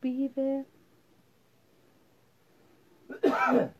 pide. 0.00 0.66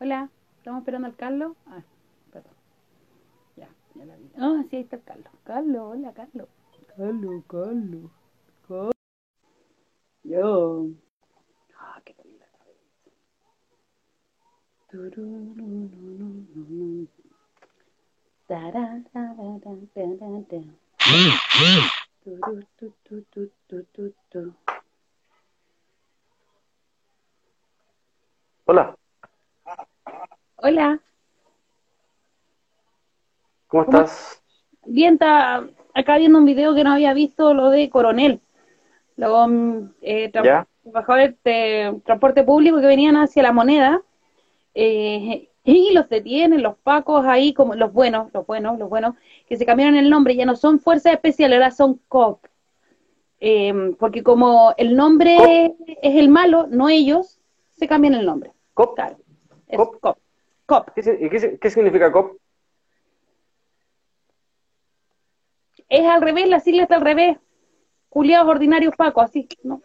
Hola, 0.00 0.28
estamos 0.58 0.80
esperando 0.80 1.06
al 1.08 1.16
Carlos. 1.16 1.56
Ah, 1.66 1.82
perdón. 2.32 2.52
Ya, 3.56 3.68
ya 3.94 4.04
la 4.04 4.16
vi. 4.16 4.30
Ah, 4.36 4.62
sí, 4.68 4.76
ahí 4.76 4.82
está 4.82 4.96
el 4.96 5.02
Carlos. 5.02 5.32
Carlos, 5.44 5.82
hola, 5.82 6.12
Carlos. 6.12 6.48
Carlos, 6.96 7.44
Carlos. 7.48 8.10
Carlos. 8.68 8.94
Yo. 10.22 10.86
Ah, 11.78 12.02
qué 12.04 12.14
linda 12.24 12.46
cabeza. 12.58 12.82
Hola, 28.64 28.96
Hola, 30.56 31.00
¿cómo 33.68 33.84
¿cómo 33.84 33.98
estás? 33.98 34.42
Bien, 34.86 35.14
está 35.14 35.68
acá 35.94 36.18
viendo 36.18 36.38
un 36.38 36.46
video 36.46 36.74
que 36.74 36.82
no 36.82 36.92
había 36.92 37.14
visto, 37.14 37.54
lo 37.54 37.70
de 37.70 37.88
Coronel, 37.90 38.40
los 39.16 39.48
eh, 40.00 40.32
tra- 40.32 40.42
trabajadores 40.82 41.36
de 41.44 42.00
transporte 42.04 42.42
público 42.42 42.80
que 42.80 42.86
venían 42.86 43.16
hacia 43.16 43.44
la 43.44 43.52
moneda. 43.52 44.02
Eh, 44.74 45.48
y 45.90 45.92
los 45.92 46.08
detienen, 46.08 46.62
los 46.62 46.76
pacos 46.78 47.24
ahí, 47.26 47.52
como 47.52 47.74
los 47.74 47.92
buenos, 47.92 48.32
los 48.32 48.46
buenos, 48.46 48.78
los 48.78 48.88
buenos, 48.88 49.14
que 49.48 49.56
se 49.56 49.66
cambiaron 49.66 49.96
el 49.96 50.08
nombre, 50.08 50.34
ya 50.36 50.46
no 50.46 50.56
son 50.56 50.78
fuerzas 50.80 51.12
especiales, 51.14 51.56
ahora 51.58 51.70
son 51.70 52.00
COP, 52.08 52.46
Eh, 53.40 53.94
porque 53.98 54.22
como 54.22 54.72
el 54.78 54.88
¿Cop? 54.90 54.96
nombre 54.96 55.74
es 56.02 56.14
el 56.16 56.28
malo, 56.28 56.66
no 56.70 56.88
ellos, 56.88 57.38
se 57.76 57.86
cambian 57.86 58.14
el 58.14 58.24
nombre, 58.24 58.52
¿Cop? 58.74 58.94
claro, 58.94 59.18
¿Cop? 59.76 60.00
COP, 60.00 60.18
COP. 60.66 60.90
¿Qué, 60.94 61.02
si- 61.02 61.10
y 61.24 61.28
qué, 61.28 61.38
si- 61.40 61.58
qué 61.58 61.70
significa 61.70 62.10
COP? 62.10 62.38
Es 65.88 66.04
al 66.06 66.22
revés, 66.22 66.48
la 66.48 66.60
sigla 66.60 66.82
está 66.82 66.96
al 66.96 67.02
revés, 67.02 67.38
culiados 68.08 68.48
ordinarios 68.48 68.94
pacos, 68.96 69.24
así, 69.24 69.46
¿no? 69.62 69.82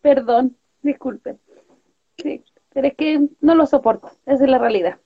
Perdón, 0.00 0.56
disculpen. 0.82 1.40
Sí, 2.18 2.44
pero 2.76 2.88
es 2.88 2.94
que 2.94 3.26
no 3.40 3.54
lo 3.54 3.64
soporto, 3.64 4.10
esa 4.26 4.44
es 4.44 4.50
la 4.50 4.58
realidad. 4.58 4.98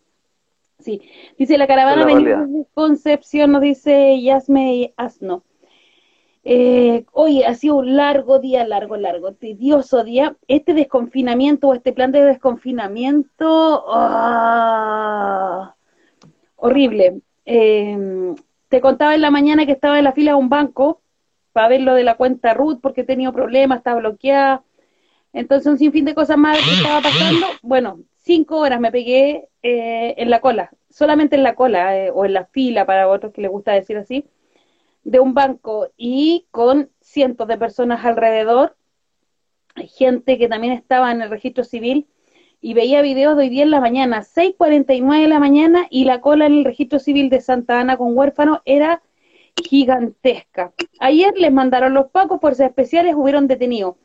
Sí, 0.80 1.02
dice 1.38 1.56
la 1.56 1.68
caravana 1.68 2.04
la 2.04 2.16
desde 2.16 2.66
Concepción, 2.74 3.52
nos 3.52 3.62
dice 3.62 4.20
Yasme 4.20 4.92
Asno. 4.96 5.44
Eh, 6.42 7.04
oye, 7.12 7.46
ha 7.46 7.54
sido 7.54 7.76
un 7.76 7.94
largo 7.94 8.40
día, 8.40 8.66
largo, 8.66 8.96
largo, 8.96 9.34
tedioso 9.34 10.02
día. 10.02 10.36
Este 10.48 10.74
desconfinamiento 10.74 11.68
o 11.68 11.74
este 11.74 11.92
plan 11.92 12.10
de 12.10 12.24
desconfinamiento, 12.24 13.84
¡ah! 13.86 15.76
horrible. 16.56 17.20
Eh, 17.44 18.34
te 18.68 18.80
contaba 18.80 19.14
en 19.14 19.20
la 19.20 19.30
mañana 19.30 19.64
que 19.64 19.72
estaba 19.72 19.96
en 19.96 20.04
la 20.04 20.12
fila 20.12 20.32
de 20.32 20.38
un 20.38 20.48
banco 20.48 21.02
para 21.52 21.68
ver 21.68 21.82
lo 21.82 21.94
de 21.94 22.02
la 22.02 22.16
cuenta 22.16 22.52
Ruth 22.52 22.80
porque 22.82 23.02
he 23.02 23.04
tenido 23.04 23.32
problemas, 23.32 23.78
está 23.78 23.94
bloqueada. 23.94 24.64
Entonces, 25.32 25.66
un 25.66 25.78
sinfín 25.78 26.04
de 26.04 26.14
cosas 26.14 26.36
más 26.36 26.58
que 26.58 26.74
estaba 26.74 27.00
pasando. 27.02 27.46
Bueno, 27.62 28.00
cinco 28.16 28.58
horas 28.58 28.80
me 28.80 28.90
pegué 28.90 29.48
eh, 29.62 30.14
en 30.16 30.30
la 30.30 30.40
cola, 30.40 30.70
solamente 30.88 31.36
en 31.36 31.42
la 31.42 31.54
cola, 31.54 31.96
eh, 31.96 32.10
o 32.12 32.24
en 32.24 32.34
la 32.34 32.46
fila, 32.46 32.86
para 32.86 33.08
otros 33.08 33.32
que 33.32 33.42
les 33.42 33.50
gusta 33.50 33.72
decir 33.72 33.96
así, 33.96 34.24
de 35.04 35.20
un 35.20 35.34
banco 35.34 35.88
y 35.96 36.46
con 36.50 36.90
cientos 37.00 37.48
de 37.48 37.58
personas 37.58 38.04
alrededor, 38.04 38.76
gente 39.96 40.38
que 40.38 40.48
también 40.48 40.72
estaba 40.72 41.10
en 41.10 41.22
el 41.22 41.30
registro 41.30 41.64
civil 41.64 42.06
y 42.60 42.74
veía 42.74 43.00
videos 43.00 43.36
de 43.36 43.44
hoy 43.44 43.48
día 43.48 43.62
en 43.62 43.70
la 43.70 43.80
mañana, 43.80 44.22
6.49 44.22 45.22
de 45.22 45.28
la 45.28 45.38
mañana, 45.38 45.86
y 45.88 46.04
la 46.04 46.20
cola 46.20 46.46
en 46.46 46.58
el 46.58 46.64
registro 46.64 46.98
civil 46.98 47.30
de 47.30 47.40
Santa 47.40 47.80
Ana 47.80 47.96
con 47.96 48.16
huérfanos 48.16 48.58
era 48.66 49.02
gigantesca. 49.64 50.72
Ayer 50.98 51.32
les 51.38 51.52
mandaron 51.52 51.94
los 51.94 52.10
pacos, 52.10 52.40
fuerzas 52.40 52.68
especiales, 52.68 53.14
hubieron 53.16 53.46
detenido. 53.46 53.96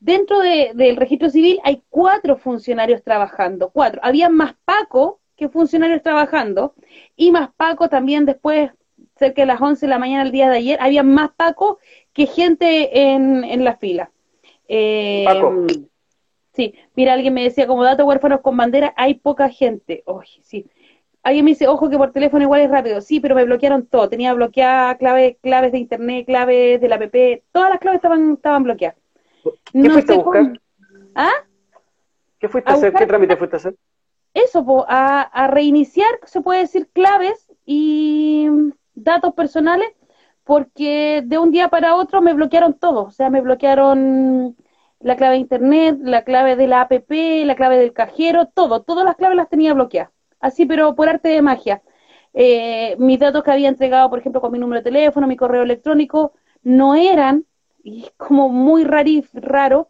Dentro 0.00 0.40
de- 0.40 0.72
del 0.74 0.96
registro 0.96 1.28
civil 1.30 1.60
hay 1.62 1.82
cuatro 1.90 2.36
funcionarios 2.36 3.02
trabajando, 3.02 3.70
cuatro. 3.70 4.00
Había 4.02 4.28
más 4.30 4.54
Paco 4.64 5.20
que 5.36 5.48
funcionarios 5.48 6.02
trabajando 6.02 6.74
y 7.16 7.30
más 7.30 7.50
Paco 7.56 7.88
también 7.88 8.24
después, 8.26 8.70
cerca 9.16 9.42
de 9.42 9.46
las 9.46 9.60
11 9.60 9.86
de 9.86 9.90
la 9.90 9.98
mañana 9.98 10.22
el 10.22 10.32
día 10.32 10.48
de 10.50 10.56
ayer, 10.56 10.78
había 10.80 11.02
más 11.02 11.30
Paco 11.36 11.78
que 12.12 12.26
gente 12.26 13.12
en, 13.12 13.44
en 13.44 13.64
la 13.64 13.76
fila. 13.76 14.10
Eh, 14.68 15.24
Paco. 15.26 15.66
sí, 16.52 16.74
mira, 16.94 17.12
alguien 17.14 17.34
me 17.34 17.42
decía, 17.42 17.66
como 17.66 17.84
dato 17.84 18.06
huérfanos 18.06 18.40
con 18.40 18.56
bandera, 18.56 18.94
hay 18.96 19.14
poca 19.14 19.48
gente. 19.50 20.02
Oye, 20.06 20.40
sí. 20.42 20.66
Alguien 21.22 21.44
me 21.44 21.50
dice, 21.50 21.68
ojo 21.68 21.90
que 21.90 21.98
por 21.98 22.12
teléfono 22.12 22.42
igual 22.44 22.62
es 22.62 22.70
rápido. 22.70 23.00
Sí, 23.02 23.20
pero 23.20 23.34
me 23.34 23.44
bloquearon 23.44 23.86
todo. 23.86 24.08
Tenía 24.08 24.32
bloqueadas 24.32 24.96
claves, 24.96 25.36
claves 25.42 25.72
de 25.72 25.78
internet, 25.78 26.24
claves 26.26 26.80
de 26.80 26.88
la 26.88 26.96
app. 26.96 27.14
Todas 27.52 27.70
las 27.70 27.78
claves 27.78 27.98
estaban, 27.98 28.32
estaban 28.34 28.62
bloqueadas. 28.64 28.96
¿Qué 29.80 29.88
No 29.88 29.90
fuiste 29.90 30.12
a 30.12 30.16
buscar? 30.16 30.42
cómo. 30.42 30.54
¿Ah? 31.14 31.32
¿Qué 32.40 32.48
fuiste 32.48 32.72
a 32.72 32.72
A 32.72 32.74
hacer? 32.74 32.96
¿Qué 32.96 33.06
trámite 33.06 33.36
fuiste 33.36 33.56
a 33.56 33.58
hacer? 33.58 33.74
eso, 34.34 34.64
po, 34.64 34.84
a, 34.88 35.22
a 35.22 35.46
reiniciar, 35.48 36.18
se 36.24 36.40
puede 36.40 36.60
decir, 36.60 36.88
claves 36.92 37.50
y 37.66 38.46
mm, 38.50 38.70
datos 38.94 39.34
personales, 39.34 39.88
porque 40.44 41.22
de 41.26 41.38
un 41.38 41.50
día 41.50 41.68
para 41.68 41.96
otro 41.96 42.22
me 42.22 42.34
bloquearon 42.34 42.74
todo. 42.78 43.04
O 43.04 43.10
sea, 43.10 43.30
me 43.30 43.40
bloquearon 43.40 44.56
la 45.00 45.16
clave 45.16 45.34
de 45.34 45.40
internet, 45.40 45.98
la 46.02 46.24
clave 46.24 46.56
de 46.56 46.66
la 46.68 46.82
app, 46.82 46.92
la 47.10 47.56
clave 47.56 47.78
del 47.78 47.92
cajero, 47.92 48.46
todo. 48.46 48.82
Todas 48.82 49.04
las 49.04 49.16
claves 49.16 49.36
las 49.36 49.48
tenía 49.48 49.74
bloqueadas. 49.74 50.12
Así, 50.40 50.66
pero 50.66 50.94
por 50.94 51.08
arte 51.08 51.28
de 51.28 51.42
magia. 51.42 51.82
Eh, 52.32 52.96
mis 52.98 53.18
datos 53.18 53.42
que 53.42 53.50
había 53.50 53.68
entregado, 53.68 54.08
por 54.10 54.18
ejemplo, 54.20 54.40
con 54.40 54.52
mi 54.52 54.58
número 54.58 54.80
de 54.80 54.84
teléfono, 54.84 55.26
mi 55.26 55.36
correo 55.36 55.62
electrónico, 55.62 56.32
no 56.62 56.94
eran, 56.94 57.46
y 57.82 58.04
es 58.04 58.12
como 58.16 58.48
muy 58.48 58.84
rari- 58.84 59.24
raro, 59.34 59.88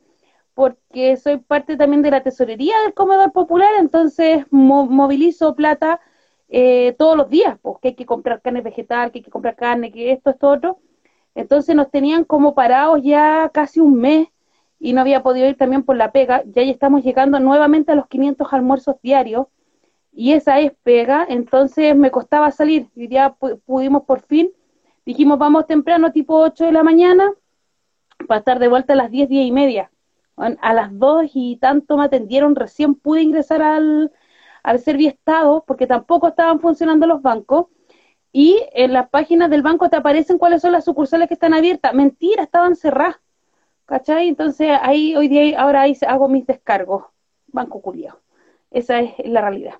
porque 0.54 1.16
soy 1.16 1.38
parte 1.38 1.76
también 1.76 2.02
de 2.02 2.10
la 2.10 2.22
tesorería 2.22 2.74
del 2.84 2.94
comedor 2.94 3.32
popular, 3.32 3.70
entonces 3.78 4.46
mo- 4.50 4.86
movilizo 4.86 5.54
plata 5.54 6.00
eh, 6.48 6.94
todos 6.98 7.16
los 7.16 7.30
días, 7.30 7.58
porque 7.62 7.88
hay 7.88 7.94
que 7.94 8.06
comprar 8.06 8.42
carne 8.42 8.60
vegetal, 8.62 9.10
que 9.12 9.18
hay 9.20 9.22
que 9.24 9.30
comprar 9.30 9.56
carne, 9.56 9.92
que 9.92 10.12
esto, 10.12 10.30
esto, 10.30 10.48
otro. 10.48 10.78
Entonces 11.34 11.76
nos 11.76 11.90
tenían 11.90 12.24
como 12.24 12.54
parados 12.54 13.00
ya 13.02 13.50
casi 13.54 13.80
un 13.80 13.94
mes 14.00 14.28
y 14.80 14.92
no 14.92 15.00
había 15.00 15.22
podido 15.22 15.48
ir 15.48 15.56
también 15.56 15.84
por 15.84 15.96
la 15.96 16.12
pega. 16.12 16.42
Ya 16.46 16.62
ya 16.64 16.70
estamos 16.72 17.04
llegando 17.04 17.38
nuevamente 17.40 17.92
a 17.92 17.94
los 17.94 18.06
500 18.08 18.52
almuerzos 18.52 18.96
diarios 19.02 19.46
y 20.12 20.32
esa 20.32 20.60
es 20.60 20.72
pega, 20.82 21.26
entonces 21.28 21.96
me 21.96 22.10
costaba 22.10 22.50
salir 22.50 22.88
y 22.94 23.08
ya 23.08 23.36
pu- 23.38 23.60
pudimos 23.64 24.04
por 24.04 24.22
fin. 24.22 24.50
Dijimos, 25.06 25.38
vamos 25.38 25.66
temprano, 25.66 26.12
tipo 26.12 26.36
8 26.40 26.64
de 26.66 26.72
la 26.72 26.82
mañana, 26.82 27.32
para 28.26 28.38
estar 28.38 28.58
de 28.58 28.68
vuelta 28.68 28.92
a 28.92 28.96
las 28.96 29.10
10, 29.10 29.28
10 29.28 29.46
y 29.46 29.52
media. 29.52 29.90
A 30.36 30.72
las 30.72 30.98
2 30.98 31.30
y 31.34 31.56
tanto 31.56 31.96
me 31.98 32.04
atendieron, 32.04 32.56
recién 32.56 32.94
pude 32.94 33.20
ingresar 33.22 33.62
al, 33.62 34.10
al 34.62 34.78
Serviestado, 34.78 35.64
porque 35.66 35.86
tampoco 35.86 36.28
estaban 36.28 36.60
funcionando 36.60 37.06
los 37.06 37.20
bancos, 37.20 37.66
y 38.32 38.62
en 38.72 38.92
las 38.92 39.08
páginas 39.10 39.50
del 39.50 39.62
banco 39.62 39.90
te 39.90 39.96
aparecen 39.96 40.38
cuáles 40.38 40.62
son 40.62 40.72
las 40.72 40.84
sucursales 40.84 41.28
que 41.28 41.34
están 41.34 41.52
abiertas. 41.52 41.92
Mentira, 41.94 42.44
estaban 42.44 42.76
cerradas, 42.76 43.16
¿cachai? 43.86 44.28
Entonces 44.28 44.70
ahí 44.80 45.16
hoy 45.16 45.28
día, 45.28 45.60
ahora 45.60 45.82
ahí 45.82 45.96
hago 46.06 46.28
mis 46.28 46.46
descargos, 46.46 47.04
banco 47.48 47.82
culiao. 47.82 48.20
Esa 48.70 49.00
es 49.00 49.14
la 49.24 49.40
realidad, 49.40 49.74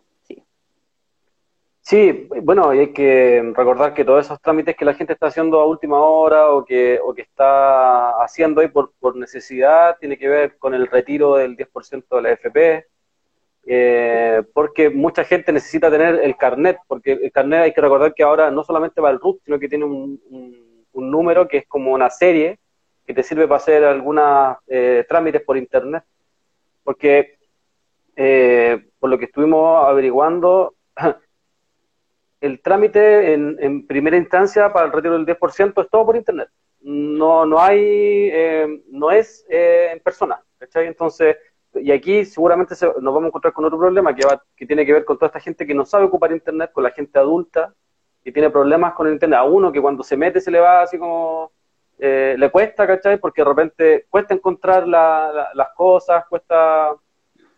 sí. 1.91 2.29
Bueno, 2.43 2.71
hay 2.71 2.93
que 2.93 3.43
recordar 3.55 3.95
que 3.95 4.05
todos 4.05 4.25
esos 4.27 4.41
trámites 4.41 4.77
que 4.77 4.85
la 4.85 4.95
gente 4.95 5.13
está 5.13 5.27
haciendo 5.27 5.61
a 5.61 5.67
última 5.67 5.99
hora 6.01 6.51
o 6.51 6.65
que, 6.65 6.99
o 7.03 7.15
que 7.15 7.23
está 7.23 8.11
haciendo 8.23 8.61
ahí 8.61 8.69
por, 8.69 8.93
necesidad 9.17 9.97
tiene 9.99 10.17
que 10.19 10.29
ver 10.29 10.57
con 10.59 10.75
el 10.75 10.87
retiro 10.87 11.37
del 11.37 11.57
10% 11.57 12.17
de 12.17 12.23
la 12.23 12.29
AFP, 12.31 12.87
eh, 13.67 14.43
porque 14.55 14.91
mucha 14.91 15.25
gente 15.25 15.53
necesita 15.53 15.91
tener 15.91 16.21
el 16.23 16.37
carnet, 16.37 16.79
porque 16.89 17.13
el 17.13 17.33
carnet 17.33 17.61
hay 17.63 17.73
que 17.75 17.81
recordar 17.81 18.15
que 18.15 18.23
ahora 18.23 18.51
no 18.51 18.65
solamente 18.65 19.01
va 19.01 19.11
el 19.11 19.21
RUT, 19.21 19.41
sino 19.45 19.59
que 19.59 19.69
tiene 19.69 19.85
un, 19.85 20.21
un- 20.31 20.71
un 20.93 21.11
número 21.11 21.47
que 21.49 21.59
es 21.59 21.67
como 21.69 21.93
una 21.93 22.11
serie 22.11 22.59
que 23.07 23.15
te 23.15 23.23
sirve 23.23 23.47
para 23.49 23.57
hacer 23.59 23.85
algunos 23.85 24.57
trámites 25.09 25.43
por 25.43 25.57
internet, 25.57 26.05
porque 26.85 27.39
eh, 28.17 28.87
por 28.99 29.11
lo 29.11 29.19
que 29.19 29.27
estuvimos 29.27 29.85
averiguando, 29.87 30.75
el 32.41 32.61
trámite 32.63 33.35
en, 33.35 33.57
en 33.61 33.87
primera 33.87 34.17
instancia 34.17 34.73
para 34.73 34.87
el 34.87 34.93
retiro 34.93 35.15
del 35.15 35.27
10% 35.27 35.83
es 35.83 35.91
todo 35.91 36.07
por 36.07 36.17
internet. 36.17 36.49
No, 36.81 37.45
no 37.45 37.61
hay, 37.61 37.79
eh, 38.33 38.83
no 38.89 39.11
es 39.11 39.45
eh, 39.51 39.91
en 39.93 40.01
persona, 40.01 40.43
¿cachai? 40.59 40.87
Entonces, 40.87 41.37
y 41.75 41.93
aquí 41.93 42.25
seguramente 42.25 42.75
se- 42.75 42.87
nos 42.87 43.03
vamos 43.15 43.25
a 43.25 43.27
encontrar 43.29 43.53
con 43.53 43.65
otro 43.67 43.79
problema 43.79 44.15
que, 44.15 44.27
va, 44.27 44.43
que 44.57 44.67
tiene 44.67 44.87
que 44.87 44.93
ver 44.95 45.05
con 45.05 45.17
toda 45.19 45.27
esta 45.29 45.41
gente 45.41 45.67
que 45.67 45.75
no 45.75 45.85
sabe 45.85 46.05
ocupar 46.07 46.33
internet, 46.33 46.73
con 46.73 46.83
la 46.85 46.91
gente 46.91 47.19
adulta 47.19 47.75
que 48.25 48.33
tiene 48.33 48.51
problemas 48.51 48.95
con 48.95 49.07
el 49.07 49.15
internet. 49.15 49.39
A 49.39 49.45
uno 49.45 49.73
que 49.73 49.81
cuando 49.81 50.03
se 50.03 50.17
mete 50.17 50.41
se 50.41 50.51
le 50.51 50.61
va 50.61 50.83
así 50.83 50.99
como 50.99 51.53
eh, 51.99 52.35
le 52.39 52.51
cuesta, 52.51 52.87
¿cachai? 52.87 53.19
Porque 53.19 53.43
de 53.43 53.49
repente 53.49 54.07
cuesta 54.11 54.35
encontrar 54.35 54.87
las 54.89 55.69
cosas, 55.77 56.25
cuesta, 56.29 56.95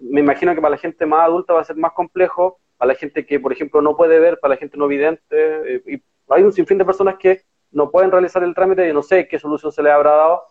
me 0.01 0.21
imagino 0.21 0.55
que 0.55 0.61
para 0.61 0.73
la 0.73 0.79
gente 0.79 1.07
más 1.07 1.25
adulta 1.27 1.55
va 1.55 1.61
a 1.61 1.65
ser 1.65 1.77
más 1.77 1.93
complejo, 1.93 2.59
para 2.83 2.95
la 2.95 2.99
gente 2.99 3.25
que, 3.25 3.39
por 3.39 3.53
ejemplo, 3.53 3.81
no 3.81 3.97
puede 3.97 4.19
ver, 4.19 4.41
para 4.41 4.55
la 4.55 4.59
gente 4.59 4.77
no 4.77 4.89
vidente, 4.89 5.23
eh, 5.31 5.83
y 5.87 6.03
hay 6.29 6.43
un 6.43 6.53
sinfín 6.53 6.79
de 6.79 6.85
personas 6.85 7.15
que 7.15 7.43
no 7.71 7.93
pueden 7.93 8.11
realizar 8.11 8.43
el 8.43 8.57
trámite 8.57 8.89
y 8.89 8.93
no 8.93 9.05
sé 9.05 9.29
qué 9.29 9.39
solución 9.39 9.71
se 9.71 9.85
le 9.85 9.93
habrá 9.93 10.11
dado. 10.11 10.49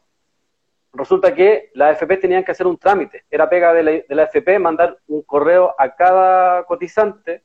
Resulta 0.93 1.35
que 1.35 1.71
las 1.73 2.01
AFP 2.01 2.15
tenían 2.15 2.45
que 2.45 2.53
hacer 2.53 2.67
un 2.67 2.77
trámite, 2.77 3.25
era 3.29 3.49
pega 3.49 3.73
de 3.73 3.83
la, 3.83 3.91
de 3.91 4.15
la 4.15 4.23
AFP 4.23 4.59
mandar 4.59 4.97
un 5.07 5.23
correo 5.23 5.75
a 5.77 5.93
cada 5.93 6.63
cotizante 6.63 7.43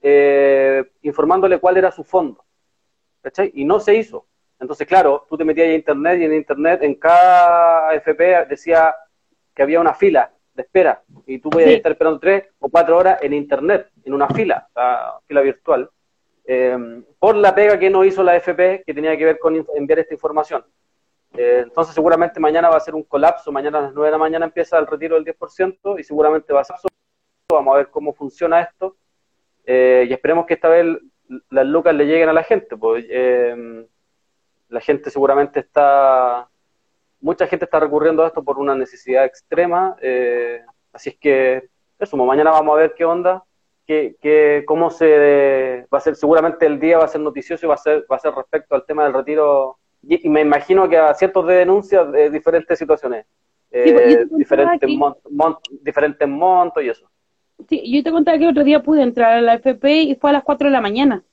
eh, 0.00 0.90
informándole 1.02 1.58
cuál 1.58 1.76
era 1.76 1.92
su 1.92 2.02
fondo, 2.02 2.42
¿cachai? 3.20 3.50
Y 3.56 3.66
no 3.66 3.78
se 3.78 3.94
hizo. 3.94 4.24
Entonces, 4.58 4.86
claro, 4.86 5.26
tú 5.28 5.36
te 5.36 5.44
metías 5.44 5.68
a 5.68 5.74
internet 5.74 6.18
y 6.18 6.24
en 6.24 6.32
internet 6.32 6.82
en 6.82 6.94
cada 6.94 7.90
AFP 7.90 8.46
decía 8.48 8.94
que 9.54 9.62
había 9.62 9.82
una 9.82 9.92
fila 9.92 10.32
de 10.58 10.62
espera 10.64 11.02
y 11.24 11.38
tú 11.38 11.50
podías 11.50 11.70
estar 11.70 11.92
esperando 11.92 12.18
tres 12.18 12.44
o 12.58 12.68
cuatro 12.68 12.98
horas 12.98 13.22
en 13.22 13.32
internet, 13.32 13.90
en 14.04 14.12
una 14.12 14.28
fila, 14.28 14.68
la 14.74 15.20
fila 15.26 15.40
virtual, 15.40 15.88
eh, 16.44 17.02
por 17.18 17.36
la 17.36 17.54
pega 17.54 17.78
que 17.78 17.88
no 17.88 18.04
hizo 18.04 18.22
la 18.24 18.32
AFP 18.32 18.82
que 18.84 18.94
tenía 18.94 19.16
que 19.16 19.24
ver 19.24 19.38
con 19.38 19.64
enviar 19.76 20.00
esta 20.00 20.14
información. 20.14 20.64
Eh, 21.36 21.60
entonces, 21.62 21.94
seguramente 21.94 22.40
mañana 22.40 22.68
va 22.68 22.76
a 22.76 22.80
ser 22.80 22.96
un 22.96 23.04
colapso, 23.04 23.52
mañana 23.52 23.78
a 23.78 23.82
las 23.82 23.94
9 23.94 24.08
de 24.08 24.12
la 24.12 24.18
mañana 24.18 24.46
empieza 24.46 24.78
el 24.78 24.86
retiro 24.86 25.14
del 25.14 25.24
10% 25.24 26.00
y 26.00 26.02
seguramente 26.02 26.52
va 26.52 26.62
a 26.62 26.64
ser. 26.64 26.76
Vamos 27.50 27.74
a 27.74 27.78
ver 27.78 27.88
cómo 27.90 28.12
funciona 28.12 28.60
esto 28.60 28.96
eh, 29.64 30.06
y 30.08 30.12
esperemos 30.12 30.44
que 30.44 30.54
esta 30.54 30.68
vez 30.68 30.86
las 31.50 31.66
lucas 31.66 31.94
le 31.94 32.04
lleguen 32.04 32.28
a 32.28 32.32
la 32.32 32.42
gente. 32.42 32.76
Pues, 32.76 33.06
la 34.68 34.80
gente 34.80 35.10
seguramente 35.10 35.60
está, 35.60 36.48
mucha 37.20 37.46
gente 37.46 37.64
está 37.64 37.80
recurriendo 37.80 38.22
a 38.22 38.28
esto 38.28 38.42
por 38.42 38.58
una 38.58 38.74
necesidad 38.74 39.24
extrema, 39.24 39.96
eh, 40.00 40.62
así 40.92 41.10
es 41.10 41.16
que 41.16 41.68
eso, 41.98 42.16
pues, 42.16 42.26
mañana 42.26 42.50
vamos 42.50 42.74
a 42.74 42.78
ver 42.78 42.94
qué 42.96 43.04
onda, 43.04 43.44
qué, 43.86 44.16
qué, 44.20 44.64
cómo 44.66 44.90
se 44.90 45.86
va 45.92 45.98
a 45.98 46.00
ser, 46.00 46.14
seguramente 46.14 46.66
el 46.66 46.78
día 46.78 46.98
va 46.98 47.04
a 47.04 47.08
ser 47.08 47.20
noticioso 47.20 47.66
y 47.66 47.68
va 47.68 47.74
a 47.74 47.78
ser, 47.78 48.06
va 48.10 48.16
a 48.16 48.20
ser 48.20 48.34
respecto 48.34 48.74
al 48.74 48.84
tema 48.84 49.04
del 49.04 49.14
retiro, 49.14 49.78
y, 50.02 50.28
me 50.28 50.42
imagino 50.42 50.88
que 50.88 50.96
a 50.96 51.12
ciertos 51.14 51.46
de 51.46 51.54
denuncias 51.54 52.10
de 52.12 52.30
diferentes 52.30 52.78
situaciones, 52.78 53.26
eh, 53.70 53.92
pues, 53.92 54.38
diferentes, 54.38 54.90
diferentes 55.82 56.28
montos 56.28 56.82
y 56.82 56.88
eso. 56.88 57.10
Sí, 57.68 57.82
yo 57.92 58.02
te 58.04 58.12
contaba 58.12 58.38
que 58.38 58.46
otro 58.46 58.62
día 58.62 58.82
pude 58.82 59.02
entrar 59.02 59.32
a 59.32 59.40
la 59.40 59.54
FP 59.54 60.02
y 60.02 60.14
fue 60.14 60.30
a 60.30 60.34
las 60.34 60.44
4 60.44 60.68
de 60.68 60.72
la 60.72 60.80
mañana. 60.80 61.24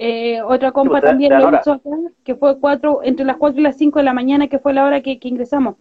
Eh, 0.00 0.40
otra 0.42 0.70
compa 0.70 1.00
también 1.00 1.32
lo 1.32 1.50
hizo 1.58 1.72
acá, 1.72 1.90
que 2.22 2.36
fue 2.36 2.60
cuatro, 2.60 3.00
entre 3.02 3.26
las 3.26 3.36
4 3.36 3.58
y 3.58 3.64
las 3.64 3.76
5 3.76 3.98
de 3.98 4.04
la 4.04 4.12
mañana, 4.12 4.46
que 4.46 4.60
fue 4.60 4.72
la 4.72 4.84
hora 4.84 5.02
que, 5.02 5.18
ingresamos. 5.20 5.74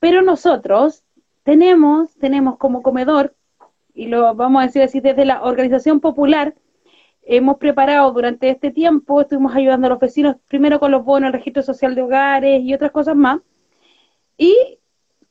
Pero 0.00 0.22
nosotros 0.22 1.04
tenemos, 1.44 2.12
tenemos 2.16 2.58
como 2.58 2.82
comedor, 2.82 3.36
y 3.94 4.08
lo 4.08 4.34
vamos 4.34 4.60
a 4.60 4.66
decir 4.66 4.82
así, 4.82 4.98
desde 4.98 5.24
la 5.24 5.44
organización 5.44 6.00
popular, 6.00 6.56
hemos 7.22 7.58
preparado 7.58 8.10
durante 8.10 8.50
este 8.50 8.72
tiempo, 8.72 9.20
estuvimos 9.20 9.54
ayudando 9.54 9.86
a 9.86 9.90
los 9.90 10.00
vecinos, 10.00 10.34
primero 10.48 10.80
con 10.80 10.90
los 10.90 11.04
bonos, 11.04 11.28
el 11.28 11.34
registro 11.34 11.62
social 11.62 11.94
de 11.94 12.02
hogares 12.02 12.62
y 12.62 12.74
otras 12.74 12.90
cosas 12.90 13.14
más. 13.14 13.40
Y 14.36 14.80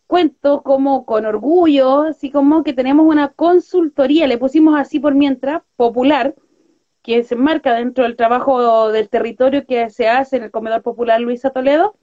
cuento 0.07 0.63
como 0.63 1.06
con 1.06 1.25
orgullo, 1.25 2.03
así 2.03 2.31
como 2.31 2.63
que 2.63 2.71
tenemos 2.71 3.06
una 3.06 3.27
consultoría, 3.33 4.27
le 4.27 4.38
pusimos 4.38 4.80
así 4.80 4.97
por 4.97 5.13
mientras, 5.13 5.62
popular, 5.75 6.36
que 7.10 7.24
se 7.24 7.34
enmarca 7.34 7.74
dentro 7.74 8.04
del 8.04 8.16
trabajo 8.16 8.92
del 8.92 9.10
territorio 9.10 9.66
que 9.66 9.90
se 9.90 10.08
hace 10.08 10.38
en 10.38 10.44
el 10.44 10.52
Comedor 10.52 10.84
Popular 10.84 11.20
Luisa 11.20 11.50
Toledo. 11.50 11.96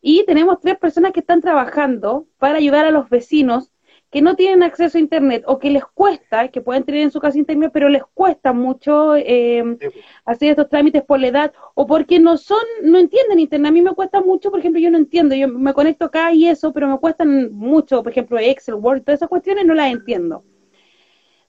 Y 0.00 0.24
tenemos 0.26 0.60
tres 0.60 0.78
personas 0.78 1.10
que 1.10 1.18
están 1.18 1.40
trabajando 1.40 2.28
para 2.38 2.58
ayudar 2.58 2.86
a 2.86 2.92
los 2.92 3.10
vecinos 3.10 3.72
que 4.12 4.22
no 4.22 4.36
tienen 4.36 4.62
acceso 4.62 4.96
a 4.96 5.00
Internet 5.00 5.42
o 5.48 5.58
que 5.58 5.70
les 5.70 5.84
cuesta, 5.84 6.46
que 6.50 6.60
pueden 6.60 6.84
tener 6.84 7.00
en 7.00 7.10
su 7.10 7.18
casa 7.18 7.36
Internet, 7.36 7.72
pero 7.74 7.88
les 7.88 8.04
cuesta 8.14 8.52
mucho 8.52 9.16
eh, 9.16 9.76
hacer 10.24 10.50
estos 10.50 10.68
trámites 10.68 11.02
por 11.02 11.18
la 11.18 11.26
edad 11.26 11.52
o 11.74 11.84
porque 11.88 12.20
no 12.20 12.36
son, 12.36 12.62
no 12.84 12.98
entienden 13.00 13.40
Internet. 13.40 13.70
A 13.70 13.72
mí 13.72 13.82
me 13.82 13.94
cuesta 13.94 14.20
mucho, 14.20 14.52
por 14.52 14.60
ejemplo, 14.60 14.80
yo 14.80 14.92
no 14.92 14.98
entiendo, 14.98 15.34
yo 15.34 15.48
me 15.48 15.74
conecto 15.74 16.04
acá 16.04 16.32
y 16.32 16.46
eso, 16.46 16.72
pero 16.72 16.86
me 16.86 16.98
cuestan 17.00 17.52
mucho, 17.52 18.04
por 18.04 18.12
ejemplo, 18.12 18.38
Excel, 18.38 18.76
Word, 18.76 19.02
todas 19.02 19.18
esas 19.18 19.28
cuestiones 19.28 19.66
no 19.66 19.74
las 19.74 19.90
entiendo. 19.90 20.44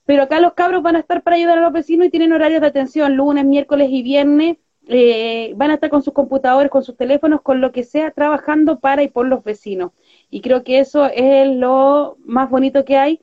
Pero 0.05 0.23
acá 0.23 0.39
los 0.39 0.53
cabros 0.53 0.83
van 0.83 0.95
a 0.95 0.99
estar 0.99 1.23
para 1.23 1.35
ayudar 1.35 1.57
a 1.57 1.61
los 1.61 1.73
vecinos 1.73 2.07
y 2.07 2.09
tienen 2.09 2.33
horarios 2.33 2.61
de 2.61 2.67
atención 2.67 3.15
lunes, 3.15 3.45
miércoles 3.45 3.89
y 3.91 4.03
viernes. 4.03 4.57
Eh, 4.87 5.53
van 5.55 5.71
a 5.71 5.75
estar 5.75 5.89
con 5.89 6.03
sus 6.03 6.13
computadores, 6.13 6.69
con 6.69 6.83
sus 6.83 6.95
teléfonos, 6.95 7.41
con 7.41 7.59
lo 7.59 7.71
que 7.71 7.83
sea, 7.83 8.11
trabajando 8.11 8.79
para 8.79 9.01
y 9.01 9.07
por 9.07 9.27
los 9.27 9.43
vecinos. 9.43 9.91
Y 10.29 10.41
creo 10.41 10.63
que 10.63 10.79
eso 10.79 11.07
es 11.07 11.47
lo 11.55 12.17
más 12.23 12.49
bonito 12.49 12.85
que 12.85 12.97
hay. 12.97 13.21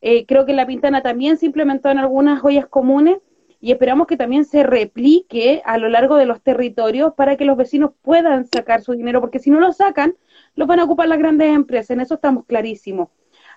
Eh, 0.00 0.26
creo 0.26 0.46
que 0.46 0.52
la 0.54 0.66
Pintana 0.66 1.02
también 1.02 1.36
se 1.36 1.46
implementó 1.46 1.90
en 1.90 1.98
algunas 1.98 2.40
joyas 2.40 2.66
comunes 2.66 3.18
y 3.60 3.70
esperamos 3.70 4.08
que 4.08 4.16
también 4.16 4.44
se 4.44 4.64
replique 4.64 5.62
a 5.64 5.78
lo 5.78 5.88
largo 5.88 6.16
de 6.16 6.26
los 6.26 6.42
territorios 6.42 7.14
para 7.14 7.36
que 7.36 7.44
los 7.44 7.56
vecinos 7.56 7.92
puedan 8.02 8.46
sacar 8.46 8.82
su 8.82 8.92
dinero, 8.92 9.20
porque 9.20 9.38
si 9.38 9.50
no 9.50 9.60
lo 9.60 9.72
sacan, 9.72 10.16
lo 10.56 10.66
van 10.66 10.80
a 10.80 10.84
ocupar 10.84 11.06
las 11.08 11.18
grandes 11.18 11.54
empresas, 11.54 11.90
en 11.90 12.00
eso 12.00 12.14
estamos 12.14 12.44
clarísimos. 12.46 13.08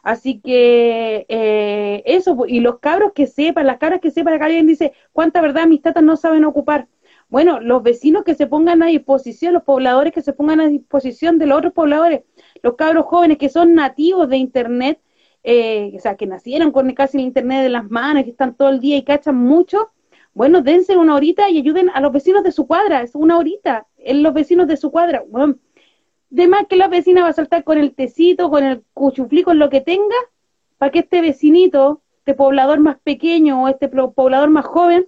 Así 0.05 0.39
que 0.39 1.25
eh, 1.29 2.03
eso, 2.05 2.45
y 2.47 2.59
los 2.59 2.77
cabros 2.77 3.11
que 3.13 3.25
sepan, 3.25 3.65
las 3.65 3.79
cabras 3.79 4.01
que 4.01 4.11
sepan, 4.11 4.35
acá 4.35 4.45
alguien 4.45 4.67
dice, 4.67 4.93
¿cuánta 5.11 5.41
verdad 5.41 5.65
mis 5.65 5.81
tatas 5.81 6.03
no 6.03 6.15
saben 6.15 6.45
ocupar? 6.45 6.87
Bueno, 7.27 7.59
los 7.59 7.81
vecinos 7.81 8.23
que 8.23 8.35
se 8.35 8.45
pongan 8.45 8.83
a 8.83 8.85
disposición, 8.85 9.53
los 9.53 9.63
pobladores 9.63 10.13
que 10.13 10.21
se 10.21 10.31
pongan 10.31 10.61
a 10.61 10.67
disposición 10.67 11.39
de 11.39 11.47
los 11.47 11.57
otros 11.57 11.73
pobladores, 11.73 12.21
los 12.61 12.75
cabros 12.75 13.05
jóvenes 13.05 13.39
que 13.39 13.49
son 13.49 13.73
nativos 13.73 14.29
de 14.29 14.37
Internet, 14.37 15.01
eh, 15.43 15.91
o 15.95 15.99
sea, 15.99 16.15
que 16.15 16.27
nacieron 16.27 16.71
con 16.71 16.93
casi 16.93 17.17
el 17.17 17.23
Internet 17.23 17.63
de 17.63 17.69
las 17.69 17.89
manos, 17.89 18.25
que 18.25 18.29
están 18.29 18.53
todo 18.55 18.69
el 18.69 18.79
día 18.79 18.97
y 18.97 19.03
cachan 19.03 19.35
mucho, 19.35 19.91
bueno, 20.35 20.61
dense 20.61 20.95
una 20.97 21.15
horita 21.15 21.49
y 21.49 21.57
ayuden 21.57 21.89
a 21.89 21.99
los 21.99 22.11
vecinos 22.11 22.43
de 22.43 22.51
su 22.51 22.67
cuadra, 22.67 23.01
es 23.01 23.15
una 23.15 23.39
horita, 23.39 23.87
en 23.97 24.21
los 24.21 24.35
vecinos 24.35 24.67
de 24.67 24.77
su 24.77 24.91
cuadra. 24.91 25.23
Bueno, 25.27 25.55
de 26.29 26.47
más 26.47 26.67
que 26.67 26.75
la 26.75 26.87
vecina 26.87 27.23
va 27.23 27.29
a 27.29 27.33
saltar 27.33 27.63
con 27.63 27.77
el 27.77 27.93
tecito, 27.93 28.49
con 28.49 28.63
el 28.63 28.83
cuchuflí, 28.93 29.43
con 29.43 29.59
lo 29.59 29.69
que 29.69 29.81
tenga, 29.81 30.15
para 30.77 30.91
que 30.91 30.99
este 30.99 31.21
vecinito, 31.21 32.01
este 32.19 32.33
poblador 32.33 32.79
más 32.79 32.97
pequeño 32.99 33.63
o 33.63 33.67
este 33.67 33.87
poblador 33.87 34.49
más 34.49 34.65
joven, 34.65 35.07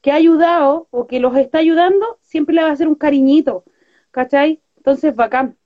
que 0.00 0.12
ha 0.12 0.16
ayudado 0.16 0.88
o 0.90 1.06
que 1.06 1.20
los 1.20 1.36
está 1.36 1.58
ayudando, 1.58 2.18
siempre 2.22 2.54
le 2.54 2.62
va 2.62 2.70
a 2.70 2.72
hacer 2.72 2.88
un 2.88 2.96
cariñito, 2.96 3.64
¿cachai? 4.10 4.60
Entonces, 4.76 5.14
bacán. 5.14 5.56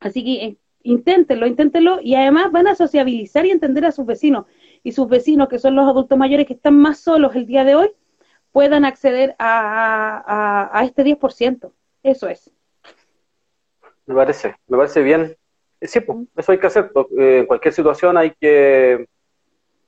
Así 0.00 0.24
que 0.24 0.44
eh, 0.44 0.56
inténtenlo, 0.82 1.46
inténtenlo 1.46 2.00
y 2.00 2.14
además 2.14 2.52
van 2.52 2.68
a 2.68 2.74
sociabilizar 2.74 3.46
y 3.46 3.50
entender 3.50 3.84
a 3.84 3.92
sus 3.92 4.06
vecinos. 4.06 4.46
Y 4.84 4.92
sus 4.92 5.08
vecinos, 5.08 5.48
que 5.48 5.58
son 5.58 5.74
los 5.74 5.88
adultos 5.88 6.18
mayores 6.18 6.46
que 6.46 6.54
están 6.54 6.76
más 6.76 6.98
solos 6.98 7.34
el 7.34 7.46
día 7.46 7.64
de 7.64 7.74
hoy, 7.74 7.90
puedan 8.52 8.84
acceder 8.84 9.34
a, 9.38 10.22
a, 10.26 10.78
a 10.78 10.84
este 10.84 11.04
10%. 11.04 11.72
Eso 12.02 12.28
es. 12.28 12.50
Me 14.06 14.14
parece, 14.14 14.56
me 14.66 14.76
parece 14.76 15.02
bien. 15.02 15.36
Eh, 15.80 15.86
sí, 15.86 16.00
pues, 16.00 16.18
eso 16.36 16.52
hay 16.52 16.58
que 16.58 16.66
hacer. 16.66 16.90
Eh, 17.18 17.38
en 17.40 17.46
cualquier 17.46 17.74
situación 17.74 18.16
hay 18.16 18.32
que. 18.32 19.06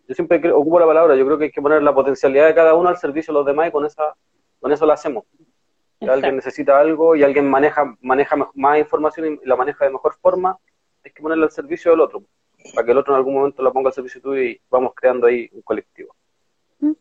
Yo 0.06 0.14
siempre 0.14 0.52
ocupo 0.52 0.78
la 0.78 0.86
palabra, 0.86 1.16
yo 1.16 1.24
creo 1.24 1.38
que 1.38 1.44
hay 1.44 1.50
que 1.50 1.62
poner 1.62 1.82
la 1.82 1.94
potencialidad 1.94 2.46
de 2.46 2.54
cada 2.54 2.74
uno 2.74 2.90
al 2.90 2.98
servicio 2.98 3.32
de 3.32 3.38
los 3.38 3.46
demás 3.46 3.68
y 3.68 3.70
con, 3.70 3.86
esa, 3.86 4.14
con 4.60 4.70
eso 4.70 4.84
lo 4.84 4.92
hacemos. 4.92 5.24
Si 5.98 6.06
alguien 6.06 6.36
necesita 6.36 6.78
algo 6.78 7.16
y 7.16 7.22
alguien 7.22 7.48
maneja, 7.48 7.96
maneja 8.02 8.36
más 8.54 8.78
información 8.78 9.38
y 9.42 9.46
la 9.46 9.56
maneja 9.56 9.86
de 9.86 9.92
mejor 9.92 10.14
forma, 10.20 10.58
hay 11.02 11.10
que 11.10 11.22
ponerla 11.22 11.46
al 11.46 11.52
servicio 11.52 11.90
del 11.90 12.00
otro, 12.00 12.22
para 12.74 12.84
que 12.84 12.92
el 12.92 12.98
otro 12.98 13.14
en 13.14 13.18
algún 13.18 13.34
momento 13.34 13.62
la 13.62 13.70
ponga 13.70 13.88
al 13.88 13.94
servicio 13.94 14.20
tuyo 14.20 14.42
y 14.42 14.60
vamos 14.68 14.92
creando 14.94 15.26
ahí 15.26 15.48
un 15.52 15.62
colectivo. 15.62 16.14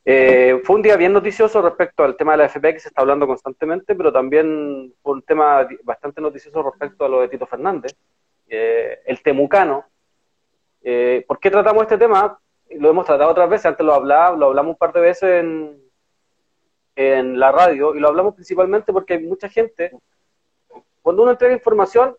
Eh, 0.05 0.61
fue 0.63 0.75
un 0.75 0.81
día 0.81 0.95
bien 0.95 1.13
noticioso 1.13 1.61
respecto 1.61 2.03
al 2.03 2.15
tema 2.15 2.33
de 2.33 2.39
la 2.39 2.45
FP 2.45 2.73
que 2.73 2.79
se 2.79 2.89
está 2.89 3.01
hablando 3.01 3.27
constantemente, 3.27 3.95
pero 3.95 4.11
también 4.11 4.93
fue 5.01 5.13
un 5.13 5.21
tema 5.23 5.67
bastante 5.83 6.21
noticioso 6.21 6.63
respecto 6.63 7.05
a 7.05 7.09
lo 7.09 7.21
de 7.21 7.29
Tito 7.29 7.45
Fernández, 7.45 7.95
eh, 8.47 8.99
el 9.05 9.21
temucano. 9.21 9.85
Eh, 10.81 11.23
¿Por 11.27 11.39
qué 11.39 11.49
tratamos 11.49 11.83
este 11.83 11.97
tema? 11.97 12.39
Lo 12.71 12.89
hemos 12.89 13.05
tratado 13.05 13.31
otras 13.31 13.49
veces, 13.49 13.65
antes 13.67 13.85
lo 13.85 13.93
hablaba, 13.93 14.35
lo 14.35 14.47
hablamos 14.47 14.71
un 14.71 14.77
par 14.77 14.93
de 14.93 15.01
veces 15.01 15.29
en, 15.43 15.81
en 16.95 17.39
la 17.39 17.51
radio, 17.51 17.95
y 17.95 17.99
lo 17.99 18.07
hablamos 18.07 18.35
principalmente 18.35 18.91
porque 18.91 19.13
hay 19.13 19.23
mucha 19.23 19.49
gente, 19.49 19.91
cuando 21.01 21.23
uno 21.23 21.31
entrega 21.31 21.53
información, 21.53 22.15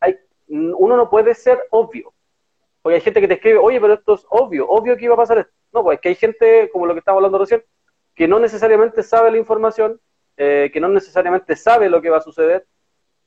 hay, 0.00 0.18
uno 0.48 0.96
no 0.96 1.10
puede 1.10 1.34
ser 1.34 1.60
obvio. 1.70 2.12
Porque 2.80 2.96
hay 2.96 3.00
gente 3.00 3.20
que 3.20 3.28
te 3.28 3.34
escribe, 3.34 3.58
oye, 3.58 3.80
pero 3.80 3.94
esto 3.94 4.14
es 4.14 4.26
obvio, 4.28 4.68
obvio 4.68 4.96
que 4.96 5.04
iba 5.04 5.14
a 5.14 5.18
pasar 5.18 5.38
esto 5.38 5.61
no, 5.72 5.82
pues 5.82 5.96
es 5.96 6.00
que 6.00 6.08
hay 6.10 6.14
gente, 6.14 6.70
como 6.72 6.86
lo 6.86 6.94
que 6.94 6.98
estaba 6.98 7.16
hablando 7.16 7.38
recién, 7.38 7.64
que 8.14 8.28
no 8.28 8.38
necesariamente 8.38 9.02
sabe 9.02 9.30
la 9.30 9.38
información, 9.38 10.00
eh, 10.36 10.70
que 10.72 10.80
no 10.80 10.88
necesariamente 10.88 11.56
sabe 11.56 11.88
lo 11.88 12.02
que 12.02 12.10
va 12.10 12.18
a 12.18 12.22
suceder. 12.22 12.66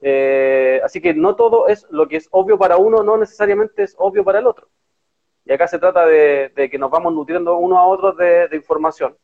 Eh, 0.02 0.82
así 0.84 1.02
que 1.02 1.14
no 1.14 1.36
todo 1.36 1.68
es 1.68 1.88
lo 1.90 2.08
que 2.08 2.18
es 2.18 2.28
obvio 2.32 2.58
para 2.58 2.78
uno, 2.78 3.04
no 3.04 3.18
necesariamente 3.18 3.84
es 3.84 3.96
obvio 3.98 4.24
para 4.24 4.40
el 4.40 4.48
otro. 4.48 4.68
Y 5.46 5.54
acá 5.54 5.68
se 5.68 5.80
trata 5.80 6.06
de, 6.06 6.52
que 6.72 6.78
nos 6.78 6.92
vamos 6.92 7.14
nutriendo 7.14 7.58
uno 7.58 7.78
a 7.78 7.86
otro 7.86 8.14
de, 8.14 8.50
información. 8.54 9.18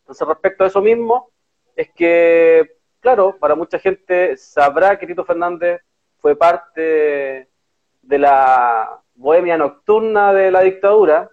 Entonces, 0.00 0.26
respecto 0.26 0.64
a 0.64 0.66
eso 0.66 0.80
mismo, 0.80 1.30
es 1.76 1.90
que 1.92 2.80
claro, 3.00 3.36
para 3.38 3.54
mucha 3.54 3.78
gente 3.78 4.36
sabrá 4.36 4.98
que 4.98 5.06
Tito 5.06 5.24
Fernández 5.24 5.80
fue 6.18 6.36
parte 6.36 7.48
de 8.02 8.18
la 8.18 9.00
bohemia 9.14 9.56
nocturna 9.56 10.32
de 10.32 10.50
la 10.50 10.60
dictadura, 10.60 11.30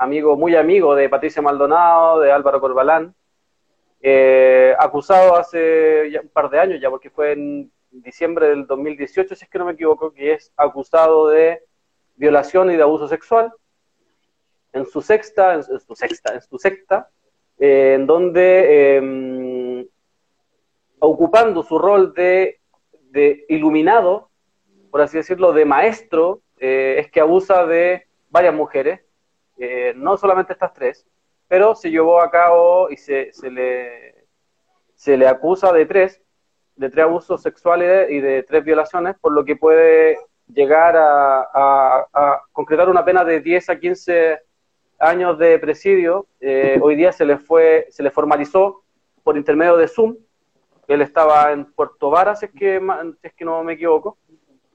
amigo, 0.00 0.34
muy 0.34 0.56
amigo 0.56 0.94
de 0.94 1.10
Patricia 1.10 1.42
Maldonado, 1.42 2.20
de 2.20 2.32
Álvaro 2.32 2.58
Corbalán, 2.58 3.14
eh, 4.00 4.74
acusado 4.78 5.36
hace 5.36 6.18
un 6.22 6.30
par 6.30 6.48
de 6.48 6.58
años 6.58 6.80
ya, 6.80 6.88
porque 6.88 7.10
fue 7.10 7.32
en 7.32 7.70
diciembre 7.90 8.48
del 8.48 8.66
2018, 8.66 9.34
si 9.34 9.44
es 9.44 9.50
que 9.50 9.58
no 9.58 9.66
me 9.66 9.72
equivoco, 9.72 10.10
que 10.10 10.32
es 10.32 10.52
acusado 10.56 11.28
de 11.28 11.62
violación 12.16 12.70
y 12.70 12.76
de 12.76 12.82
abuso 12.82 13.08
sexual 13.08 13.52
en 14.72 14.86
su 14.86 15.02
sexta, 15.02 15.54
en 15.54 15.62
su 15.62 15.94
sexta, 15.94 16.32
en 16.32 16.40
su 16.40 16.58
secta, 16.58 17.10
eh, 17.58 17.92
en 17.96 18.06
donde 18.06 18.96
em, 18.96 19.86
ocupando 20.98 21.62
su 21.62 21.78
rol 21.78 22.14
de, 22.14 22.58
iluminado, 23.50 24.30
por 24.90 25.02
así 25.02 25.18
decirlo, 25.18 25.52
de 25.52 25.66
maestro, 25.66 26.40
eh, 26.58 26.96
es 27.00 27.10
que 27.10 27.20
abusa 27.20 27.66
de 27.66 28.06
varias 28.30 28.54
mujeres, 28.54 29.00
no 29.96 30.16
solamente 30.16 30.52
estas 30.52 30.72
tres, 30.72 31.06
pero 31.48 31.74
se 31.74 31.90
llevó 31.90 32.20
a 32.20 32.30
cabo 32.30 32.90
y 32.90 32.96
se, 32.96 33.32
se, 33.32 33.50
le, 33.50 34.26
se 34.94 35.16
le 35.16 35.26
acusa 35.26 35.72
de 35.72 35.84
tres, 35.86 36.22
de 36.76 36.88
tres 36.88 37.04
abusos 37.04 37.42
sexuales 37.42 38.10
y 38.10 38.20
de 38.20 38.42
tres 38.42 38.64
violaciones, 38.64 39.16
por 39.20 39.32
lo 39.32 39.44
que 39.44 39.56
puede 39.56 40.18
llegar 40.54 40.94
a, 40.96 42.40
concretar 42.52 42.88
una 42.88 43.04
pena 43.04 43.24
de 43.24 43.40
10 43.40 43.70
a 43.70 43.78
15 43.78 44.38
años 44.98 45.38
de 45.38 45.58
presidio. 45.58 46.26
Eh, 46.40 46.78
hoy 46.82 46.96
día 46.96 47.12
se 47.12 47.24
le 47.24 47.38
fue, 47.38 47.86
se 47.90 48.02
le 48.02 48.10
formalizó 48.10 48.82
por 49.22 49.36
intermedio 49.36 49.76
de 49.76 49.88
Zoom. 49.88 50.16
Él 50.88 51.02
estaba 51.02 51.52
en 51.52 51.66
Puerto 51.72 52.10
Vara, 52.10 52.34
si 52.34 52.46
es 52.46 52.52
que, 52.52 52.80
es 53.22 53.32
que 53.34 53.44
no 53.44 53.62
me 53.62 53.74
equivoco. 53.74 54.18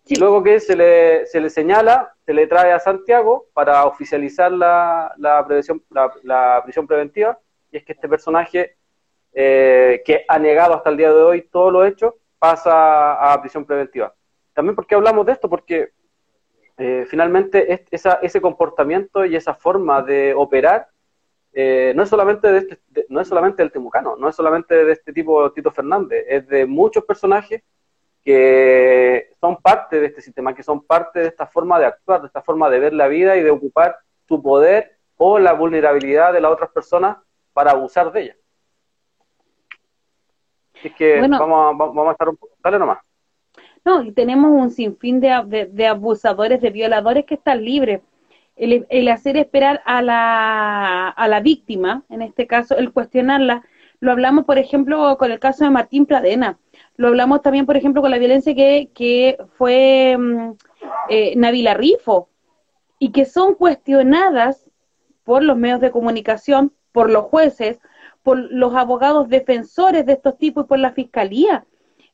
Y 0.08 0.18
luego 0.20 0.44
que 0.44 0.60
se 0.60 0.76
le, 0.76 1.26
se 1.26 1.42
le 1.42 1.50
señala, 1.50 2.14
se 2.26 2.34
le 2.34 2.46
trae 2.46 2.72
a 2.72 2.80
Santiago 2.80 3.48
para 3.54 3.86
oficializar 3.86 4.52
la, 4.52 5.12
la, 5.18 5.46
prevención, 5.46 5.84
la, 6.24 6.62
prisión 6.64 6.86
preventiva, 6.86 7.40
y 7.72 7.78
es 7.78 7.84
que 7.84 7.94
este 7.94 8.08
personaje, 8.08 8.78
eh, 9.34 10.04
que 10.06 10.24
ha 10.28 10.38
negado 10.38 10.76
hasta 10.76 10.92
el 10.92 10.98
día 10.98 11.12
de 11.12 11.22
hoy 11.22 11.42
todo 11.52 11.72
lo 11.72 11.86
hecho, 11.86 12.16
pasa 12.38 13.34
a 13.34 13.42
prisión 13.42 13.66
preventiva. 13.66 14.14
También 14.54 14.76
porque 14.76 14.94
hablamos 14.94 15.26
de 15.26 15.32
esto, 15.32 15.50
porque 15.50 15.90
eh, 16.78 17.06
finalmente 17.10 17.86
esa, 17.90 18.20
ese 18.22 18.40
comportamiento 18.40 19.26
y 19.26 19.36
esa 19.36 19.56
forma 19.56 20.04
de 20.04 20.34
operar 20.36 20.88
eh, 21.52 21.94
no 21.96 22.04
es 22.04 22.10
solamente 22.10 22.52
de 22.52 22.58
este, 22.60 22.80
no 23.10 23.22
es 23.22 23.28
solamente 23.28 23.64
del 23.64 23.72
temucano, 23.72 24.18
no 24.18 24.28
es 24.28 24.36
solamente 24.36 24.86
de 24.86 24.92
este 24.92 25.14
tipo 25.14 25.52
Tito 25.54 25.72
Fernández, 25.72 26.26
es 26.28 26.48
de 26.48 26.66
muchos 26.66 27.06
personajes 27.06 27.64
que 28.26 29.36
son 29.40 29.58
parte 29.58 30.00
de 30.00 30.08
este 30.08 30.20
sistema, 30.20 30.56
que 30.56 30.64
son 30.64 30.82
parte 30.82 31.20
de 31.20 31.28
esta 31.28 31.46
forma 31.46 31.78
de 31.80 31.86
actuar, 31.86 32.22
de 32.22 32.28
esta 32.28 32.42
forma 32.42 32.72
de 32.72 32.80
ver 32.80 32.94
la 32.94 33.08
vida 33.08 33.38
y 33.38 33.44
de 33.44 33.52
ocupar 33.52 33.98
su 34.28 34.42
poder 34.42 34.98
o 35.16 35.38
la 35.38 35.54
vulnerabilidad 35.54 36.34
de 36.34 36.42
las 36.42 36.52
otras 36.52 36.72
personas 36.72 37.18
para 37.54 37.72
abusar 37.72 38.12
de 38.12 38.24
ella. 38.24 38.36
Así 40.76 40.90
que 40.90 41.22
vamos, 41.22 41.40
a, 41.42 41.78
vamos 41.78 42.08
a 42.08 42.12
estar 42.14 42.28
un 42.28 42.36
poco... 42.36 42.56
Dale 42.64 42.80
nomás. 42.80 42.98
No, 43.86 44.02
y 44.02 44.12
tenemos 44.12 44.52
un 44.52 44.72
sinfín 44.72 45.20
de, 45.20 45.70
de, 45.72 45.88
abusadores, 45.88 46.60
de 46.60 46.72
violadores 46.72 47.26
que 47.26 47.36
están 47.36 47.64
libres. 47.64 48.02
El, 48.56 48.88
el, 48.90 49.08
hacer 49.10 49.38
esperar 49.38 49.84
a 49.86 50.02
la, 50.02 51.10
a 51.10 51.28
la 51.28 51.40
víctima, 51.42 52.04
en 52.10 52.24
este 52.24 52.48
caso, 52.48 52.76
el 52.76 52.92
cuestionarla, 52.92 53.64
lo 54.00 54.12
hablamos, 54.12 54.46
por 54.46 54.58
ejemplo, 54.58 55.16
con 55.18 55.32
el 55.32 55.40
caso 55.40 55.64
de 55.64 55.70
Martín 55.70 56.06
Pradena. 56.08 56.58
Lo 56.98 57.10
hablamos 57.10 57.42
también, 57.42 57.66
por 57.66 57.78
ejemplo, 57.78 58.02
con 58.02 58.12
la 58.12 58.18
violencia 58.18 58.56
que, 58.56 58.90
que 58.94 59.38
fue 59.58 60.16
mm, 60.18 60.54
eh, 61.10 61.36
Navila 61.36 61.74
Rifo 61.74 62.30
y 63.00 63.12
que 63.12 63.26
son 63.26 63.56
cuestionadas 63.56 64.70
por 65.24 65.44
los 65.44 65.58
medios 65.58 65.82
de 65.82 65.92
comunicación, 65.92 66.72
por 66.92 67.10
los 67.10 67.26
jueces, 67.26 67.80
por 68.24 68.38
los 68.38 68.74
abogados 68.76 69.28
defensores 69.30 70.06
de 70.06 70.14
estos 70.14 70.38
tipos 70.38 70.66
y 70.66 70.68
por 70.68 70.80
la 70.80 70.94
fiscalía. 70.94 71.66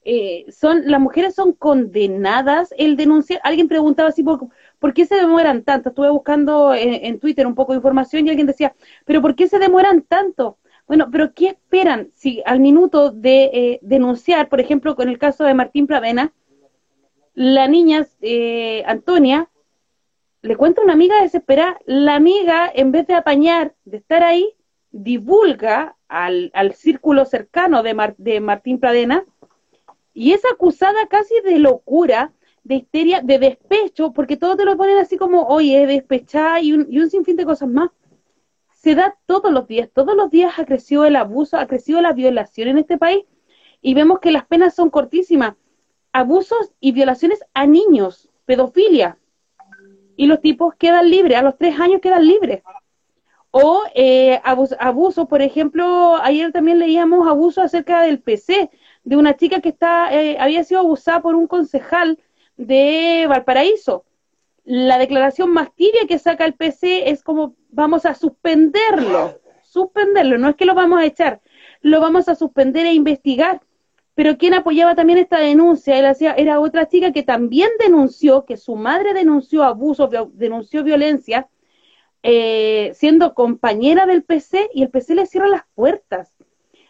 Eh, 0.04 0.46
son 0.52 0.90
las 0.90 1.00
mujeres 1.00 1.36
son 1.36 1.54
condenadas 1.54 2.74
el 2.76 2.98
denunciar 2.98 3.40
alguien 3.44 3.68
preguntaba 3.68 4.10
así 4.10 4.24
por, 4.24 4.48
¿por 4.80 4.96
qué 4.96 5.06
se 5.06 5.14
demoran 5.14 5.62
tanto? 5.62 5.90
Estuve 5.90 6.10
buscando 6.10 6.74
en, 6.74 7.06
en, 7.06 7.20
Twitter 7.20 7.46
un 7.46 7.54
poco 7.54 7.74
de 7.74 7.78
información 7.78 8.26
y 8.26 8.32
alguien 8.32 8.48
decía, 8.48 8.74
pero 9.06 9.22
¿por 9.22 9.36
qué 9.36 9.48
se 9.48 9.60
demoran 9.60 10.02
tanto? 10.02 10.58
Bueno, 10.91 11.07
pero 11.10 11.33
¿qué 11.33 11.48
esperan 11.48 12.12
si 12.15 12.43
al 12.45 12.60
minuto 12.60 13.12
de 13.12 13.45
eh, 13.45 13.79
denunciar, 13.81 14.50
por 14.50 14.60
ejemplo, 14.60 14.98
con 14.98 15.07
el 15.07 15.17
caso 15.17 15.45
de 15.45 15.53
Martín 15.53 15.88
Plavena, 15.88 16.33
la 17.33 17.69
niña 17.69 18.05
eh, 18.19 18.83
Antonia 18.86 19.50
le 20.41 20.57
cuenta 20.57 20.81
a 20.81 20.83
una 20.83 20.91
amiga 20.91 21.21
desesperada, 21.21 21.79
la 21.86 22.15
amiga, 22.15 22.69
en 22.75 22.91
vez 22.91 23.07
de 23.07 23.13
apañar, 23.13 23.74
de 23.86 24.00
estar 24.00 24.21
ahí, 24.21 24.53
divulga 24.91 25.95
al, 26.10 26.51
al 26.53 26.74
círculo 26.74 27.24
cercano 27.24 27.83
de, 27.83 28.13
de 28.17 28.41
Martín 28.41 28.77
Pradena 28.77 29.24
y 30.13 30.33
es 30.33 30.41
acusada 30.43 31.07
casi 31.07 31.36
de 31.45 31.57
locura, 31.60 32.33
de 32.65 32.75
histeria, 32.75 33.21
de 33.21 33.39
despecho, 33.39 34.12
porque 34.12 34.36
todos 34.36 34.57
te 34.57 34.65
lo 34.65 34.75
ponen 34.75 34.98
así 34.98 35.15
como, 35.15 35.43
oye, 35.43 35.88
despechada 35.88 36.60
y 36.60 36.74
un, 36.74 36.86
y 36.89 37.00
un 37.00 37.10
sinfín 37.10 37.38
de 37.38 37.45
cosas 37.45 37.69
más 37.69 37.91
se 38.82 38.96
da 38.96 39.16
todos 39.28 39.52
los 39.52 39.68
días, 39.68 39.90
todos 39.94 40.16
los 40.16 40.32
días 40.32 40.58
ha 40.58 40.66
crecido 40.66 41.06
el 41.06 41.16
abuso, 41.16 41.58
ha 41.58 41.68
crecido 41.68 42.02
la 42.02 42.14
violación 42.14 42.68
en 42.68 42.80
este 42.80 42.98
país 42.98 43.26
y 43.80 43.94
vemos 43.94 44.20
que 44.20 44.32
las 44.32 44.46
penas 44.46 44.74
son 44.74 44.90
cortísimas. 44.90 45.56
Abusos 46.14 46.74
y 46.80 46.92
violaciones 46.92 47.46
a 47.54 47.68
niños, 47.68 48.30
pedofilia, 48.46 49.20
y 50.16 50.26
los 50.26 50.42
tipos 50.42 50.74
quedan 50.76 51.10
libres, 51.10 51.38
a 51.38 51.44
los 51.44 51.58
tres 51.58 51.80
años 51.80 52.02
quedan 52.02 52.28
libres. 52.28 52.64
O 53.52 53.84
eh, 53.94 54.42
abuso, 54.44 55.28
por 55.28 55.42
ejemplo, 55.42 56.16
ayer 56.22 56.52
también 56.52 56.80
leíamos 56.80 57.28
abuso 57.28 57.62
acerca 57.62 58.02
del 58.02 58.20
PC, 58.20 58.72
de 59.04 59.16
una 59.16 59.36
chica 59.36 59.62
que 59.62 59.70
está, 59.70 60.12
eh, 60.14 60.38
había 60.40 60.64
sido 60.64 60.80
abusada 60.80 61.22
por 61.22 61.36
un 61.36 61.48
concejal 61.48 62.20
de 62.58 63.26
Valparaíso. 63.30 64.06
La 64.64 64.98
declaración 64.98 65.52
más 65.52 65.74
tibia 65.76 66.08
que 66.08 66.18
saca 66.18 66.46
el 66.46 66.56
PC 66.56 67.10
es 67.10 67.24
como 67.24 67.56
vamos 67.72 68.06
a 68.06 68.13
suspenderlo, 68.13 69.40
suspenderlo, 69.63 70.38
no 70.38 70.50
es 70.50 70.56
que 70.56 70.66
lo 70.66 70.75
vamos 70.75 71.00
a 71.00 71.06
echar, 71.06 71.42
lo 71.82 72.00
vamos 72.00 72.28
a 72.30 72.36
suspender 72.36 72.86
e 72.86 72.94
investigar. 72.94 73.62
Pero 74.13 74.38
quien 74.38 74.54
apoyaba 74.54 74.94
también 74.94 75.20
esta 75.20 75.40
denuncia 75.40 75.98
él 75.98 76.06
hacía, 76.06 76.34
era 76.34 76.60
otra 76.60 76.88
chica 76.88 77.13
que 77.13 77.24
también 77.24 77.70
denunció, 77.80 78.46
que 78.46 78.58
su 78.58 78.75
madre 78.75 79.13
denunció 79.13 79.63
abuso, 79.63 80.10
denunció 80.34 80.84
violencia, 80.84 81.48
eh, 82.24 82.92
siendo 82.94 83.34
compañera 83.34 84.06
del 84.06 84.24
PC 84.24 84.70
y 84.74 84.84
el 84.84 84.90
PC 84.90 85.16
le 85.16 85.25
cierra 85.25 85.48
las 85.48 85.63
puertas. 85.74 86.36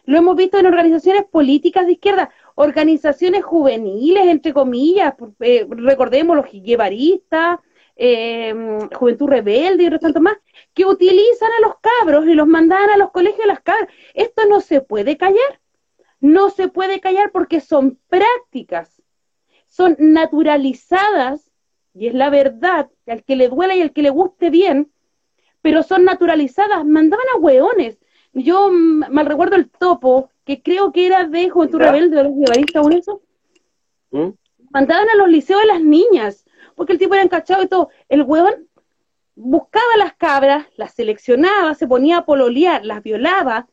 Lo 0.04 0.18
hemos 0.18 0.36
visto 0.36 0.58
en 0.58 0.66
organizaciones 0.66 1.24
políticas 1.24 1.86
de 1.86 1.92
izquierda, 1.92 2.30
organizaciones 2.56 3.44
juveniles, 3.44 4.26
entre 4.26 4.52
comillas, 4.52 5.14
eh, 5.40 5.66
recordemos 5.70 6.36
los 6.36 6.46
guevaristas, 6.50 7.60
eh, 7.96 8.54
Juventud 8.94 9.28
Rebelde 9.28 9.84
y 9.84 9.86
otros 9.86 10.00
tantos 10.00 10.22
más, 10.22 10.36
que 10.74 10.86
utilizan 10.86 11.50
a 11.58 11.66
los 11.66 11.74
cabros 11.80 12.26
y 12.26 12.34
los 12.34 12.46
mandan 12.46 12.90
a 12.90 12.96
los 12.96 13.10
colegios 13.10 13.40
de 13.40 13.46
las 13.46 13.60
cabras. 13.60 13.88
Esto 14.14 14.46
no 14.46 14.60
se 14.60 14.80
puede 14.80 15.16
callar, 15.16 15.60
no 16.20 16.50
se 16.50 16.68
puede 16.68 17.00
callar 17.00 17.30
porque 17.32 17.60
son 17.60 17.98
prácticas, 18.08 19.02
son 19.68 19.96
naturalizadas, 19.98 21.50
y 21.94 22.06
es 22.06 22.14
la 22.14 22.30
verdad, 22.30 22.90
al 23.06 23.22
que 23.24 23.36
le 23.36 23.48
duela 23.48 23.74
y 23.74 23.82
al 23.82 23.92
que 23.92 24.02
le 24.02 24.10
guste 24.10 24.50
bien, 24.50 24.90
pero 25.60 25.82
son 25.82 26.04
naturalizadas, 26.04 26.84
mandaban 26.84 27.26
a 27.34 27.38
hueones. 27.38 27.98
Yo 28.32 28.70
mal 28.70 29.26
recuerdo 29.26 29.56
el 29.56 29.70
topo, 29.70 30.30
que 30.44 30.62
creo 30.62 30.92
que 30.92 31.06
era 31.06 31.24
de 31.24 31.50
Juventud 31.50 31.78
Rebelde, 31.78 32.16
de 32.16 32.24
los 32.24 32.34
guevaristas 32.34 32.86
o 32.86 32.90
eso. 32.90 33.22
¿Mm? 34.10 34.30
Mandaban 34.70 35.08
a 35.10 35.16
los 35.16 35.28
liceos 35.28 35.60
de 35.60 35.66
las 35.66 35.80
niñas, 35.82 36.41
porque 36.74 36.92
el 36.92 36.98
tipo 36.98 37.14
era 37.14 37.22
encachado 37.22 37.62
y 37.62 37.68
todo. 37.68 37.90
El 38.08 38.22
huevón 38.22 38.68
buscaba 39.34 39.96
las 39.98 40.14
cabras, 40.14 40.66
las 40.76 40.94
seleccionaba, 40.94 41.74
se 41.74 41.86
ponía 41.86 42.18
a 42.18 42.24
pololear, 42.24 42.84
las 42.84 43.02
violaba, 43.02 43.68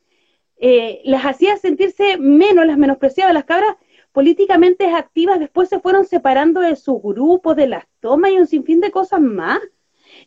eh, 0.57 1.01
las 1.05 1.25
hacía 1.25 1.57
sentirse 1.57 2.17
menos, 2.17 2.65
las 2.65 2.77
menospreciaba. 2.77 3.33
Las 3.33 3.45
cabras 3.45 3.75
políticamente 4.11 4.93
activas 4.93 5.39
después 5.39 5.69
se 5.69 5.79
fueron 5.79 6.05
separando 6.05 6.61
de 6.61 6.75
sus 6.75 7.01
grupos, 7.01 7.55
de 7.55 7.67
las 7.67 7.85
tomas 7.99 8.31
y 8.31 8.37
un 8.37 8.47
sinfín 8.47 8.81
de 8.81 8.91
cosas 8.91 9.21
más. 9.21 9.59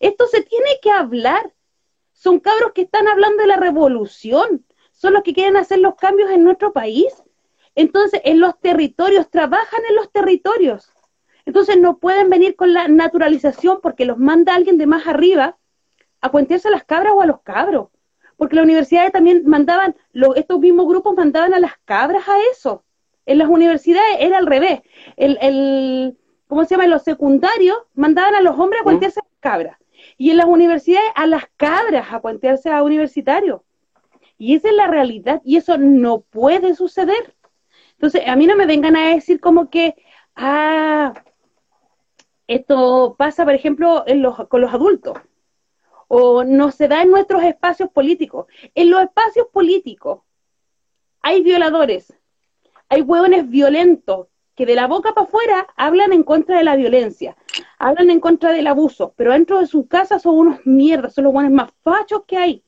Esto 0.00 0.26
se 0.26 0.43
tiene 0.43 0.79
que 0.81 0.91
hablar. 0.91 1.52
Son 2.12 2.41
cabros 2.41 2.73
que 2.73 2.83
están 2.83 3.09
hablando 3.09 3.43
de 3.43 3.49
la 3.49 3.57
revolución, 3.57 4.64
son 4.93 5.14
los 5.14 5.23
que 5.23 5.35
quieren 5.35 5.57
hacer 5.57 5.81
los 5.81 5.97
cambios 5.97 6.31
en 6.31 6.45
nuestro 6.45 6.73
país. 6.73 7.12
Entonces, 7.75 8.21
en 8.25 8.38
los 8.38 8.59
territorios, 8.61 9.31
trabajan 9.31 9.81
en 9.88 9.97
los 9.97 10.12
territorios. 10.12 10.92
Entonces 11.45 11.79
no 11.79 11.99
pueden 11.99 12.31
venir 12.31 12.57
con 12.57 12.73
la 12.73 12.89
naturalización 12.89 13.81
porque 13.83 14.05
los 14.05 14.19
manda 14.19 14.55
alguien 14.55 14.79
de 14.79 14.87
más 14.87 15.07
arriba 15.07 15.57
a 16.21 16.31
cuentearse 16.31 16.69
a 16.69 16.71
las 16.71 16.85
cabras 16.85 17.13
o 17.15 17.21
a 17.21 17.27
los 17.27 17.41
cabros. 17.43 17.89
Porque 18.37 18.57
las 18.57 18.65
universidades 18.65 19.13
también 19.13 19.43
mandaban, 19.47 19.95
estos 20.37 20.61
mismos 20.61 20.87
grupos 20.87 21.15
mandaban 21.17 21.55
a 21.55 21.61
las 21.61 21.75
cabras 21.85 22.29
a 22.29 22.35
eso, 22.53 22.85
En 23.25 23.39
las 23.39 23.49
universidades 23.49 24.17
era 24.19 24.39
al 24.39 24.47
revés. 24.47 24.81
El, 25.17 25.39
el, 25.41 26.19
¿Cómo 26.49 26.65
se 26.65 26.71
llama? 26.71 26.85
En 26.85 26.91
los 26.91 27.03
secundarios 27.03 27.77
mandaban 27.95 28.35
a 28.35 28.41
los 28.41 28.59
hombres 28.59 28.81
a 28.81 28.85
cuentearse 28.85 29.21
a 29.21 29.25
las 29.25 29.39
cabras. 29.41 29.79
Y 30.19 30.31
en 30.31 30.37
las 30.39 30.47
universidades 30.47 31.09
a 31.15 31.27
las 31.27 31.45
cabras 31.57 32.13
a 32.13 32.21
cuentearse 32.21 32.71
a 32.71 32.83
universitarios. 32.83 33.61
Y 34.39 34.57
esa 34.57 34.71
es 34.71 34.75
la 34.75 34.89
realidad. 34.89 35.41
Y 35.45 35.57
eso 35.57 35.79
no 35.79 36.23
puede 36.23 36.75
suceder. 36.75 37.35
Entonces, 37.93 38.23
a 38.27 38.35
mí 38.35 38.47
no 38.47 38.57
me 38.57 38.67
vengan 38.67 38.97
a 38.97 39.15
decir 39.15 39.39
como 39.39 39.71
que, 39.71 39.95
ah, 40.35 41.15
esto 42.54 43.14
pasa, 43.18 43.44
por 43.44 43.54
ejemplo, 43.54 44.04
en 44.06 44.23
los, 44.23 44.37
con 44.49 44.61
los 44.61 44.73
adultos 44.73 45.18
o 46.14 46.44
no 46.44 46.71
se 46.71 46.88
da 46.88 47.00
en 47.00 47.11
nuestros 47.11 47.42
espacios 47.42 47.88
políticos. 47.88 48.47
En 48.75 48.90
los 48.90 49.00
espacios 49.00 49.47
políticos 49.50 50.21
hay 51.23 51.42
violadores, 51.42 52.12
hay 52.90 53.00
hueones 53.00 53.49
violentos 53.49 54.26
que 54.54 54.66
de 54.66 54.75
la 54.75 54.87
boca 54.88 55.14
para 55.14 55.26
afuera 55.26 55.66
hablan 55.75 56.12
en 56.12 56.23
contra 56.23 56.59
de 56.59 56.64
la 56.64 56.76
violencia, 56.76 57.35
hablan 57.78 58.11
en 58.11 58.21
contra 58.21 58.52
del 58.52 58.66
abuso, 58.66 59.14
pero 59.16 59.32
dentro 59.32 59.61
de 59.61 59.66
su 59.66 59.88
casa 59.88 60.18
son 60.18 60.37
unos 60.37 60.66
mierdas, 60.66 61.14
son 61.14 61.25
los 61.25 61.32
hueones 61.32 61.52
más 61.52 61.71
fachos 61.82 62.25
que 62.26 62.37
hay. 62.37 62.62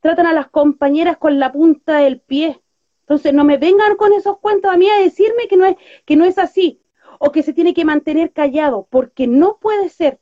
Tratan 0.00 0.26
a 0.26 0.32
las 0.32 0.48
compañeras 0.48 1.18
con 1.18 1.38
la 1.38 1.52
punta 1.52 1.98
del 1.98 2.20
pie. 2.22 2.62
Entonces 3.00 3.34
no 3.34 3.44
me 3.44 3.58
vengan 3.58 3.96
con 3.96 4.14
esos 4.14 4.38
cuentos 4.38 4.72
a 4.72 4.78
mí 4.78 4.88
a 4.88 4.98
decirme 5.00 5.46
que 5.46 5.58
no 5.58 5.66
es, 5.66 5.76
que 6.06 6.16
no 6.16 6.24
es 6.24 6.38
así, 6.38 6.80
o 7.18 7.32
que 7.32 7.42
se 7.42 7.52
tiene 7.52 7.74
que 7.74 7.84
mantener 7.84 8.32
callado, 8.32 8.86
porque 8.90 9.26
no 9.26 9.58
puede 9.60 9.88
ser. 9.88 10.18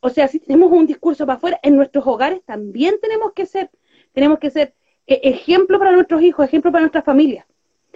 O 0.00 0.10
sea, 0.10 0.28
si 0.28 0.38
tenemos 0.38 0.70
un 0.70 0.86
discurso 0.86 1.26
para 1.26 1.36
afuera, 1.36 1.58
en 1.62 1.76
nuestros 1.76 2.06
hogares 2.06 2.42
también 2.44 2.96
tenemos 3.00 3.32
que 3.32 3.46
ser, 3.46 3.70
tenemos 4.12 4.38
que 4.38 4.50
ser 4.50 4.74
eh, 5.06 5.20
ejemplo 5.24 5.78
para 5.78 5.92
nuestros 5.92 6.22
hijos, 6.22 6.46
ejemplo 6.46 6.70
para 6.70 6.82
nuestras 6.82 7.04
familias, 7.04 7.46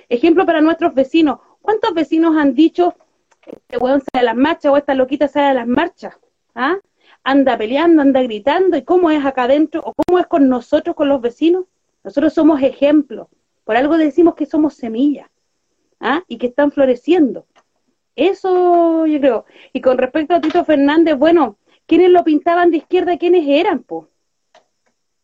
ejemplo 0.09 0.47
para 0.47 0.61
nuestros 0.61 0.95
vecinos. 0.95 1.39
¿Cuántos 1.63 1.93
vecinos 1.95 2.37
han 2.37 2.55
dicho, 2.55 2.95
este 3.47 3.77
weón 3.79 4.03
sale 4.13 4.29
a 4.29 4.35
las 4.35 4.37
marchas 4.37 4.73
o 4.73 4.77
esta 4.77 4.95
loquita 4.95 5.29
sale 5.29 5.47
a 5.47 5.55
las 5.55 5.67
marchas? 5.67 6.19
¿Ah? 6.55 6.79
Anda 7.23 7.59
peleando, 7.59 8.01
anda 8.01 8.23
gritando, 8.23 8.77
¿y 8.77 8.83
cómo 8.83 9.11
es 9.11 9.25
acá 9.25 9.45
adentro? 9.45 9.83
¿O 9.85 9.93
cómo 9.95 10.19
es 10.19 10.27
con 10.27 10.49
nosotros, 10.49 10.97
con 10.97 11.09
los 11.09 11.21
vecinos? 11.21 11.67
Nosotros 12.03 12.33
somos 12.33 12.63
ejemplos. 12.63 13.29
Por 13.65 13.77
algo 13.77 13.99
decimos 13.99 14.35
que 14.35 14.47
somos 14.47 14.75
semillas, 14.75 15.29
¿ah? 16.01 16.25
Y 16.27 16.39
que 16.39 16.47
están 16.47 16.73
floreciendo. 16.73 17.47
Eso 18.21 19.07
yo 19.07 19.19
creo. 19.19 19.47
Y 19.73 19.81
con 19.81 19.97
respecto 19.97 20.35
a 20.35 20.43
Tito 20.43 20.63
Fernández, 20.67 21.17
bueno, 21.17 21.57
¿quiénes 21.87 22.11
lo 22.11 22.23
pintaban 22.23 22.71
de 22.71 22.77
izquierda? 22.77 23.17
¿Quiénes 23.17 23.49
eran, 23.49 23.83
po? 23.83 24.09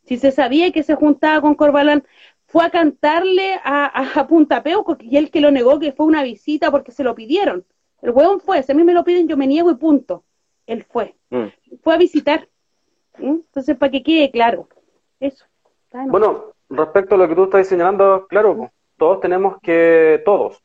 Si 0.04 0.16
se 0.16 0.32
sabía 0.32 0.72
que 0.72 0.82
se 0.82 0.94
juntaba 0.94 1.42
con 1.42 1.56
Corbalán, 1.56 2.04
fue 2.46 2.64
a 2.64 2.70
cantarle 2.70 3.60
a, 3.62 4.18
a, 4.18 4.26
Punta 4.26 4.62
Peuco, 4.62 4.96
y 4.98 5.18
él 5.18 5.30
que 5.30 5.42
lo 5.42 5.50
negó 5.50 5.78
que 5.78 5.92
fue 5.92 6.06
una 6.06 6.22
visita 6.22 6.70
porque 6.70 6.90
se 6.90 7.04
lo 7.04 7.14
pidieron. 7.14 7.66
El 8.00 8.12
hueón 8.12 8.40
fue, 8.40 8.62
si 8.62 8.72
a 8.72 8.74
mí 8.74 8.82
me 8.82 8.94
lo 8.94 9.04
piden, 9.04 9.28
yo 9.28 9.36
me 9.36 9.46
niego 9.46 9.70
y 9.70 9.74
punto. 9.74 10.24
Él 10.66 10.82
fue. 10.84 11.16
Mm. 11.28 11.48
Fue 11.82 11.94
a 11.94 11.98
visitar. 11.98 12.48
¿Mm? 13.18 13.40
Entonces, 13.44 13.76
para 13.76 13.92
que 13.92 14.02
quede 14.02 14.30
claro. 14.30 14.70
Eso. 15.20 15.44
Bueno, 15.92 16.54
respecto 16.70 17.14
a 17.14 17.18
lo 17.18 17.28
que 17.28 17.34
tú 17.34 17.44
estás 17.44 17.68
señalando, 17.68 18.26
claro, 18.26 18.70
todos 18.96 19.20
tenemos 19.20 19.58
que, 19.60 20.22
todos, 20.24 20.62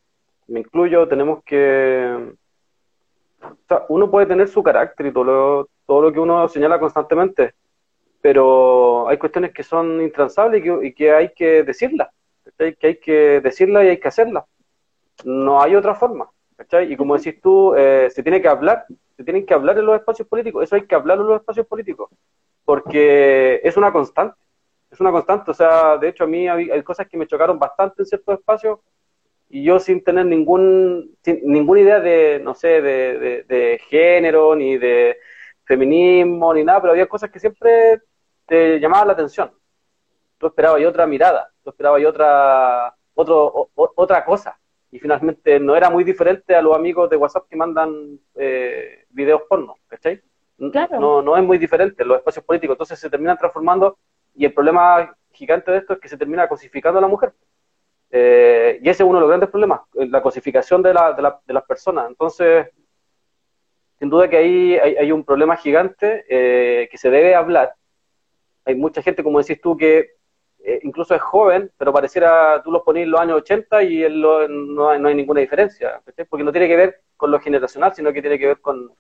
me 0.48 0.62
incluyo, 0.62 1.07
tenemos 1.07 1.43
que... 1.43 2.33
O 3.41 3.55
sea, 3.67 3.86
uno 3.89 4.12
puede 4.12 4.27
tener 4.27 4.48
su 4.48 4.62
carácter 4.62 5.07
y 5.07 5.13
todo 5.13 5.24
lo, 5.24 5.69
todo 5.86 6.01
lo 6.03 6.13
que 6.13 6.19
uno 6.19 6.48
señala 6.48 6.79
constantemente, 6.79 7.55
pero 8.21 9.07
hay 9.10 9.17
cuestiones 9.17 9.51
que 9.51 9.63
son 9.63 10.01
intransables 10.01 10.63
y 10.83 10.94
que, 10.94 11.11
hay 11.11 11.33
que 11.33 11.63
decirlas, 11.63 12.09
que 12.57 12.87
hay 12.87 12.98
que 12.98 13.42
decirlas 13.42 13.85
y 13.85 13.87
hay 13.87 14.00
que 14.00 14.07
hacerlas. 14.07 14.46
No 15.25 15.61
hay 15.61 15.75
otra 15.75 15.96
forma. 15.96 16.29
Y 16.87 16.96
como 16.96 17.18
decís 17.18 17.42
tú, 17.42 17.74
eh, 17.75 18.09
se 18.11 18.22
tiene 18.22 18.42
que 18.42 18.48
hablar, 18.48 18.85
se 19.18 19.24
tienen 19.24 19.46
que 19.46 19.53
hablar 19.53 19.77
en 19.77 19.85
los 19.85 19.96
espacios 19.96 20.27
políticos, 20.27 20.63
eso 20.63 20.75
hay 20.75 20.85
que 20.85 20.96
hablar 20.96 21.18
en 21.18 21.27
los 21.27 21.39
espacios 21.39 21.66
políticos, 21.66 22.09
porque 22.66 23.59
es 23.63 23.77
una 23.77 23.92
constante, 23.92 24.35
es 24.89 25.00
una 25.00 25.11
constante, 25.11 25.51
o 25.51 25.53
sea, 25.53 25.98
de 25.98 26.09
hecho 26.09 26.24
a 26.24 26.27
mí 26.27 26.48
hay, 26.48 26.83
cosas 26.83 27.07
que 27.07 27.18
me 27.18 27.27
chocaron 27.27 27.57
bastante 27.57 28.01
en 28.01 28.05
ciertos 28.05 28.37
espacios 28.37 28.79
y 29.51 29.64
yo 29.64 29.79
sin 29.79 30.03
tener 30.03 30.25
ningún, 30.25 31.18
ninguna 31.44 31.81
idea 31.81 32.00
de, 32.00 32.40
no 32.44 32.55
sé, 32.55 32.81
de 32.81 33.81
género, 33.90 34.55
ni 34.55 34.77
de 34.77 35.18
feminismo, 35.72 36.53
ni 36.53 36.64
nada, 36.64 36.81
pero 36.81 36.92
había 36.92 37.07
cosas 37.07 37.29
que 37.29 37.40
siempre 37.40 38.01
te 38.46 38.79
llamaba 38.79 39.05
la 39.05 39.14
atención. 39.14 39.51
Tú 40.37 40.48
esperabas 40.48 40.81
y 40.81 40.85
otra 40.85 41.07
mirada, 41.07 41.50
tú 41.64 41.70
esperabas 41.70 42.01
y 42.01 42.05
otra, 42.05 42.94
otro, 43.14 43.70
otra 43.75 44.25
cosa. 44.25 44.59
Y 44.92 45.00
finalmente 45.00 45.59
no 45.59 45.75
era 45.75 45.90
muy 45.90 46.03
diferente 46.03 46.53
a 46.53 46.61
los 46.61 46.75
amigos 46.75 47.09
de 47.09 47.16
WhatsApp 47.16 47.48
que 47.50 47.55
mandan 47.55 48.20
eh, 48.35 49.05
videos 49.09 49.44
porno, 49.48 49.77
¿cachai? 49.87 50.22
No, 51.00 51.22
no 51.22 51.37
es 51.37 51.44
muy 51.44 51.57
diferente 51.57 52.03
los 52.03 52.18
espacios 52.18 52.44
políticos. 52.44 52.74
Entonces 52.74 53.00
se 53.00 53.09
terminan 53.09 53.37
transformando 53.37 53.98
y 54.35 54.44
el 54.44 54.53
problema 54.53 55.16
gigante 55.31 55.72
de 55.72 55.77
esto 55.77 55.94
es 55.94 56.00
que 56.00 56.09
se 56.09 56.18
termina 56.18 56.50
cosificando 56.50 57.00
a 57.00 57.01
la 57.01 57.07
mujer. 57.07 57.33
Eh, 58.11 58.79
y 58.83 58.89
ese 58.89 59.03
es 59.03 59.09
uno 59.09 59.17
de 59.17 59.21
los 59.21 59.29
grandes 59.29 59.50
problemas, 59.50 59.81
la 59.93 60.21
cosificación 60.21 60.81
de, 60.81 60.93
la, 60.93 61.13
de, 61.13 61.21
la, 61.21 61.39
de 61.45 61.53
las 61.53 61.63
personas. 61.63 62.07
Entonces, 62.09 62.67
sin 64.00 64.09
duda 64.09 64.29
que 64.29 64.37
ahí 64.37 64.75
hay, 64.77 65.11
un 65.11 65.24
problema 65.24 65.55
gigante 65.55 66.25
eh, 66.27 66.89
que 66.89 66.97
se 66.97 67.09
debe 67.09 67.35
hablar 67.35 67.75
hay 68.65 68.75
mucha 68.75 69.01
gente, 69.01 69.24
como 69.24 69.39
decís 69.39 69.59
tú, 69.61 69.75
que 69.75 70.11
eh, 70.59 70.79
incluso 70.83 71.15
es 71.15 71.21
joven, 71.21 71.71
pero 71.77 71.93
pareciera, 71.93 72.61
tú 72.63 72.71
los 72.71 72.83
pones 72.83 73.03
en 73.03 73.11
los 73.11 73.19
años 73.19 73.37
80 73.37 73.83
y 73.83 74.03
él 74.03 74.21
no, 74.21 74.37
hay, 74.89 75.00
no, 75.00 75.07
hay, 75.07 75.15
ninguna 75.15 75.41
diferencia, 75.41 76.01
porque 76.29 76.43
no 76.43 76.51
tiene 76.51 76.67
que 76.67 76.75
ver 76.75 77.01
con 77.17 77.31
lo 77.31 77.39
generacional, 77.39 77.93
sino 77.95 78.13
que 78.13 78.21
tiene 78.21 78.37
que 78.37 78.47
ver 78.47 78.61
con, 78.61 78.91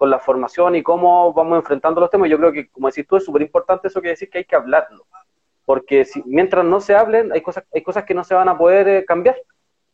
la 0.00 0.18
formación 0.18 0.74
y 0.74 0.82
cómo 0.82 1.32
vamos 1.32 1.58
enfrentando 1.58 2.00
los 2.00 2.10
temas. 2.10 2.28
Yo 2.28 2.36
creo 2.36 2.50
que, 2.50 2.68
como 2.70 2.88
decís 2.88 3.06
tú, 3.06 3.14
es 3.14 3.24
súper 3.24 3.42
importante 3.42 3.86
eso 3.86 4.02
que 4.02 4.08
decís 4.08 4.28
que 4.28 4.38
hay 4.38 4.44
que 4.44 4.56
hablarlo, 4.56 5.06
porque 5.72 6.04
si, 6.04 6.22
mientras 6.26 6.66
no 6.66 6.82
se 6.82 6.94
hablen, 6.94 7.32
hay 7.32 7.40
cosas, 7.40 7.64
hay 7.72 7.80
cosas 7.80 8.04
que 8.04 8.12
no 8.12 8.24
se 8.24 8.34
van 8.34 8.46
a 8.50 8.58
poder 8.58 8.86
eh, 8.88 9.04
cambiar. 9.06 9.40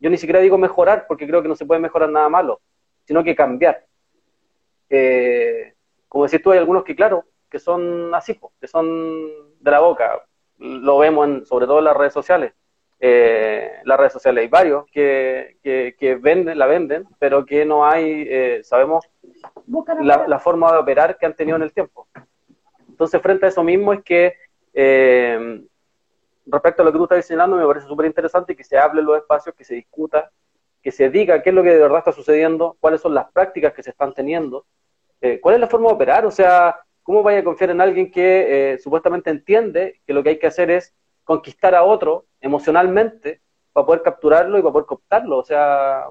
Yo 0.01 0.11
ni 0.11 0.17
siquiera 0.17 0.41
digo 0.41 0.59
mejorar, 0.59 1.07
porque 1.07 1.25
creo 1.25 1.41
que 1.41 1.47
no 1.47 1.55
se 1.55 1.67
puede 1.67 1.81
mejorar 1.81 2.11
nada 2.11 2.29
malo, 2.29 2.61
sino 3.05 3.23
que 3.23 3.37
cambiar. 3.37 3.87
Eh, 4.91 5.75
como 6.09 6.25
decís 6.25 6.43
tú, 6.43 6.51
hay 6.51 6.59
algunos 6.59 6.83
que, 6.83 6.97
claro, 6.97 7.27
que 7.49 7.61
son 7.61 8.13
así, 8.13 8.41
que 8.61 8.67
son 8.67 9.29
de 9.61 9.71
la 9.71 9.79
boca. 9.79 10.21
Lo 10.57 10.99
vemos 10.99 11.29
en, 11.29 11.47
sobre 11.47 11.67
todo 11.67 11.79
en 11.79 11.85
las 11.85 11.97
redes 11.97 12.13
sociales. 12.13 12.55
Eh, 12.99 13.71
las 13.85 14.01
redes 14.01 14.15
sociales 14.15 14.43
hay 14.43 14.49
varios 14.49 14.85
que, 14.91 15.59
que, 15.63 16.17
venden, 16.17 16.59
la 16.59 16.67
venden, 16.67 17.07
pero 17.21 17.47
que 17.47 17.65
no 17.65 17.87
hay, 17.87 18.27
eh, 18.29 18.63
sabemos, 18.65 19.09
la, 20.03 20.41
forma 20.41 20.73
de 20.73 20.79
operar 20.79 21.19
que 21.19 21.27
han 21.27 21.37
tenido 21.37 21.55
en 21.57 21.63
el 21.63 21.73
tiempo. 21.73 22.09
Entonces, 22.89 23.23
frente 23.23 23.47
a 23.47 23.51
eso 23.51 23.63
mismo 23.63 23.93
es 23.93 24.03
que, 24.03 24.35
eh, 24.75 25.65
respecto 26.47 26.83
a 26.83 26.85
lo 26.85 26.93
que 26.93 26.99
tú 26.99 27.05
estás 27.05 27.27
señalando, 27.27 27.57
me 27.57 27.67
parece 27.67 27.87
súper 27.87 28.07
interesante 28.07 28.57
que 28.57 28.65
se 28.65 28.79
hable 28.79 29.01
en 29.01 29.07
los 29.07 29.19
espacios, 29.19 29.55
que 29.55 29.65
se 29.65 29.75
discuta, 29.75 30.31
que 30.83 30.93
se 30.93 31.11
diga 31.11 31.43
qué 31.43 31.51
es 31.51 31.55
lo 31.55 31.63
que 31.63 31.71
de 31.71 31.81
verdad 31.81 31.99
está 31.99 32.13
sucediendo, 32.13 32.77
cuáles 32.81 33.01
son 33.01 33.15
las 33.15 33.31
prácticas 33.33 33.73
que 33.73 33.83
se 33.83 33.91
están 33.91 34.15
teniendo, 34.15 34.67
cuál 35.41 35.57
es 35.57 35.61
la 35.61 35.67
forma 35.67 35.89
de 35.89 35.95
operar, 35.95 36.25
o 36.25 36.31
sea, 36.31 36.81
¿cómo 37.09 37.23
vaya 37.23 37.39
a 37.39 37.45
confiar 37.45 37.71
en 37.71 37.81
alguien 37.81 38.11
que 38.11 38.75
eh, 38.75 38.79
supuestamente 38.79 39.31
entiende 39.31 40.03
que 40.07 40.13
lo 40.13 40.23
que 40.23 40.29
hay 40.29 40.39
que 40.39 40.47
hacer 40.47 40.71
es 40.71 40.95
conquistar 41.25 41.75
a 41.75 41.83
otro 41.83 42.27
emocionalmente 42.39 43.41
para 43.73 43.87
poder 43.87 44.03
capturarlo 44.03 44.59
y 44.59 44.61
para 44.61 44.73
poder 44.73 44.87
cooptarlo? 44.87 45.39
O 45.39 45.43
sea, 45.43 46.05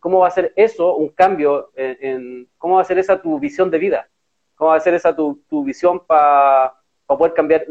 ¿cómo 0.00 0.18
va 0.18 0.26
a 0.26 0.32
ser 0.32 0.52
eso 0.56 0.96
un 0.96 1.10
cambio 1.10 1.70
en, 1.76 2.48
cómo 2.58 2.74
va 2.74 2.80
a 2.80 2.84
ser 2.84 2.98
esa 2.98 3.22
tu 3.22 3.38
visión 3.38 3.70
de 3.70 3.78
vida? 3.78 4.08
¿Cómo 4.56 4.70
va 4.70 4.76
a 4.76 4.80
ser 4.80 4.94
esa 4.94 5.14
tu, 5.14 5.40
visión 5.64 6.04
para 6.04 6.74
poder 7.06 7.34
cambiar, 7.34 7.66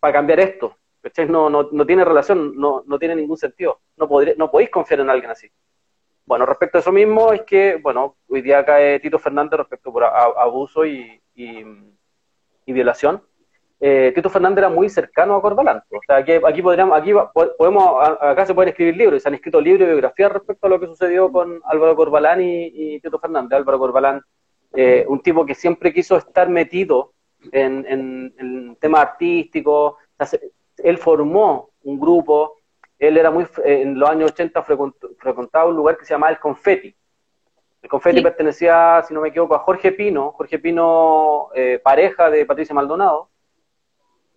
para 0.00 0.12
cambiar 0.12 0.40
esto? 0.40 0.76
No, 1.28 1.48
no, 1.48 1.68
no 1.72 1.86
tiene 1.86 2.04
relación, 2.04 2.54
no, 2.56 2.82
no 2.86 2.98
tiene 2.98 3.16
ningún 3.16 3.36
sentido. 3.36 3.80
No, 3.96 4.08
podría, 4.08 4.34
no 4.36 4.50
podéis 4.50 4.70
confiar 4.70 5.00
en 5.00 5.10
alguien 5.10 5.30
así. 5.30 5.50
Bueno, 6.26 6.44
respecto 6.44 6.78
a 6.78 6.80
eso 6.80 6.92
mismo, 6.92 7.32
es 7.32 7.42
que, 7.42 7.76
bueno, 7.82 8.16
hoy 8.28 8.42
día 8.42 8.64
cae 8.64 9.00
Tito 9.00 9.18
Fernández 9.18 9.58
respecto 9.58 9.90
por 9.92 10.04
abuso 10.04 10.84
y, 10.84 11.20
y 11.34 12.72
violación, 12.72 13.22
eh, 13.80 14.12
Tito 14.14 14.28
Fernández 14.28 14.58
era 14.58 14.68
muy 14.68 14.88
cercano 14.88 15.36
a 15.36 15.42
Corbalán. 15.42 15.82
O 15.90 16.00
sea, 16.06 16.16
aquí, 16.16 16.32
aquí 16.32 16.62
podríamos, 16.62 16.98
aquí 16.98 17.12
podemos, 17.56 18.08
acá 18.20 18.44
se 18.44 18.54
pueden 18.54 18.70
escribir 18.70 18.96
libros, 18.96 19.22
se 19.22 19.28
han 19.28 19.34
escrito 19.34 19.60
libros 19.60 19.86
y 19.86 19.90
biografías 19.90 20.32
respecto 20.32 20.66
a 20.66 20.70
lo 20.70 20.80
que 20.80 20.86
sucedió 20.86 21.30
con 21.30 21.60
Álvaro 21.64 21.94
Corbalán 21.94 22.40
y, 22.42 23.00
Tito 23.00 23.18
Fernández. 23.18 23.56
Álvaro 23.56 23.78
Corbalán, 23.78 24.22
eh, 24.74 25.04
un 25.08 25.20
tipo 25.20 25.46
que 25.46 25.54
siempre 25.54 25.92
quiso 25.92 26.16
estar 26.16 26.48
metido 26.48 27.12
en, 27.52 28.32
en, 28.38 28.76
temas 28.80 29.02
artísticos, 29.02 29.94
él 30.78 30.98
formó 30.98 31.70
un 31.82 31.98
grupo, 31.98 32.56
él 32.98 33.16
era 33.16 33.30
muy, 33.30 33.46
en 33.64 33.98
los 33.98 34.08
años 34.08 34.32
80 34.32 34.62
frecuentaba 34.62 35.66
un 35.66 35.76
lugar 35.76 35.96
que 35.96 36.04
se 36.04 36.14
llamaba 36.14 36.32
El 36.32 36.38
Confetti, 36.38 36.94
el 37.82 37.88
Confetti 37.88 38.20
pertenecía, 38.20 39.02
si 39.06 39.14
no 39.14 39.20
me 39.20 39.28
equivoco, 39.28 39.54
a 39.54 39.60
Jorge 39.60 39.92
Pino, 39.92 40.32
Jorge 40.32 40.58
Pino, 40.58 41.48
eh, 41.54 41.80
pareja 41.82 42.28
de 42.28 42.44
Patricia 42.44 42.74
Maldonado, 42.74 43.30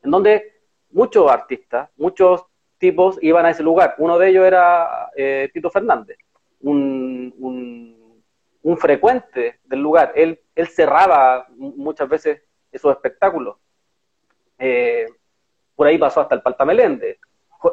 en 0.04 0.12
donde 0.12 0.62
muchos 0.92 1.30
artistas, 1.30 1.90
muchos 1.98 2.46
tipos 2.78 3.18
iban 3.22 3.46
a 3.46 3.50
ese 3.50 3.64
lugar. 3.64 3.96
Uno 3.98 4.18
de 4.20 4.30
ellos 4.30 4.46
era 4.46 5.10
eh, 5.16 5.50
Tito 5.54 5.70
Fernández, 5.72 6.18
un, 6.62 7.34
un, 8.62 8.78
frecuente 8.78 9.60
del 9.66 9.80
lugar. 9.80 10.14
Él, 10.16 10.40
él 10.56 10.68
cerraba 10.68 11.48
muchas 11.56 12.08
veces 12.08 12.42
esos 12.72 12.92
espectáculos. 12.92 13.58
Eh, 14.58 15.08
por 15.76 15.88
ahí 15.88 15.98
pasó 15.98 16.22
hasta 16.22 16.36
el 16.36 16.42
Palta 16.42 16.66
Melende, 16.66 17.20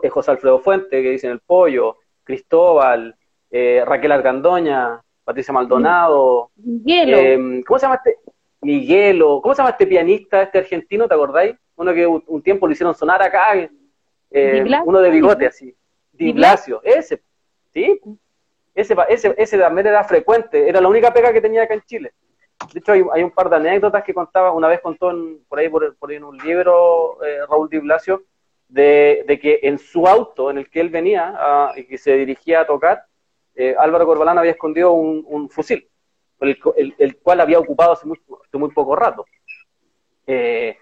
eh, 0.03 0.09
José 0.09 0.31
Alfredo 0.31 0.59
Fuente, 0.59 1.03
que 1.03 1.11
dicen 1.11 1.31
el 1.31 1.41
pollo, 1.41 1.97
Cristóbal, 2.25 3.17
Raquel 3.51 4.13
Argandoña, 4.13 5.03
Patricia 5.25 5.53
Maldonado. 5.53 6.51
Miguelo. 6.57 7.63
¿Cómo 7.67 7.79
se 7.79 7.87
llama 7.87 7.97
este? 7.97 8.19
Miguelo. 8.61 9.41
¿Cómo 9.43 9.55
se 9.55 9.59
llama 9.59 9.71
este 9.71 9.87
pianista, 9.87 10.43
este 10.43 10.59
argentino, 10.59 11.07
te 11.07 11.15
acordáis? 11.15 11.57
Uno 11.77 11.95
que 11.95 12.07
un 12.07 12.43
tiempo 12.43 12.67
lo 12.67 12.73
hicieron 12.73 12.95
sonar 12.95 13.23
acá, 13.23 13.55
eh, 14.31 14.65
uno 14.85 15.01
de 15.01 15.11
bigote 15.11 15.47
así. 15.47 15.75
Di 16.13 16.33
Blasio, 16.33 16.81
ese, 16.83 17.23
¿sí? 17.73 18.01
Ese, 18.75 18.97
ese, 19.09 19.35
ese 19.39 19.59
también 19.59 19.87
era 19.87 20.03
frecuente, 20.03 20.69
era 20.69 20.81
la 20.81 20.89
única 20.89 21.13
pega 21.13 21.33
que 21.33 21.41
tenía 21.41 21.63
acá 21.63 21.75
en 21.75 21.83
Chile. 21.83 22.13
De 22.73 22.81
hecho, 22.81 22.93
hay, 22.93 23.23
un 23.23 23.31
par 23.31 23.49
de 23.49 23.57
anécdotas 23.57 24.03
que 24.05 24.13
contaba, 24.13 24.53
una 24.53 24.69
vez 24.69 24.81
contó 24.81 25.13
por 25.49 25.59
ahí 25.59 25.69
por, 25.69 26.13
en 26.13 26.25
un 26.25 26.37
libro 26.39 27.23
eh, 27.25 27.39
Raúl 27.49 27.69
Di 27.69 27.79
Blasio, 27.79 28.25
de, 28.69 29.39
que 29.41 29.61
en 29.63 29.79
su 29.79 30.07
auto 30.07 30.51
en 30.51 30.59
el 30.59 30.69
que 30.69 30.81
él 30.81 30.91
venía 30.91 31.73
y 31.77 31.85
que 31.85 31.97
se 31.97 32.13
dirigía 32.17 32.61
a 32.61 32.67
tocar, 32.67 33.05
eh, 33.55 33.75
Álvaro 33.79 34.07
Corbalán 34.07 34.39
había 34.39 34.53
escondido 34.53 34.93
un, 34.93 35.49
fusil, 35.49 35.89
el, 36.41 37.17
cual 37.23 37.41
había 37.41 37.59
ocupado 37.59 37.93
hace 37.93 38.07
muy, 38.07 38.21
muy 38.53 38.71
poco 38.71 38.95
rato. 38.95 39.25
Eh, 40.27 40.77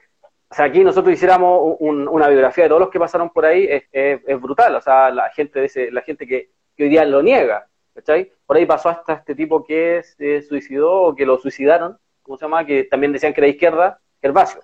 o 0.48 0.54
sea, 0.54 0.66
aquí 0.66 0.82
nosotros 0.82 1.14
hiciéramos 1.14 1.76
una 1.80 2.28
biografía 2.28 2.64
de 2.64 2.68
todos 2.68 2.80
los 2.80 2.90
que 2.90 2.98
pasaron 2.98 3.30
por 3.30 3.44
ahí, 3.46 3.68
es, 3.92 4.40
brutal. 4.40 4.76
O 4.76 4.80
sea, 4.80 5.10
la 5.10 5.30
gente, 5.30 5.64
ese, 5.64 5.90
la 5.90 6.02
gente 6.02 6.26
que, 6.26 6.50
hoy 6.78 6.88
día 6.88 7.04
lo 7.04 7.22
niega, 7.22 7.66
¿cachai? 7.96 8.30
Por 8.44 8.58
ahí 8.58 8.66
pasó 8.66 8.90
hasta 8.90 9.14
este 9.14 9.34
tipo 9.34 9.64
que 9.64 10.02
se 10.02 10.42
suicidó 10.42 10.92
o 10.92 11.14
que 11.14 11.24
lo 11.24 11.38
suicidaron, 11.38 11.98
¿cómo 12.22 12.36
se 12.36 12.44
llama? 12.44 12.64
Que 12.66 12.84
también 12.84 13.12
decían 13.12 13.32
que 13.32 13.40
era 13.40 13.48
izquierda, 13.48 13.98
Gervasio. 14.20 14.60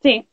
Sí. 0.00 0.26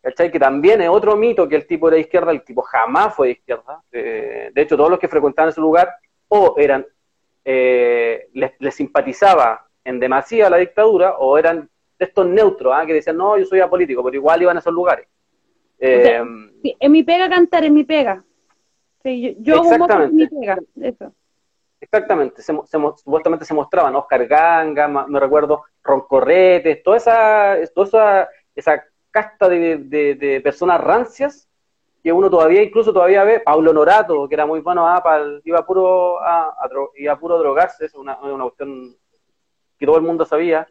¿Cachai? 0.00 0.32
Que 0.32 0.40
también 0.40 0.80
es 0.80 0.88
otro 0.88 1.16
mito 1.16 1.48
que 1.48 1.54
el 1.54 1.68
tipo 1.68 1.86
era 1.86 1.94
de 1.94 2.00
izquierda, 2.00 2.32
el 2.32 2.42
tipo 2.42 2.62
jamás 2.62 3.14
fue 3.14 3.28
de 3.28 3.32
izquierda. 3.34 3.80
Eh, 3.92 4.50
de 4.52 4.62
hecho, 4.62 4.76
todos 4.76 4.90
los 4.90 4.98
que 4.98 5.06
frecuentaban 5.06 5.50
ese 5.50 5.60
lugar 5.60 5.94
o 6.26 6.56
eran, 6.58 6.84
eh, 7.44 8.28
les, 8.32 8.52
les 8.58 8.74
simpatizaba 8.74 9.64
en 9.84 10.00
demasía 10.00 10.50
la 10.50 10.56
dictadura 10.56 11.16
o 11.18 11.38
eran 11.38 11.70
estos 11.96 12.26
neutros, 12.26 12.72
¿ah? 12.74 12.84
que 12.84 12.94
decían, 12.94 13.16
no, 13.16 13.38
yo 13.38 13.44
soy 13.44 13.60
apolítico, 13.60 14.02
pero 14.02 14.16
igual 14.16 14.42
iban 14.42 14.56
a 14.56 14.60
esos 14.60 14.72
lugares. 14.72 15.06
Eh, 15.78 16.20
en 16.80 16.92
mi 16.92 17.02
pega 17.04 17.28
cantar, 17.28 17.64
en 17.64 17.74
mi 17.74 17.84
pega. 17.84 18.24
Yo, 19.04 19.56
hago 19.56 20.02
en 20.02 20.16
mi 20.16 20.26
pega, 20.26 20.58
eso. 20.80 21.12
Exactamente, 21.80 22.42
supuestamente 22.42 23.44
se 23.44 23.54
mostraban 23.54 23.96
Oscar 23.96 24.24
Ganga, 24.28 24.86
me 24.86 25.18
recuerdo 25.18 25.64
Roncorretes, 25.82 26.80
toda 26.82 26.96
esa, 26.96 27.56
toda 27.74 28.28
esa, 28.54 28.84
casta 29.10 29.48
de, 29.48 30.40
personas 30.44 30.80
rancias 30.80 31.48
que 32.00 32.12
uno 32.12 32.30
todavía, 32.30 32.62
incluso 32.62 32.92
todavía 32.92 33.24
ve, 33.24 33.40
Paulo 33.40 33.72
Norato, 33.72 34.28
que 34.28 34.34
era 34.34 34.46
muy 34.46 34.60
bueno, 34.60 34.86
ah, 34.86 35.02
iba 35.44 35.66
puro 35.66 36.20
a, 36.20 36.54
iba 36.96 37.18
puro 37.18 37.34
a 37.34 37.38
drogarse, 37.38 37.86
es 37.86 37.94
una, 37.94 38.16
una 38.20 38.44
cuestión 38.44 38.94
que 39.76 39.86
todo 39.86 39.96
el 39.96 40.02
mundo 40.02 40.24
sabía, 40.24 40.68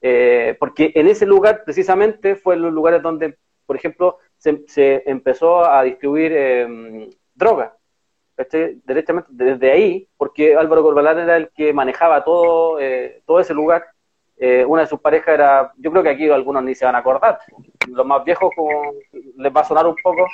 eh, 0.00 0.56
porque 0.58 0.92
en 0.94 1.08
ese 1.08 1.26
lugar 1.26 1.62
precisamente 1.64 2.36
fue 2.36 2.54
en 2.54 2.62
los 2.62 2.72
lugares 2.72 3.02
donde, 3.02 3.36
por 3.66 3.76
ejemplo, 3.76 4.18
se, 4.38 5.02
empezó 5.06 5.64
a 5.64 5.82
distribuir 5.82 6.32
eh, 6.34 7.10
droga. 7.34 7.76
Directamente 8.84 9.28
desde 9.30 9.70
ahí, 9.70 10.08
porque 10.16 10.56
Álvaro 10.56 10.82
Corbalán 10.82 11.20
era 11.20 11.36
el 11.36 11.50
que 11.50 11.72
manejaba 11.72 12.24
todo, 12.24 12.80
eh, 12.80 13.22
todo 13.26 13.38
ese 13.38 13.54
lugar. 13.54 13.84
Eh, 14.36 14.64
una 14.66 14.82
de 14.82 14.88
sus 14.88 15.00
parejas 15.00 15.34
era, 15.34 15.72
yo 15.76 15.92
creo 15.92 16.02
que 16.02 16.10
aquí 16.10 16.28
algunos 16.28 16.64
ni 16.64 16.74
se 16.74 16.84
van 16.84 16.96
a 16.96 16.98
acordar, 16.98 17.38
los 17.86 18.04
más 18.04 18.24
viejos 18.24 18.50
como, 18.56 18.92
les 19.36 19.54
va 19.54 19.60
a 19.60 19.64
sonar 19.64 19.86
un 19.86 19.94
poco, 20.02 20.26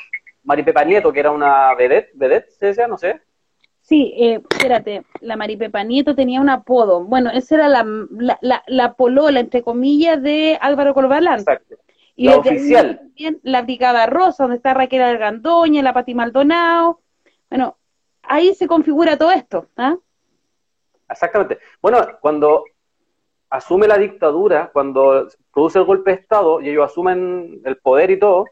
Maripepa 0.44 0.84
Nieto, 0.84 1.12
que 1.12 1.20
era 1.20 1.30
una 1.30 1.74
vedette, 1.74 2.10
vedette 2.14 2.50
se 2.50 2.66
decía, 2.66 2.86
no 2.86 2.96
sé, 2.96 3.20
Sí, 3.82 4.14
eh, 4.16 4.40
espérate, 4.50 5.02
la 5.20 5.36
Maripepa 5.36 5.82
Nieto 5.82 6.14
tenía 6.14 6.40
un 6.40 6.48
apodo. 6.48 7.02
Bueno, 7.02 7.30
esa 7.30 7.56
era 7.56 7.68
la, 7.68 7.84
la, 8.40 8.62
la, 8.66 8.92
polola, 8.92 9.40
entre 9.40 9.62
comillas, 9.62 10.22
de 10.22 10.56
Álvaro 10.60 10.94
Corbalán. 10.94 11.40
Exacto. 11.40 11.76
Y 12.20 12.26
la 12.26 12.37
oficial. 12.37 12.98
También 12.98 13.40
la 13.44 13.62
Brigada 13.62 14.04
Rosa, 14.04 14.42
donde 14.42 14.56
está 14.56 14.74
Raquel 14.74 15.00
Argandoña, 15.00 15.83
la 15.83 15.94
Pati 15.94 16.14
Maldonado. 16.14 17.00
Bueno, 17.48 17.78
ahí 18.22 18.54
se 18.54 18.66
configura 18.66 19.16
todo 19.16 19.30
esto. 19.30 19.68
¿ah? 19.78 19.96
Exactamente. 21.09 21.61
Bueno, 21.80 22.06
cuando 22.20 22.64
asume 23.48 23.88
la 23.88 23.96
dictadura, 23.96 24.68
cuando 24.70 25.28
produce 25.50 25.78
el 25.78 25.87
golpe 25.87 26.11
de 26.11 26.18
Estado 26.18 26.61
y 26.61 26.68
ellos 26.68 26.90
asumen 26.90 27.62
el 27.64 27.78
poder 27.78 28.11
y 28.11 28.18
todo, 28.18 28.44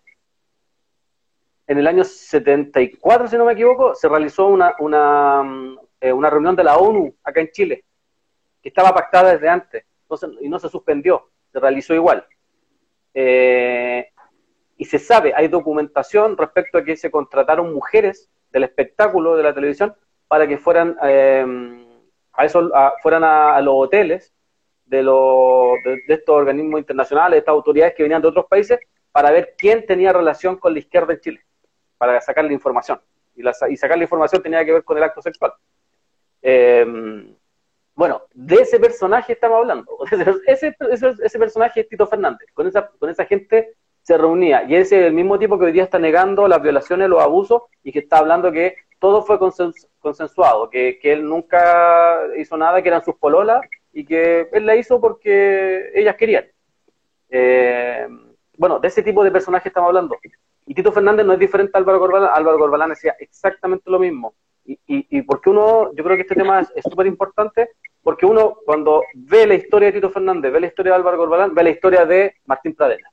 en 1.66 1.76
el 1.76 1.86
año 1.86 2.04
74, 2.04 3.28
si 3.28 3.36
no 3.36 3.44
me 3.44 3.52
equivoco, 3.52 3.94
se 3.94 4.08
realizó 4.08 4.46
una, 4.46 4.76
una, 4.78 5.76
eh, 6.00 6.10
una 6.10 6.30
reunión 6.30 6.56
de 6.56 6.64
la 6.64 6.78
ONU 6.78 7.14
acá 7.22 7.42
en 7.42 7.50
Chile, 7.50 7.84
que 8.62 8.70
estaba 8.70 8.94
pactada 8.94 9.34
desde 9.34 9.50
antes, 9.50 9.84
y 10.40 10.48
no 10.48 10.58
se 10.58 10.70
suspendió, 10.70 11.28
se 11.52 11.60
realizó 11.60 11.92
igual. 11.92 12.26
Eh, 13.14 14.08
y 14.76 14.84
se 14.84 14.98
sabe, 14.98 15.32
hay 15.34 15.48
documentación 15.48 16.36
respecto 16.36 16.78
a 16.78 16.84
que 16.84 16.96
se 16.96 17.10
contrataron 17.10 17.74
mujeres 17.74 18.30
del 18.50 18.64
espectáculo 18.64 19.36
de 19.36 19.42
la 19.42 19.54
televisión 19.54 19.94
para 20.28 20.46
que 20.46 20.58
fueran 20.58 20.96
eh, 21.02 21.44
a 22.32 22.44
eso, 22.44 22.70
fueran 23.02 23.24
a, 23.24 23.60
los 23.60 23.74
hoteles 23.76 24.32
de, 24.84 25.02
los, 25.02 25.74
de, 25.84 26.14
estos 26.14 26.34
organismos 26.34 26.80
internacionales, 26.80 27.32
de 27.32 27.38
estas 27.38 27.52
autoridades 27.52 27.94
que 27.96 28.04
venían 28.04 28.22
de 28.22 28.28
otros 28.28 28.46
países, 28.46 28.78
para 29.10 29.32
ver 29.32 29.54
quién 29.58 29.84
tenía 29.84 30.12
relación 30.12 30.56
con 30.56 30.72
la 30.72 30.78
izquierda 30.78 31.14
en 31.14 31.20
Chile 31.20 31.40
para 31.98 32.20
sacar 32.20 32.44
la 32.44 32.52
información. 32.52 33.00
Y, 33.34 33.42
la, 33.42 33.52
y 33.68 33.76
sacar 33.76 33.98
la 33.98 34.04
información 34.04 34.42
tenía 34.42 34.64
que 34.64 34.72
ver 34.72 34.84
con 34.84 34.96
el 34.96 35.02
acto 35.02 35.20
sexual. 35.20 35.52
Em, 36.40 37.34
bueno, 37.98 38.22
de 38.32 38.54
ese 38.54 38.78
personaje 38.78 39.32
estamos 39.32 39.58
hablando. 39.58 39.98
Ese, 40.46 40.76
ese, 40.78 41.16
ese, 41.20 41.38
personaje 41.40 41.80
es 41.80 41.88
Tito 41.88 42.06
Fernández. 42.06 42.48
Con 42.54 42.68
esa, 42.68 42.86
con 42.96 43.10
esa 43.10 43.24
gente 43.24 43.74
se 44.02 44.16
reunía. 44.16 44.62
Y 44.62 44.76
ese 44.76 45.00
es 45.00 45.06
el 45.06 45.14
mismo 45.14 45.36
tipo 45.36 45.58
que 45.58 45.64
hoy 45.64 45.72
día 45.72 45.82
está 45.82 45.98
negando 45.98 46.46
las 46.46 46.62
violaciones, 46.62 47.08
los 47.08 47.20
abusos, 47.20 47.62
y 47.82 47.90
que 47.90 47.98
está 47.98 48.18
hablando 48.18 48.52
que 48.52 48.76
todo 49.00 49.22
fue 49.22 49.40
consensuado, 49.40 50.70
que, 50.70 51.00
que 51.02 51.12
él 51.12 51.24
nunca 51.24 52.20
hizo 52.36 52.56
nada, 52.56 52.80
que 52.82 52.88
eran 52.88 53.04
sus 53.04 53.16
pololas, 53.16 53.62
y 53.92 54.04
que 54.04 54.48
él 54.52 54.64
la 54.64 54.76
hizo 54.76 55.00
porque 55.00 55.90
ellas 55.92 56.14
querían. 56.14 56.46
Em, 57.30 58.32
bueno, 58.56 58.78
de 58.78 58.86
ese 58.86 59.02
tipo 59.02 59.24
de 59.24 59.32
personaje 59.32 59.70
estamos 59.70 59.88
hablando. 59.88 60.16
Y 60.66 60.72
Tito 60.72 60.92
Fernández 60.92 61.26
no 61.26 61.32
es 61.32 61.40
diferente 61.40 61.72
a 61.74 61.78
Álvaro 61.80 61.98
Corbalán, 61.98 62.30
Álvaro 62.32 62.58
Corbalán 62.58 62.90
decía 62.90 63.16
exactamente 63.18 63.90
lo 63.90 63.98
mismo. 63.98 64.34
Y, 64.70 64.78
y, 64.86 65.22
porque 65.22 65.48
uno, 65.48 65.94
yo 65.94 66.04
creo 66.04 66.16
que 66.16 66.22
este 66.22 66.34
tema 66.34 66.60
es 66.60 66.82
súper 66.82 67.06
importante, 67.06 67.70
porque 68.02 68.26
uno 68.26 68.58
cuando 68.66 69.02
ve 69.14 69.46
la 69.46 69.54
historia 69.54 69.86
de 69.86 69.94
Tito 69.94 70.10
Fernández, 70.10 70.52
ve 70.52 70.60
la 70.60 70.66
historia 70.66 70.92
de 70.92 70.96
Álvaro 70.96 71.16
Corbalán, 71.16 71.54
ve 71.54 71.62
la 71.62 71.70
historia 71.70 72.04
de 72.04 72.34
Martín 72.44 72.74
Pradena, 72.74 73.08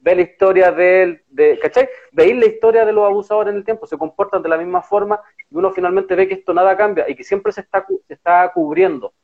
ve 0.00 0.16
la 0.16 0.22
historia 0.22 0.72
de, 0.72 1.22
de 1.28 1.60
¿cachai? 1.60 1.88
Veis 2.10 2.36
la 2.36 2.46
historia 2.46 2.84
de 2.84 2.92
los 2.92 3.04
abusadores 3.04 3.52
en 3.52 3.58
el 3.58 3.64
tiempo, 3.64 3.86
se 3.86 3.96
comportan 3.96 4.42
de 4.42 4.48
la 4.48 4.58
misma 4.58 4.82
forma 4.82 5.20
y 5.48 5.56
uno 5.56 5.70
finalmente 5.70 6.16
ve 6.16 6.26
que 6.26 6.34
esto 6.34 6.52
nada 6.52 6.76
cambia 6.76 7.08
y 7.08 7.14
que 7.14 7.22
siempre 7.22 7.52
se 7.52 7.60
está, 7.60 7.86
se 8.08 8.14
está 8.14 8.50
cubriendo. 8.52 9.14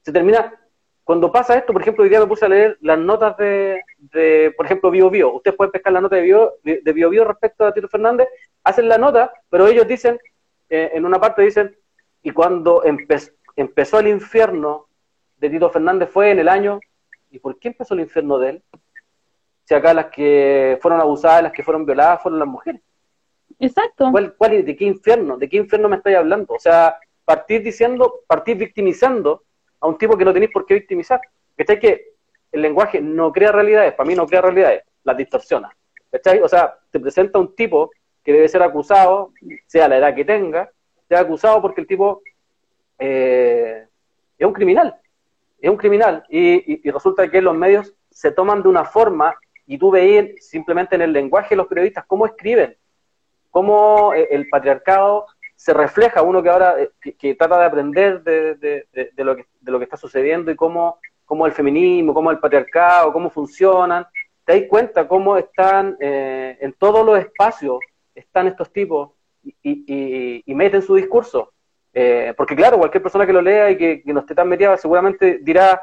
Se 0.00 0.12
termina 0.12 0.58
cuando 1.10 1.32
pasa 1.32 1.56
esto, 1.56 1.72
por 1.72 1.82
ejemplo, 1.82 2.04
hoy 2.04 2.08
día 2.08 2.20
me 2.20 2.28
puse 2.28 2.44
a 2.46 2.48
leer 2.48 2.78
las 2.82 2.96
notas 2.96 3.36
de, 3.36 3.82
por 4.56 4.64
ejemplo, 4.64 4.92
Bio 4.92 5.10
Bio. 5.10 5.32
Ustedes 5.32 5.56
pueden 5.56 5.72
pescar 5.72 5.92
la 5.92 6.00
nota 6.00 6.14
de 6.14 6.22
Bio, 6.22 6.54
de, 6.62 6.92
Bio, 6.92 7.10
Bio 7.10 7.24
respecto 7.24 7.66
a 7.66 7.74
Tito 7.74 7.88
Fernández, 7.88 8.28
hacen 8.62 8.88
la 8.88 8.96
nota, 8.96 9.32
pero 9.48 9.66
ellos 9.66 9.88
dicen, 9.88 10.20
eh, 10.70 10.92
en 10.94 11.04
una 11.04 11.20
parte 11.20 11.42
dicen, 11.42 11.76
y 12.22 12.30
cuando 12.30 12.82
empezó 13.56 13.98
el 13.98 14.08
infierno 14.08 14.86
de 15.38 15.50
Tito 15.50 15.68
Fernández 15.70 16.08
fue 16.10 16.30
en 16.30 16.38
el 16.38 16.48
año, 16.48 16.80
¿y 17.30 17.38
por 17.38 17.58
qué 17.58 17.68
empezó 17.68 17.94
el 17.94 18.00
infierno 18.00 18.38
de 18.38 18.50
él? 18.50 18.62
Si 19.64 19.74
acá 19.74 19.92
las 19.92 20.06
que 20.06 20.78
fueron 20.80 21.00
abusadas, 21.00 21.42
las 21.42 21.52
que 21.52 21.62
fueron 21.62 21.84
violadas 21.84 22.22
fueron 22.22 22.38
las 22.38 22.48
mujeres. 22.48 22.80
Exacto. 23.58 24.08
¿Cuál, 24.10 24.34
cuál, 24.36 24.64
¿De 24.64 24.76
qué 24.76 24.84
infierno? 24.84 25.36
¿De 25.36 25.48
qué 25.48 25.56
infierno 25.58 25.88
me 25.88 25.96
estoy 25.96 26.14
hablando? 26.14 26.54
O 26.54 26.58
sea, 26.58 26.98
partir 27.24 27.62
diciendo, 27.62 28.20
partir 28.26 28.56
victimizando 28.56 29.44
a 29.80 29.86
un 29.86 29.98
tipo 29.98 30.16
que 30.16 30.24
no 30.24 30.32
tenéis 30.32 30.52
por 30.52 30.66
qué 30.66 30.74
victimizar. 30.74 31.20
¿Cachai? 31.56 31.78
Que 31.78 32.14
el 32.52 32.62
lenguaje 32.62 33.00
no 33.00 33.32
crea 33.32 33.52
realidades, 33.52 33.94
para 33.94 34.06
mí 34.06 34.14
no 34.14 34.26
crea 34.26 34.40
realidades, 34.40 34.82
las 35.04 35.16
distorsiona. 35.16 35.70
¿Cachai? 36.10 36.40
O 36.40 36.48
sea, 36.48 36.76
te 36.90 36.98
presenta 36.98 37.38
un 37.38 37.54
tipo 37.54 37.90
debe 38.32 38.48
ser 38.48 38.62
acusado, 38.62 39.32
sea 39.66 39.88
la 39.88 39.98
edad 39.98 40.14
que 40.14 40.24
tenga, 40.24 40.70
sea 41.08 41.20
acusado 41.20 41.60
porque 41.60 41.80
el 41.80 41.86
tipo 41.86 42.22
eh, 43.00 43.86
es 44.38 44.46
un 44.46 44.52
criminal. 44.52 44.94
Es 45.60 45.68
un 45.68 45.76
criminal. 45.76 46.24
Y, 46.28 46.88
resulta 46.90 47.28
que 47.28 47.42
los 47.42 47.56
medios 47.56 47.92
se 48.10 48.30
toman 48.30 48.62
de 48.62 48.68
una 48.68 48.84
forma 48.84 49.34
y 49.66 49.78
tú 49.78 49.90
veías 49.90 50.26
simplemente 50.40 50.94
en 50.94 51.02
el 51.02 51.12
lenguaje 51.12 51.50
de 51.50 51.56
los 51.56 51.66
periodistas 51.66 52.04
cómo 52.06 52.26
escriben. 52.26 52.76
cómo 53.50 54.14
eh, 54.14 54.28
el 54.30 54.48
patriarcado 54.48 55.26
se 55.56 55.74
refleja, 55.74 56.22
uno 56.22 56.42
que 56.42 56.48
ahora 56.48 56.76
que, 57.00 57.34
trata 57.34 57.58
de 57.58 57.64
aprender 57.66 58.22
de, 58.22 58.86
lo 59.16 59.36
que, 59.36 59.84
está 59.84 59.96
sucediendo 59.96 60.50
y 60.50 60.56
cómo, 60.56 60.98
cómo 61.26 61.46
el 61.46 61.52
feminismo, 61.52 62.14
cómo 62.14 62.30
el 62.30 62.38
patriarcado, 62.38 63.12
cómo 63.12 63.28
funcionan, 63.28 64.06
te 64.44 64.58
das 64.58 64.68
cuenta 64.70 65.06
cómo 65.06 65.36
están 65.36 65.98
en 66.00 66.72
todos 66.78 67.04
los 67.04 67.18
espacios, 67.18 67.78
están 68.14 68.46
estos 68.46 68.72
tipos 68.72 69.10
y, 69.42 70.42
y 70.44 70.54
meten 70.54 70.82
su 70.82 70.94
discurso. 70.94 71.52
Eh, 71.92 72.34
porque 72.36 72.54
claro, 72.54 72.78
cualquier 72.78 73.02
persona 73.02 73.26
que 73.26 73.32
lo 73.32 73.42
lea 73.42 73.70
y 73.70 73.76
que, 73.76 74.02
no 74.06 74.20
esté 74.20 74.34
tan 74.34 74.48
metida 74.48 74.76
seguramente 74.76 75.38
dirá, 75.42 75.82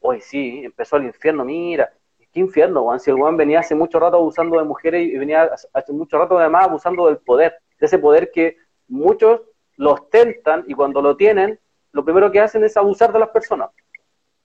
oye, 0.00 0.20
sí, 0.20 0.62
empezó 0.64 0.96
el 0.96 1.04
infierno, 1.04 1.44
mira, 1.44 1.92
qué 2.32 2.40
infierno, 2.40 2.84
Juan, 2.84 3.00
si 3.00 3.10
el 3.10 3.16
Juan 3.16 3.36
venía 3.36 3.58
hace 3.58 3.74
mucho 3.74 3.98
rato 3.98 4.16
abusando 4.16 4.56
de 4.58 4.64
mujeres 4.64 5.02
y 5.08 5.18
venía 5.18 5.50
hace 5.72 5.92
mucho 5.92 6.18
rato 6.18 6.38
además 6.38 6.64
abusando 6.64 7.06
del 7.06 7.18
poder, 7.18 7.56
de 7.78 7.86
ese 7.86 7.98
poder 7.98 8.30
que 8.30 8.56
muchos 8.86 9.42
lo 9.76 9.94
ostentan 9.94 10.64
y 10.68 10.74
cuando 10.74 11.02
lo 11.02 11.16
tienen, 11.16 11.58
lo 11.92 12.04
primero 12.04 12.30
que 12.30 12.40
hacen 12.40 12.62
es 12.62 12.76
abusar 12.76 13.12
de 13.12 13.18
las 13.18 13.30
personas, 13.30 13.70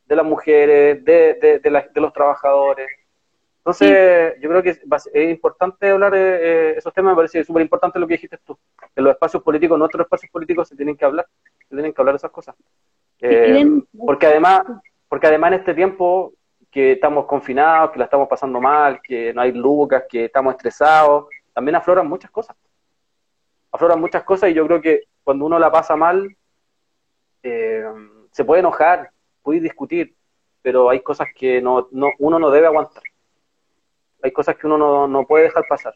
de 0.05 0.15
las 0.15 0.25
mujeres, 0.25 1.05
de, 1.05 1.59
de 1.61 2.01
los 2.01 2.13
trabajadores. 2.13 2.87
Entonces, 3.65 4.35
yo 4.41 4.49
creo 4.49 4.61
que 4.61 4.69
es, 4.69 5.29
importante 5.31 5.89
hablar 5.89 6.11
de 6.11 6.19
eh, 6.19 6.77
esos 6.77 6.93
temas, 6.93 7.13
me 7.13 7.15
parece 7.15 7.43
súper 7.43 7.63
importante 7.63 7.97
lo 7.97 8.05
que 8.05 8.13
dijiste 8.13 8.37
tú. 8.45 8.55
En 8.95 9.03
los 9.03 9.13
espacios 9.13 9.41
políticos, 9.41 9.75
en 9.75 9.81
otros 9.81 10.05
espacios 10.05 10.31
políticos 10.31 10.67
se 10.67 10.75
tienen 10.75 10.95
que 10.95 11.03
hablar, 11.03 11.25
se 11.67 11.73
tienen 11.73 11.91
que 11.91 11.99
hablar 11.99 12.13
de 12.13 12.17
esas 12.17 12.29
cosas. 12.29 12.55
Eh, 13.21 13.65
porque 13.97 14.27
además, 14.27 14.61
porque 15.09 15.25
además 15.25 15.53
en 15.53 15.59
este 15.61 15.73
tiempo 15.73 16.33
que 16.69 16.91
estamos 16.91 17.25
confinados, 17.25 17.89
que 17.89 17.97
la 17.97 18.05
estamos 18.05 18.27
pasando 18.27 18.61
mal, 18.61 19.01
que 19.01 19.33
no 19.33 19.41
hay 19.41 19.51
lucas, 19.51 20.03
que 20.07 20.25
estamos 20.25 20.53
estresados, 20.53 21.25
también 21.51 21.73
afloran 21.73 22.07
muchas 22.07 22.29
cosas. 22.29 22.55
Afloran 23.71 23.99
muchas 23.99 24.23
cosas 24.23 24.51
y 24.51 24.53
yo 24.53 24.67
creo 24.67 24.79
que 24.79 25.05
cuando 25.23 25.43
uno 25.43 25.57
la 25.57 25.71
pasa 25.71 25.95
mal, 25.95 26.37
eh, 27.41 27.83
se 28.29 28.45
puede 28.45 28.59
enojar, 28.59 29.09
puede 29.41 29.59
discutir, 29.59 30.13
pero 30.61 30.87
hay 30.87 30.99
cosas 30.99 31.29
que 31.35 31.63
no, 31.63 31.87
no, 31.89 32.09
uno 32.19 32.37
no 32.37 32.51
debe 32.51 32.67
aguantar 32.67 33.01
hay 34.25 34.31
cosas 34.31 34.55
que 34.55 34.65
uno 34.65 35.07
no, 35.07 35.27
puede 35.27 35.45
dejar 35.45 35.65
pasar. 35.69 35.95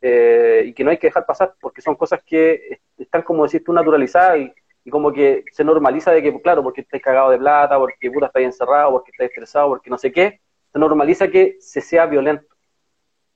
Eh, 0.00 0.64
y 0.66 0.72
que 0.72 0.82
no 0.82 0.90
hay 0.90 0.96
que 0.96 1.08
dejar 1.08 1.26
pasar, 1.26 1.54
porque 1.60 1.82
son 1.82 1.94
cosas 1.94 2.22
que 2.24 2.80
están, 2.96 3.22
como 3.22 3.44
decís 3.44 3.62
tú, 3.62 3.72
naturalizadas 3.72 4.38
y, 4.38 4.90
como 4.90 5.12
que 5.12 5.44
se 5.52 5.64
normaliza 5.64 6.12
de 6.12 6.22
que, 6.22 6.40
claro, 6.40 6.62
porque 6.62 6.80
estáis 6.80 7.02
cagado 7.02 7.28
de 7.28 7.36
plata, 7.36 7.76
porque 7.78 8.10
puta 8.10 8.28
estáis 8.28 8.46
encerrado, 8.46 8.92
porque 8.92 9.10
estáis 9.10 9.28
estresado, 9.28 9.68
porque 9.68 9.90
no 9.90 9.98
sé 9.98 10.10
qué, 10.10 10.40
se 10.72 10.78
normaliza 10.78 11.28
que 11.28 11.58
se 11.60 11.82
sea 11.82 12.06
violento, 12.06 12.46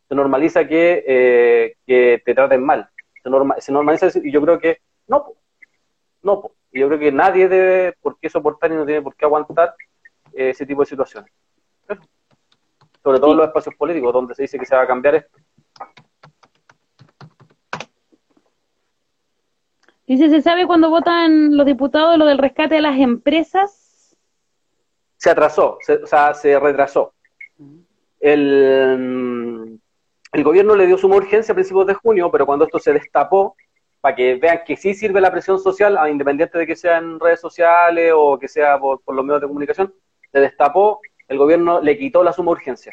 se 0.09 0.15
normaliza 0.15 0.67
que, 0.67 1.05
eh, 1.07 1.77
que 1.87 2.23
te 2.25 2.35
traten 2.35 2.65
mal, 2.65 2.89
se, 3.23 3.61
se 3.61 3.71
normaliza 3.71 4.09
y 4.25 4.33
yo 4.33 4.41
creo 4.41 4.59
que 4.59 4.79
no, 5.09 5.35
no, 6.23 6.53
yo 6.73 6.89
creo 6.89 6.99
que 6.99 7.13
nadie 7.13 7.47
debe 7.49 7.93
por 8.01 8.19
qué 8.19 8.31
soportar 8.31 8.73
y 8.73 8.77
no 8.77 8.87
tiene 8.87 9.03
por 9.03 9.15
qué 9.15 9.27
aguantar 9.27 9.75
eh, 10.33 10.51
ese 10.51 10.65
tipo 10.65 10.81
de 10.81 10.87
situaciones 10.87 11.31
sobre 13.03 13.19
todo 13.19 13.33
en 13.33 13.39
los 13.39 13.47
espacios 13.47 13.75
políticos, 13.75 14.13
donde 14.13 14.35
se 14.35 14.43
dice 14.43 14.59
que 14.59 14.67
se 14.67 14.77
va 14.77 14.83
a 14.83 14.87
cambiar 14.87 15.17
esto. 15.17 15.39
Dice, 20.07 20.29
¿se 20.29 20.43
sabe 20.43 20.67
cuándo 20.67 20.91
votan 20.91 21.57
los 21.57 21.65
diputados 21.65 22.19
lo 22.19 22.27
del 22.27 22.39
rescate 22.39 22.75
de 22.75 22.83
las 22.83 22.99
empresas? 22.99 24.17
Se 25.17 25.31
atrasó, 25.31 25.79
o 25.79 26.07
sea, 26.07 26.35
se 26.35 26.59
retrasó. 26.59 27.15
El, 28.21 29.81
el 30.33 30.45
gobierno 30.45 30.77
le 30.77 30.87
dio 30.87 30.99
suma 30.99 31.17
urgencia 31.17 31.53
a 31.53 31.55
principios 31.55 31.87
de 31.87 31.95
junio, 31.95 32.31
pero 32.31 32.47
cuando 32.47 32.65
esto 32.65 32.79
se 32.79 32.93
destapó, 32.93 33.57
para 34.01 34.17
que 34.17 34.35
vean 34.35 34.61
que 34.67 34.77
sí 34.77 34.95
sirve 34.95 35.21
la 35.21 35.31
presión 35.31 35.61
social, 35.61 35.99
independiente 36.11 36.59
de 36.59 36.67
que 36.67 36.77
sea 36.77 36.99
en 36.99 37.21
redes 37.21 37.41
sociales 37.41 38.13
o 38.15 38.39
que 38.39 38.49
sea 38.49 38.79
por 38.79 39.01
los 39.07 39.25
medios 39.25 39.41
de 39.41 39.47
comunicación, 39.47 39.95
se 40.33 40.41
destapó 40.41 41.01
el 41.29 41.39
gobierno 41.39 41.81
le 41.81 41.99
quitó 41.99 42.23
la 42.23 42.33
suma 42.33 42.53
urgencia. 42.53 42.93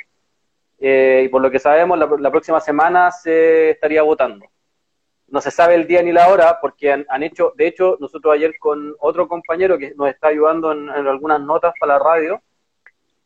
Eh, 0.79 1.23
y 1.25 1.29
por 1.29 1.41
lo 1.41 1.51
que 1.51 1.59
sabemos, 1.59 1.97
la, 1.97 2.31
próxima 2.31 2.59
semana 2.59 3.11
se 3.11 3.71
estaría 3.71 4.01
votando. 4.01 4.45
No 5.27 5.41
se 5.41 5.51
sabe 5.51 5.75
el 5.75 5.85
día 5.85 6.01
ni 6.01 6.11
la 6.11 6.29
hora 6.29 6.59
porque 6.61 6.91
han, 6.91 7.23
hecho, 7.23 7.53
de 7.55 7.67
hecho, 7.67 7.97
nosotros 7.99 8.33
ayer 8.33 8.57
con 8.57 8.95
otro 8.99 9.27
compañero 9.27 9.77
que 9.77 9.93
nos 9.95 10.09
está 10.09 10.29
ayudando 10.29 10.71
en, 10.71 10.89
algunas 10.89 11.41
notas 11.41 11.73
para 11.79 11.93
la 11.93 11.99
radio, 11.99 12.41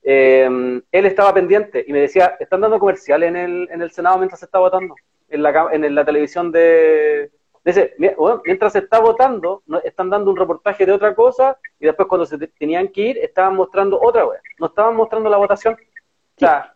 eh, 0.01 0.81
él 0.91 1.05
estaba 1.05 1.33
pendiente 1.33 1.85
y 1.87 1.93
me 1.93 2.01
decía, 2.01 2.35
están 2.39 2.61
dando 2.61 2.79
comerciales 2.79 3.29
en 3.29 3.37
el, 3.37 3.69
en 3.71 3.81
el 3.81 3.91
Senado 3.91 4.17
mientras 4.17 4.39
se 4.39 4.45
está 4.45 4.59
votando, 4.59 4.95
en 5.29 5.43
la, 5.43 5.69
en 5.71 5.95
la 5.95 6.03
televisión 6.03 6.51
de, 6.51 7.31
Dice, 7.65 7.95
mientras 8.43 8.73
se 8.73 8.79
está 8.79 8.99
votando, 8.99 9.63
están 9.85 10.09
dando 10.09 10.31
un 10.31 10.37
reportaje 10.37 10.85
de 10.85 10.91
otra 10.91 11.15
cosa 11.15 11.57
y 11.79 11.85
después 11.85 12.09
cuando 12.09 12.25
se 12.25 12.37
tenían 12.37 12.89
que 12.89 13.01
ir, 13.01 13.17
estaban 13.19 13.55
mostrando 13.55 14.01
otra 14.01 14.25
wea. 14.25 14.41
No 14.59 14.67
estaban 14.67 14.95
mostrando 14.95 15.29
la 15.29 15.37
votación. 15.37 15.75
O 15.75 16.39
sea, 16.39 16.73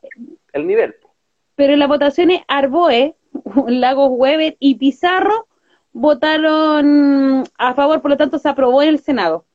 el 0.54 0.66
nivel. 0.66 0.96
Pero 1.56 1.74
en 1.74 1.80
las 1.80 1.90
votaciones 1.90 2.42
Arboe, 2.48 3.16
Lagos 3.68 4.10
Weber 4.12 4.56
y 4.60 4.76
Pizarro 4.76 5.48
votaron 5.92 7.44
a 7.58 7.74
favor, 7.74 8.02
por 8.02 8.12
lo 8.12 8.18
tanto 8.18 8.40
se 8.40 8.48
aprobó 8.48 8.82
en 8.82 8.90
el 8.90 9.00
Senado. 9.00 9.46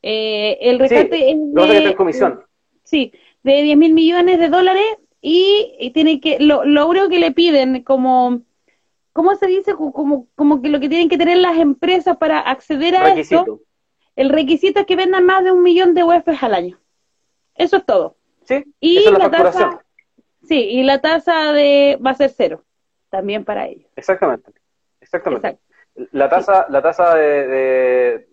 Eh, 0.00 0.58
el 0.62 0.78
rescate 0.78 1.32
es 1.32 1.36
de, 1.84 1.94
comisión. 1.96 2.40
Sí, 2.84 3.12
de 3.42 3.62
10 3.62 3.76
mil 3.76 3.92
millones 3.92 4.38
de 4.38 4.48
dólares 4.48 4.86
y, 5.20 5.90
tiene 5.92 6.20
que, 6.20 6.38
lo, 6.38 6.64
lo 6.64 6.86
único 6.86 7.08
que 7.08 7.18
le 7.18 7.32
piden 7.32 7.82
como 7.82 8.42
¿cómo 9.18 9.34
se 9.34 9.48
dice? 9.48 9.74
Como, 9.74 10.28
como 10.36 10.62
que 10.62 10.68
lo 10.68 10.78
que 10.78 10.88
tienen 10.88 11.08
que 11.08 11.18
tener 11.18 11.38
las 11.38 11.58
empresas 11.58 12.16
para 12.18 12.38
acceder 12.38 12.94
a 12.94 13.14
esto, 13.14 13.62
el 14.14 14.28
requisito 14.28 14.78
es 14.78 14.86
que 14.86 14.94
vendan 14.94 15.26
más 15.26 15.42
de 15.42 15.50
un 15.50 15.60
millón 15.60 15.92
de 15.92 16.04
UFs 16.04 16.40
al 16.40 16.54
año. 16.54 16.78
Eso 17.56 17.78
es 17.78 17.84
todo. 17.84 18.14
Sí, 18.44 18.64
y 18.78 19.10
la, 19.10 19.28
tasa, 19.28 19.84
sí, 20.44 20.60
y 20.70 20.84
la 20.84 21.00
tasa 21.00 21.52
de 21.52 21.98
va 22.00 22.12
a 22.12 22.14
ser 22.14 22.30
cero, 22.30 22.62
también 23.10 23.44
para 23.44 23.66
ellos. 23.66 23.90
Exactamente, 23.96 24.52
exactamente. 25.00 25.58
La 26.12 26.28
tasa, 26.28 26.66
la 26.68 26.80
tasa 26.80 27.16
de, 27.16 28.24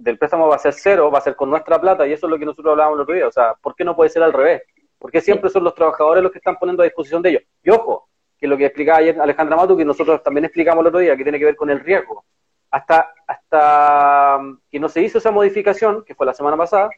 del 0.00 0.18
préstamo 0.18 0.48
va 0.48 0.56
a 0.56 0.58
ser 0.58 0.72
cero, 0.72 1.12
va 1.12 1.18
a 1.18 1.22
ser 1.22 1.36
con 1.36 1.48
nuestra 1.48 1.80
plata, 1.80 2.08
y 2.08 2.12
eso 2.12 2.26
es 2.26 2.30
lo 2.32 2.40
que 2.40 2.44
nosotros 2.44 2.72
hablábamos 2.72 2.96
el 2.96 3.02
otro 3.02 3.14
día. 3.14 3.28
O 3.28 3.32
sea, 3.32 3.54
¿por 3.54 3.76
qué 3.76 3.84
no 3.84 3.94
puede 3.94 4.10
ser 4.10 4.24
al 4.24 4.32
revés? 4.32 4.62
Porque 4.98 5.20
siempre 5.20 5.48
son 5.48 5.62
los 5.62 5.76
trabajadores 5.76 6.24
los 6.24 6.32
que 6.32 6.38
están 6.38 6.56
poniendo 6.56 6.82
a 6.82 6.86
disposición 6.86 7.22
de 7.22 7.30
ellos. 7.30 7.42
Y 7.62 7.70
ojo, 7.70 8.08
que 8.44 8.48
lo 8.48 8.58
que 8.58 8.66
explicaba 8.66 8.98
ayer 8.98 9.18
Alejandra 9.18 9.56
Matu, 9.56 9.74
que 9.74 9.86
nosotros 9.86 10.22
también 10.22 10.44
explicamos 10.44 10.82
el 10.82 10.88
otro 10.88 11.00
día, 11.00 11.16
que 11.16 11.22
tiene 11.22 11.38
que 11.38 11.46
ver 11.46 11.56
con 11.56 11.70
el 11.70 11.80
riesgo. 11.80 12.26
Hasta, 12.70 13.14
hasta 13.26 14.38
que 14.70 14.78
no 14.78 14.90
se 14.90 15.00
hizo 15.00 15.16
esa 15.16 15.30
modificación, 15.30 16.04
que 16.04 16.14
fue 16.14 16.26
la 16.26 16.34
semana 16.34 16.54
pasada, 16.54 16.90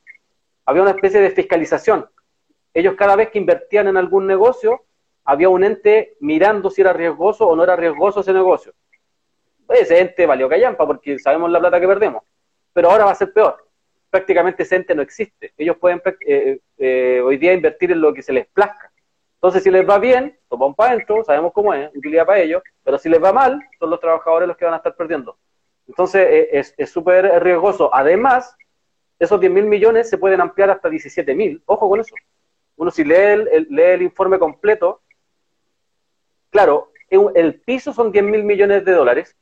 había 0.64 0.82
una 0.82 0.90
especie 0.90 1.20
de 1.20 1.30
fiscalización. 1.30 2.04
Ellos 2.74 2.96
cada 2.96 3.14
vez 3.14 3.30
que 3.30 3.38
invertían 3.38 3.86
en 3.86 3.96
algún 3.96 4.26
negocio, 4.26 4.86
había 5.24 5.48
un 5.48 5.62
ente 5.62 6.16
mirando 6.18 6.68
si 6.68 6.80
era 6.80 6.92
riesgoso 6.92 7.46
o 7.46 7.54
no 7.54 7.62
era 7.62 7.76
riesgoso 7.76 8.22
ese 8.22 8.32
negocio. 8.32 8.72
Ese 9.68 10.00
ente 10.00 10.26
valió 10.26 10.48
callampa 10.48 10.84
porque 10.84 11.16
sabemos 11.20 11.48
la 11.48 11.60
plata 11.60 11.78
que 11.78 11.86
perdemos. 11.86 12.24
Pero 12.72 12.90
ahora 12.90 13.04
va 13.04 13.12
a 13.12 13.14
ser 13.14 13.32
peor. 13.32 13.68
Prácticamente 14.10 14.64
ese 14.64 14.74
ente 14.74 14.96
no 14.96 15.02
existe. 15.02 15.52
Ellos 15.56 15.76
pueden 15.76 16.02
eh, 16.26 16.58
eh, 16.76 17.20
hoy 17.24 17.36
día 17.36 17.52
invertir 17.52 17.92
en 17.92 18.00
lo 18.00 18.12
que 18.12 18.22
se 18.22 18.32
les 18.32 18.48
plazca. 18.48 18.90
Entonces, 19.46 19.62
si 19.62 19.70
les 19.70 19.88
va 19.88 20.00
bien, 20.00 20.36
toman 20.48 20.74
para 20.74 20.90
adentro, 20.90 21.22
sabemos 21.22 21.52
cómo 21.52 21.72
es, 21.72 21.88
utilidad 21.94 22.26
para 22.26 22.40
ellos, 22.40 22.64
pero 22.82 22.98
si 22.98 23.08
les 23.08 23.22
va 23.22 23.32
mal, 23.32 23.60
son 23.78 23.90
los 23.90 24.00
trabajadores 24.00 24.48
los 24.48 24.56
que 24.56 24.64
van 24.64 24.74
a 24.74 24.78
estar 24.78 24.96
perdiendo. 24.96 25.38
Entonces, 25.86 26.26
eh, 26.28 26.74
es 26.76 26.90
súper 26.90 27.40
riesgoso. 27.44 27.94
Además, 27.94 28.56
esos 29.20 29.38
10 29.38 29.52
mil 29.52 29.66
millones 29.66 30.10
se 30.10 30.18
pueden 30.18 30.40
ampliar 30.40 30.70
hasta 30.70 30.88
17 30.88 31.32
mil. 31.36 31.62
Ojo 31.66 31.88
con 31.88 32.00
eso. 32.00 32.12
Uno, 32.74 32.90
si 32.90 33.04
lee 33.04 33.14
el, 33.14 33.68
lee 33.70 33.82
el 33.82 34.02
informe 34.02 34.40
completo, 34.40 35.02
claro, 36.50 36.90
el 37.08 37.60
piso 37.60 37.92
son 37.92 38.10
10 38.10 38.24
mil 38.24 38.42
millones 38.42 38.84
de 38.84 38.92
dólares, 38.92 39.36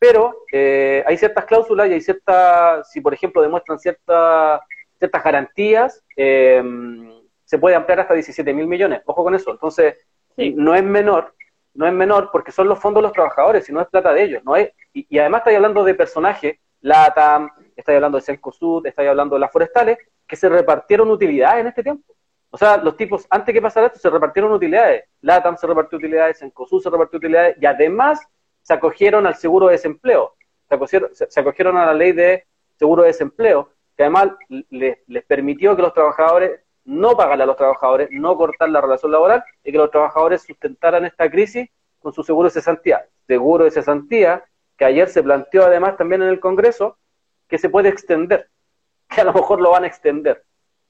pero 0.00 0.34
eh, 0.50 1.04
hay 1.06 1.16
ciertas 1.16 1.44
cláusulas 1.44 1.88
y 1.88 1.92
hay 1.92 2.00
ciertas, 2.00 2.90
si 2.90 3.00
por 3.00 3.14
ejemplo 3.14 3.40
demuestran 3.40 3.78
ciertas 3.78 4.62
ciertas 4.98 5.22
garantías, 5.22 6.02
eh, 6.16 6.60
se 7.54 7.58
puede 7.60 7.76
ampliar 7.76 8.00
hasta 8.00 8.14
17 8.14 8.52
mil 8.52 8.66
millones. 8.66 9.02
Ojo 9.06 9.22
con 9.22 9.32
eso. 9.32 9.52
Entonces, 9.52 9.94
no 10.36 10.74
es 10.74 10.82
menor, 10.82 11.36
no 11.74 11.86
es 11.86 11.92
menor 11.92 12.30
porque 12.32 12.50
son 12.50 12.66
los 12.66 12.80
fondos 12.80 13.00
de 13.00 13.04
los 13.04 13.12
trabajadores, 13.12 13.68
y 13.68 13.72
no 13.72 13.80
es 13.80 13.86
plata 13.86 14.12
de 14.12 14.24
ellos. 14.24 14.42
no 14.44 14.56
es 14.56 14.72
Y, 14.92 15.16
además 15.20 15.42
estáis 15.42 15.54
hablando 15.58 15.84
de 15.84 15.94
personajes, 15.94 16.58
LATAM, 16.80 17.48
estáis 17.76 17.94
hablando 17.94 18.18
de 18.18 18.22
Cencosud, 18.22 18.84
estáis 18.88 19.08
hablando 19.08 19.36
de 19.36 19.40
las 19.40 19.52
forestales, 19.52 19.98
que 20.26 20.34
se 20.34 20.48
repartieron 20.48 21.08
utilidades 21.12 21.60
en 21.60 21.68
este 21.68 21.84
tiempo. 21.84 22.12
O 22.50 22.58
sea, 22.58 22.76
los 22.76 22.96
tipos, 22.96 23.24
antes 23.30 23.52
que 23.52 23.62
pasara 23.62 23.86
esto, 23.86 24.00
se 24.00 24.10
repartieron 24.10 24.50
utilidades. 24.50 25.04
LATAM 25.20 25.56
se 25.56 25.68
repartió 25.68 25.98
utilidades, 25.98 26.40
Cencosud 26.40 26.82
se 26.82 26.90
repartió 26.90 27.18
utilidades, 27.18 27.56
y 27.60 27.66
además 27.66 28.20
se 28.62 28.74
acogieron 28.74 29.28
al 29.28 29.36
seguro 29.36 29.66
de 29.68 29.74
desempleo. 29.74 30.34
Se 30.68 30.74
acogieron, 30.74 31.10
se, 31.14 31.40
acogieron 31.40 31.76
a 31.76 31.86
la 31.86 31.94
ley 31.94 32.10
de 32.10 32.46
seguro 32.76 33.02
de 33.02 33.08
desempleo, 33.10 33.70
que 33.96 34.02
además 34.02 34.30
les, 34.70 34.98
les 35.06 35.24
permitió 35.24 35.76
que 35.76 35.82
los 35.82 35.94
trabajadores 35.94 36.63
no 36.84 37.16
pagarle 37.16 37.44
a 37.44 37.46
los 37.46 37.56
trabajadores, 37.56 38.08
no 38.10 38.36
cortar 38.36 38.68
la 38.68 38.80
relación 38.80 39.12
laboral 39.12 39.44
y 39.62 39.72
que 39.72 39.78
los 39.78 39.90
trabajadores 39.90 40.42
sustentaran 40.42 41.04
esta 41.04 41.30
crisis 41.30 41.68
con 42.00 42.12
su 42.12 42.22
seguro 42.22 42.48
de 42.48 42.52
cesantía. 42.52 43.06
seguro 43.26 43.64
de 43.64 43.70
cesantía, 43.70 44.44
que 44.76 44.84
ayer 44.84 45.08
se 45.08 45.22
planteó 45.22 45.64
además 45.64 45.96
también 45.96 46.22
en 46.22 46.28
el 46.28 46.40
Congreso, 46.40 46.98
que 47.48 47.58
se 47.58 47.70
puede 47.70 47.88
extender, 47.88 48.48
que 49.08 49.20
a 49.22 49.24
lo 49.24 49.32
mejor 49.32 49.60
lo 49.60 49.70
van 49.70 49.84
a 49.84 49.86
extender, 49.86 50.44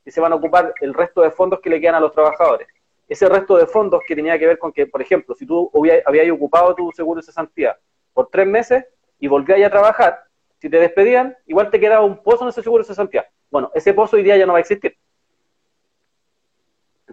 y 0.04 0.10
se 0.10 0.20
van 0.20 0.32
a 0.32 0.36
ocupar 0.36 0.74
el 0.80 0.94
resto 0.94 1.22
de 1.22 1.30
fondos 1.30 1.60
que 1.60 1.70
le 1.70 1.80
quedan 1.80 1.94
a 1.96 2.00
los 2.00 2.12
trabajadores. 2.12 2.66
Ese 3.08 3.28
resto 3.28 3.56
de 3.56 3.66
fondos 3.66 4.02
que 4.06 4.16
tenía 4.16 4.38
que 4.38 4.46
ver 4.46 4.58
con 4.58 4.72
que, 4.72 4.86
por 4.86 5.00
ejemplo, 5.00 5.34
si 5.34 5.46
tú 5.46 5.70
habías 6.06 6.30
ocupado 6.30 6.74
tu 6.74 6.90
seguro 6.92 7.20
de 7.20 7.26
cesantía 7.26 7.78
por 8.12 8.28
tres 8.28 8.46
meses 8.46 8.84
y 9.20 9.28
volvías 9.28 9.62
a 9.62 9.70
trabajar, 9.70 10.24
si 10.58 10.70
te 10.70 10.78
despedían, 10.78 11.36
igual 11.46 11.70
te 11.70 11.78
quedaba 11.78 12.04
un 12.04 12.22
pozo 12.22 12.44
en 12.44 12.48
ese 12.48 12.62
seguro 12.62 12.82
de 12.82 12.88
cesantía. 12.88 13.28
Bueno, 13.50 13.70
ese 13.74 13.92
pozo 13.92 14.16
hoy 14.16 14.22
día 14.22 14.36
ya 14.36 14.46
no 14.46 14.54
va 14.54 14.58
a 14.58 14.62
existir. 14.62 14.96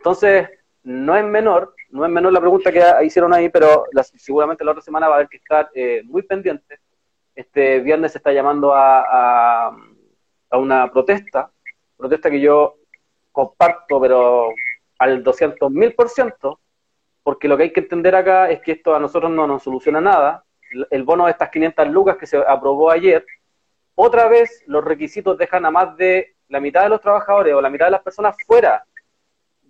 Entonces, 0.01 0.49
no 0.81 1.15
es 1.15 1.23
menor, 1.23 1.75
no 1.91 2.03
es 2.03 2.11
menor 2.11 2.33
la 2.33 2.39
pregunta 2.39 2.71
que 2.71 3.05
hicieron 3.05 3.35
ahí, 3.35 3.49
pero 3.49 3.85
seguramente 4.15 4.63
la 4.63 4.71
otra 4.71 4.81
semana 4.81 5.07
va 5.07 5.13
a 5.13 5.17
haber 5.17 5.29
que 5.29 5.37
estar 5.37 5.69
eh, 5.75 6.01
muy 6.05 6.23
pendiente. 6.23 6.79
Este 7.35 7.79
viernes 7.81 8.13
se 8.13 8.17
está 8.17 8.33
llamando 8.33 8.73
a, 8.73 9.67
a, 9.67 10.57
una 10.57 10.91
protesta, 10.91 11.51
protesta 11.95 12.31
que 12.31 12.41
yo 12.41 12.77
comparto, 13.31 14.01
pero 14.01 14.49
al 14.97 15.21
200 15.21 15.69
mil 15.69 15.93
por 15.93 16.09
ciento, 16.09 16.59
porque 17.21 17.47
lo 17.47 17.55
que 17.55 17.63
hay 17.63 17.71
que 17.71 17.81
entender 17.81 18.15
acá 18.15 18.49
es 18.49 18.59
que 18.61 18.71
esto 18.71 18.95
a 18.95 18.99
nosotros 18.99 19.31
no 19.31 19.45
nos 19.45 19.61
soluciona 19.61 20.01
nada. 20.01 20.43
El 20.89 21.03
bono 21.03 21.25
de 21.25 21.31
estas 21.31 21.51
500 21.51 21.87
lucas 21.89 22.17
que 22.17 22.25
se 22.25 22.37
aprobó 22.37 22.89
ayer, 22.89 23.23
otra 23.93 24.27
vez 24.27 24.63
los 24.65 24.83
requisitos 24.83 25.37
dejan 25.37 25.63
a 25.63 25.69
más 25.69 25.95
de 25.95 26.37
la 26.47 26.59
mitad 26.59 26.81
de 26.81 26.89
los 26.89 27.01
trabajadores 27.01 27.53
o 27.53 27.61
la 27.61 27.69
mitad 27.69 27.85
de 27.85 27.91
las 27.91 28.01
personas 28.01 28.35
fuera 28.47 28.83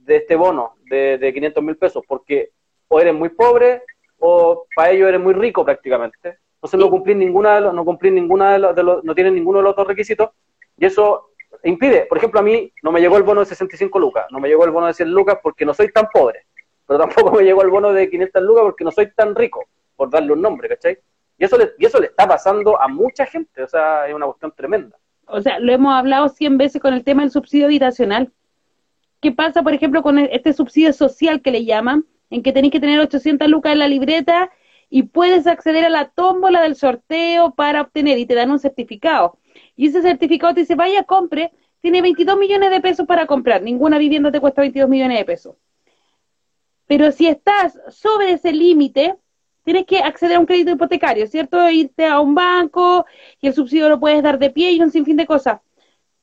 de 0.05 0.17
este 0.17 0.35
bono 0.35 0.75
de, 0.89 1.17
de 1.17 1.33
500 1.33 1.63
mil 1.63 1.77
pesos, 1.77 2.03
porque 2.07 2.51
o 2.87 2.99
eres 2.99 3.13
muy 3.13 3.29
pobre 3.29 3.83
o 4.19 4.65
para 4.75 4.91
ellos 4.91 5.09
eres 5.09 5.21
muy 5.21 5.33
rico 5.33 5.65
prácticamente. 5.65 6.37
Entonces 6.55 6.79
no 6.79 6.89
cumplís 6.89 7.17
ninguna 7.17 7.55
de 7.55 7.61
los, 7.61 7.73
no 7.73 7.83
cumplís 7.83 8.13
ninguna 8.13 8.53
de 8.53 8.83
los, 8.83 9.03
no 9.03 9.15
tienen 9.15 9.33
ninguno 9.33 9.59
de 9.59 9.63
los 9.63 9.71
otros 9.71 9.87
requisitos 9.87 10.29
y 10.77 10.85
eso 10.85 11.31
impide. 11.63 12.05
Por 12.05 12.17
ejemplo, 12.17 12.39
a 12.39 12.43
mí 12.43 12.71
no 12.83 12.91
me 12.91 13.01
llegó 13.01 13.17
el 13.17 13.23
bono 13.23 13.39
de 13.39 13.47
65 13.47 13.97
lucas, 13.99 14.25
no 14.29 14.39
me 14.39 14.47
llegó 14.47 14.65
el 14.65 14.71
bono 14.71 14.87
de 14.87 14.93
100 14.93 15.11
lucas 15.11 15.39
porque 15.41 15.65
no 15.65 15.73
soy 15.73 15.91
tan 15.91 16.07
pobre, 16.13 16.45
pero 16.85 16.99
tampoco 16.99 17.31
me 17.31 17.43
llegó 17.43 17.63
el 17.63 17.69
bono 17.69 17.91
de 17.93 18.09
500 18.09 18.43
lucas 18.43 18.63
porque 18.63 18.83
no 18.83 18.91
soy 18.91 19.11
tan 19.11 19.33
rico, 19.33 19.63
por 19.95 20.09
darle 20.09 20.33
un 20.33 20.41
nombre, 20.41 20.69
¿cachai? 20.69 20.99
Y 21.37 21.45
eso 21.45 21.57
le, 21.57 21.71
y 21.79 21.85
eso 21.85 21.99
le 21.99 22.07
está 22.07 22.27
pasando 22.27 22.79
a 22.79 22.87
mucha 22.87 23.25
gente, 23.25 23.63
o 23.63 23.67
sea, 23.67 24.07
es 24.07 24.13
una 24.13 24.27
cuestión 24.27 24.53
tremenda. 24.55 24.95
O 25.25 25.41
sea, 25.41 25.59
lo 25.59 25.71
hemos 25.71 25.93
hablado 25.93 26.29
100 26.29 26.57
veces 26.57 26.81
con 26.81 26.93
el 26.93 27.03
tema 27.03 27.23
del 27.23 27.31
subsidio 27.31 27.65
habitacional. 27.65 28.31
¿Qué 29.21 29.31
pasa, 29.31 29.62
por 29.62 29.73
ejemplo, 29.73 30.01
con 30.01 30.17
este 30.17 30.51
subsidio 30.51 30.91
social 30.93 31.41
que 31.41 31.51
le 31.51 31.63
llaman, 31.63 32.05
en 32.31 32.41
que 32.41 32.51
tenéis 32.51 32.71
que 32.71 32.79
tener 32.79 32.99
800 32.99 33.47
lucas 33.49 33.73
en 33.73 33.79
la 33.79 33.88
libreta 33.88 34.49
y 34.89 35.03
puedes 35.03 35.45
acceder 35.45 35.86
a 35.86 35.89
la 35.89 36.10
tómbola 36.10 36.62
del 36.62 36.75
sorteo 36.75 37.53
para 37.53 37.81
obtener 37.81 38.17
y 38.17 38.25
te 38.25 38.34
dan 38.34 38.49
un 38.49 38.57
certificado? 38.57 39.38
Y 39.75 39.88
ese 39.88 40.01
certificado 40.01 40.55
te 40.55 40.62
dice, 40.62 40.73
vaya, 40.73 41.03
compre, 41.03 41.51
tiene 41.81 42.01
22 42.01 42.38
millones 42.38 42.71
de 42.71 42.81
pesos 42.81 43.05
para 43.05 43.27
comprar, 43.27 43.62
ninguna 43.62 43.99
vivienda 43.99 44.31
te 44.31 44.39
cuesta 44.39 44.62
22 44.62 44.89
millones 44.89 45.19
de 45.19 45.25
pesos. 45.25 45.55
Pero 46.88 47.12
si 47.12 47.27
estás 47.27 47.79
sobre 47.89 48.31
ese 48.31 48.51
límite, 48.51 49.15
tienes 49.63 49.86
que 49.86 49.99
acceder 49.99 50.38
a 50.38 50.39
un 50.39 50.47
crédito 50.47 50.71
hipotecario, 50.71 51.27
¿cierto? 51.27 51.69
Irte 51.69 52.07
a 52.07 52.19
un 52.19 52.34
banco 52.34 53.05
y 53.39 53.47
el 53.47 53.53
subsidio 53.53 53.88
lo 53.88 53.99
puedes 53.99 54.23
dar 54.23 54.39
de 54.39 54.49
pie 54.49 54.71
y 54.71 54.81
un 54.81 54.91
sinfín 54.91 55.17
de 55.17 55.27
cosas. 55.27 55.62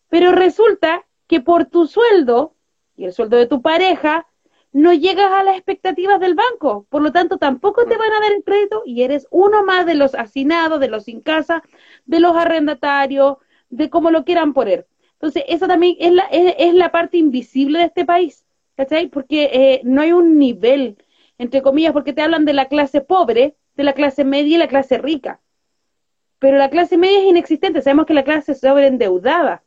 Pero 0.09 0.33
resulta 0.33 1.07
que 1.29 1.41
por 1.41 1.67
tu 1.67 1.87
sueldo 1.87 2.55
y 2.99 3.05
el 3.05 3.13
sueldo 3.13 3.37
de 3.39 3.47
tu 3.47 3.63
pareja, 3.63 4.27
no 4.73 4.93
llegas 4.93 5.31
a 5.33 5.45
las 5.45 5.57
expectativas 5.57 6.21
del 6.21 6.35
banco. 6.35 6.87
Por 6.91 7.01
lo 7.01 7.13
tanto, 7.13 7.39
tampoco 7.39 7.87
te 7.87 7.97
van 7.97 8.13
a 8.13 8.21
dar 8.21 8.33
el 8.33 8.45
crédito 8.45 8.83
y 8.85 9.03
eres 9.03 9.27
uno 9.31 9.65
más 9.65 9.87
de 9.87 9.95
los 9.95 10.15
hacinados, 10.15 10.81
de 10.81 10.89
los 10.89 11.05
sin 11.05 11.21
casa, 11.21 11.63
de 12.05 12.21
los 12.21 12.37
arrendatarios, 12.37 13.39
de 13.71 13.89
cómo 13.89 14.11
lo 14.11 14.25
quieran 14.25 14.53
poner. 14.53 14.87
Entonces, 15.13 15.45
esa 15.49 15.67
también 15.67 15.97
es 15.99 16.13
la, 16.13 16.25
es, 16.25 16.75
la 16.75 16.93
parte 16.93 17.17
invisible 17.17 17.79
de 17.79 17.87
este 17.87 18.05
país, 18.05 18.45
¿cachai? 18.77 19.09
Porque 19.09 19.51
eh, 19.53 19.81
no 19.85 20.03
hay 20.03 20.13
un 20.13 20.39
nivel, 20.39 20.97
entre 21.39 21.63
comillas, 21.63 21.93
porque 21.93 22.13
te 22.13 22.23
hablan 22.23 22.45
de 22.45 22.53
la 22.53 22.67
clase 22.67 23.01
pobre, 23.01 23.57
de 23.77 23.85
la 23.85 23.95
clase 23.95 24.25
media 24.25 24.57
y 24.57 24.59
la 24.59 24.69
clase 24.69 24.99
rica. 24.99 25.41
Pero 26.39 26.57
la 26.57 26.71
clase 26.71 26.99
media 26.99 27.19
es 27.19 27.25
inexistente, 27.25 27.83
sabemos 27.83 28.07
que 28.07 28.15
la 28.15 28.25
clase 28.25 28.55
sobreendeudada. 28.55 29.65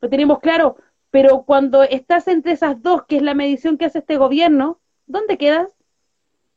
Lo 0.00 0.08
tenemos 0.08 0.38
claro, 0.40 0.76
pero 1.14 1.44
cuando 1.44 1.84
estás 1.84 2.26
entre 2.26 2.50
esas 2.50 2.82
dos, 2.82 3.04
que 3.04 3.18
es 3.18 3.22
la 3.22 3.34
medición 3.34 3.78
que 3.78 3.84
hace 3.84 4.00
este 4.00 4.16
gobierno, 4.16 4.80
¿dónde 5.06 5.38
quedas? 5.38 5.70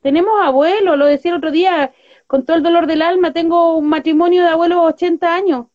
Tenemos 0.02 0.34
abuelos, 0.41 0.98
lo 0.98 1.06
decía 1.06 1.30
el 1.30 1.38
otro 1.38 1.52
día, 1.52 1.93
con 2.26 2.43
todo 2.43 2.58
el 2.58 2.63
dolor 2.63 2.88
del 2.88 3.04
alma, 3.04 3.34
tengo 3.34 3.78
un 3.78 3.88
matrimonio 3.88 4.41
de 4.41 4.50
abuelos 4.50 4.80
de 4.80 4.88
80 4.88 5.36
años. 5.36 5.67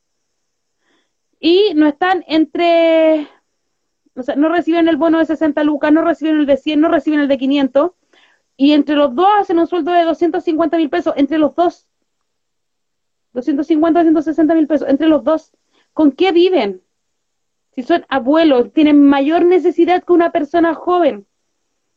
Y 1.38 1.74
no 1.76 1.86
están 1.86 2.24
entre, 2.26 3.28
o 4.16 4.24
sea, 4.24 4.34
no 4.34 4.48
reciben 4.48 4.88
el 4.88 4.96
bono 4.96 5.20
de 5.20 5.26
60 5.26 5.62
lucas, 5.62 5.92
no 5.92 6.02
reciben 6.02 6.40
el 6.40 6.46
de 6.46 6.56
100, 6.56 6.80
no 6.80 6.88
reciben 6.88 7.20
el 7.20 7.28
de 7.28 7.38
500. 7.38 7.92
Y 8.56 8.72
entre 8.72 8.96
los 8.96 9.14
dos 9.14 9.28
hacen 9.38 9.60
un 9.60 9.68
sueldo 9.68 9.92
de 9.92 10.02
250 10.02 10.76
mil 10.76 10.90
pesos, 10.90 11.14
entre 11.16 11.38
los 11.38 11.54
dos. 11.54 11.86
250, 13.32 14.00
260 14.00 14.54
mil 14.56 14.66
pesos, 14.66 14.88
entre 14.88 15.06
los 15.06 15.22
dos. 15.22 15.52
¿Con 15.92 16.10
qué 16.10 16.32
viven? 16.32 16.82
Si 17.74 17.82
son 17.82 18.04
abuelos, 18.08 18.72
tienen 18.72 19.04
mayor 19.04 19.44
necesidad 19.44 20.02
que 20.04 20.12
una 20.12 20.30
persona 20.30 20.74
joven. 20.74 21.26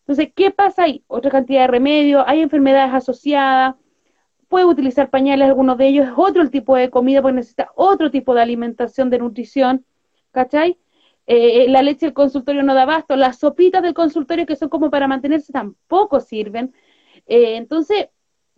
Entonces, 0.01 0.31
¿qué 0.35 0.51
pasa 0.51 0.83
ahí? 0.83 1.03
Otra 1.07 1.31
cantidad 1.31 1.61
de 1.61 1.67
remedios, 1.67 2.23
hay 2.27 2.41
enfermedades 2.41 2.93
asociadas, 2.93 3.75
puede 4.47 4.65
utilizar 4.65 5.09
pañales, 5.09 5.47
algunos 5.47 5.77
de 5.77 5.87
ellos, 5.87 6.07
es 6.07 6.13
otro 6.15 6.49
tipo 6.49 6.75
de 6.75 6.89
comida 6.89 7.21
porque 7.21 7.35
necesita 7.35 7.71
otro 7.75 8.11
tipo 8.11 8.33
de 8.33 8.41
alimentación, 8.41 9.09
de 9.09 9.19
nutrición, 9.19 9.85
¿cachai? 10.31 10.77
Eh, 11.27 11.63
eh, 11.63 11.69
la 11.69 11.81
leche 11.81 12.05
del 12.05 12.13
consultorio 12.13 12.61
no 12.61 12.75
da 12.75 12.83
abasto, 12.83 13.15
las 13.15 13.39
sopitas 13.39 13.81
del 13.81 13.95
consultorio 13.95 14.45
que 14.45 14.55
son 14.55 14.69
como 14.69 14.91
para 14.91 15.07
mantenerse 15.07 15.51
tampoco 15.51 16.19
sirven. 16.19 16.73
Eh, 17.25 17.55
entonces, 17.55 18.09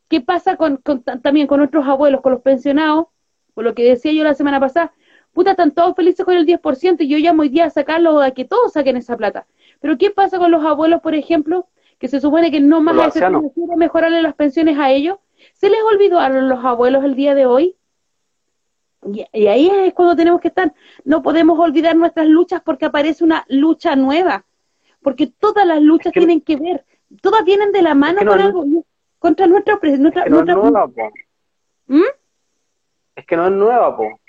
¿qué 0.10 0.22
pasa 0.22 0.58
con, 0.58 0.82
también 1.24 1.48
con 1.48 1.60
nuestros 1.60 1.88
abuelos, 1.88 2.22
con 2.22 2.34
los 2.34 2.42
pensionados? 2.42 3.08
Por 3.54 3.64
lo 3.64 3.74
que 3.74 3.84
decía 3.84 4.12
yo 4.12 4.24
la 4.24 4.34
semana 4.34 4.60
pasada, 4.60 4.94
puta, 5.38 5.52
están 5.52 5.70
todos 5.70 5.96
felices 5.96 6.26
con 6.26 6.34
el 6.34 6.48
10% 6.48 6.96
y 7.02 7.08
yo 7.08 7.20
llamo 7.20 7.44
hoy 7.44 7.50
día 7.50 7.66
a 7.66 7.70
sacarlo, 7.70 8.22
a 8.22 8.32
que 8.32 8.44
todos 8.44 8.74
saquen 8.74 8.98
esa 8.98 9.16
plata. 9.16 9.46
Pero 9.80 9.96
¿qué 9.96 10.10
pasa 10.10 10.40
con 10.40 10.50
los 10.50 10.66
abuelos, 10.66 11.00
por 11.00 11.14
ejemplo, 11.14 11.68
que 12.00 12.08
se 12.08 12.20
supone 12.20 12.50
que 12.50 12.60
no 12.60 12.82
más 12.82 13.16
a 13.22 13.32
mejorarle 13.76 14.24
las 14.24 14.34
pensiones 14.34 14.80
a 14.80 14.90
ellos? 14.90 15.20
¿Se 15.54 15.70
les 15.70 15.80
olvidó 15.94 16.20
a 16.20 16.30
los 16.30 16.66
abuelos 16.66 17.04
el 17.04 17.14
día 17.14 17.36
de 17.36 17.46
hoy? 17.46 17.76
Y, 19.14 19.46
ahí 19.46 19.70
es 19.70 19.94
cuando 19.94 20.16
tenemos 20.16 20.42
que 20.42 20.48
estar. 20.48 20.74
No 21.06 21.22
podemos 21.22 21.60
olvidar 21.60 21.96
nuestras 21.96 22.26
luchas 22.26 22.64
porque 22.66 22.86
aparece 22.86 23.24
una 23.24 23.46
lucha 23.48 23.96
nueva. 23.96 24.44
Porque 25.04 25.28
todas 25.28 25.68
las 25.68 25.84
luchas 25.84 26.14
tienen 26.14 26.42
que 26.42 26.56
ver, 26.56 26.84
todas 27.22 27.46
vienen 27.46 27.72
de 27.72 27.84
la 27.84 27.94
mano 27.94 28.26
con 28.26 28.42
algo, 28.42 28.66
contra 29.20 29.46
nuestra... 29.46 29.76
nuestra, 29.76 30.24
es 30.24 30.32
nuestra... 30.32 30.56
¿Mm? 31.86 32.02
Es 33.16 33.26
que 33.28 33.38
no 33.38 33.46
es 33.46 33.52
nueva, 33.52 33.96
po. 33.96 34.20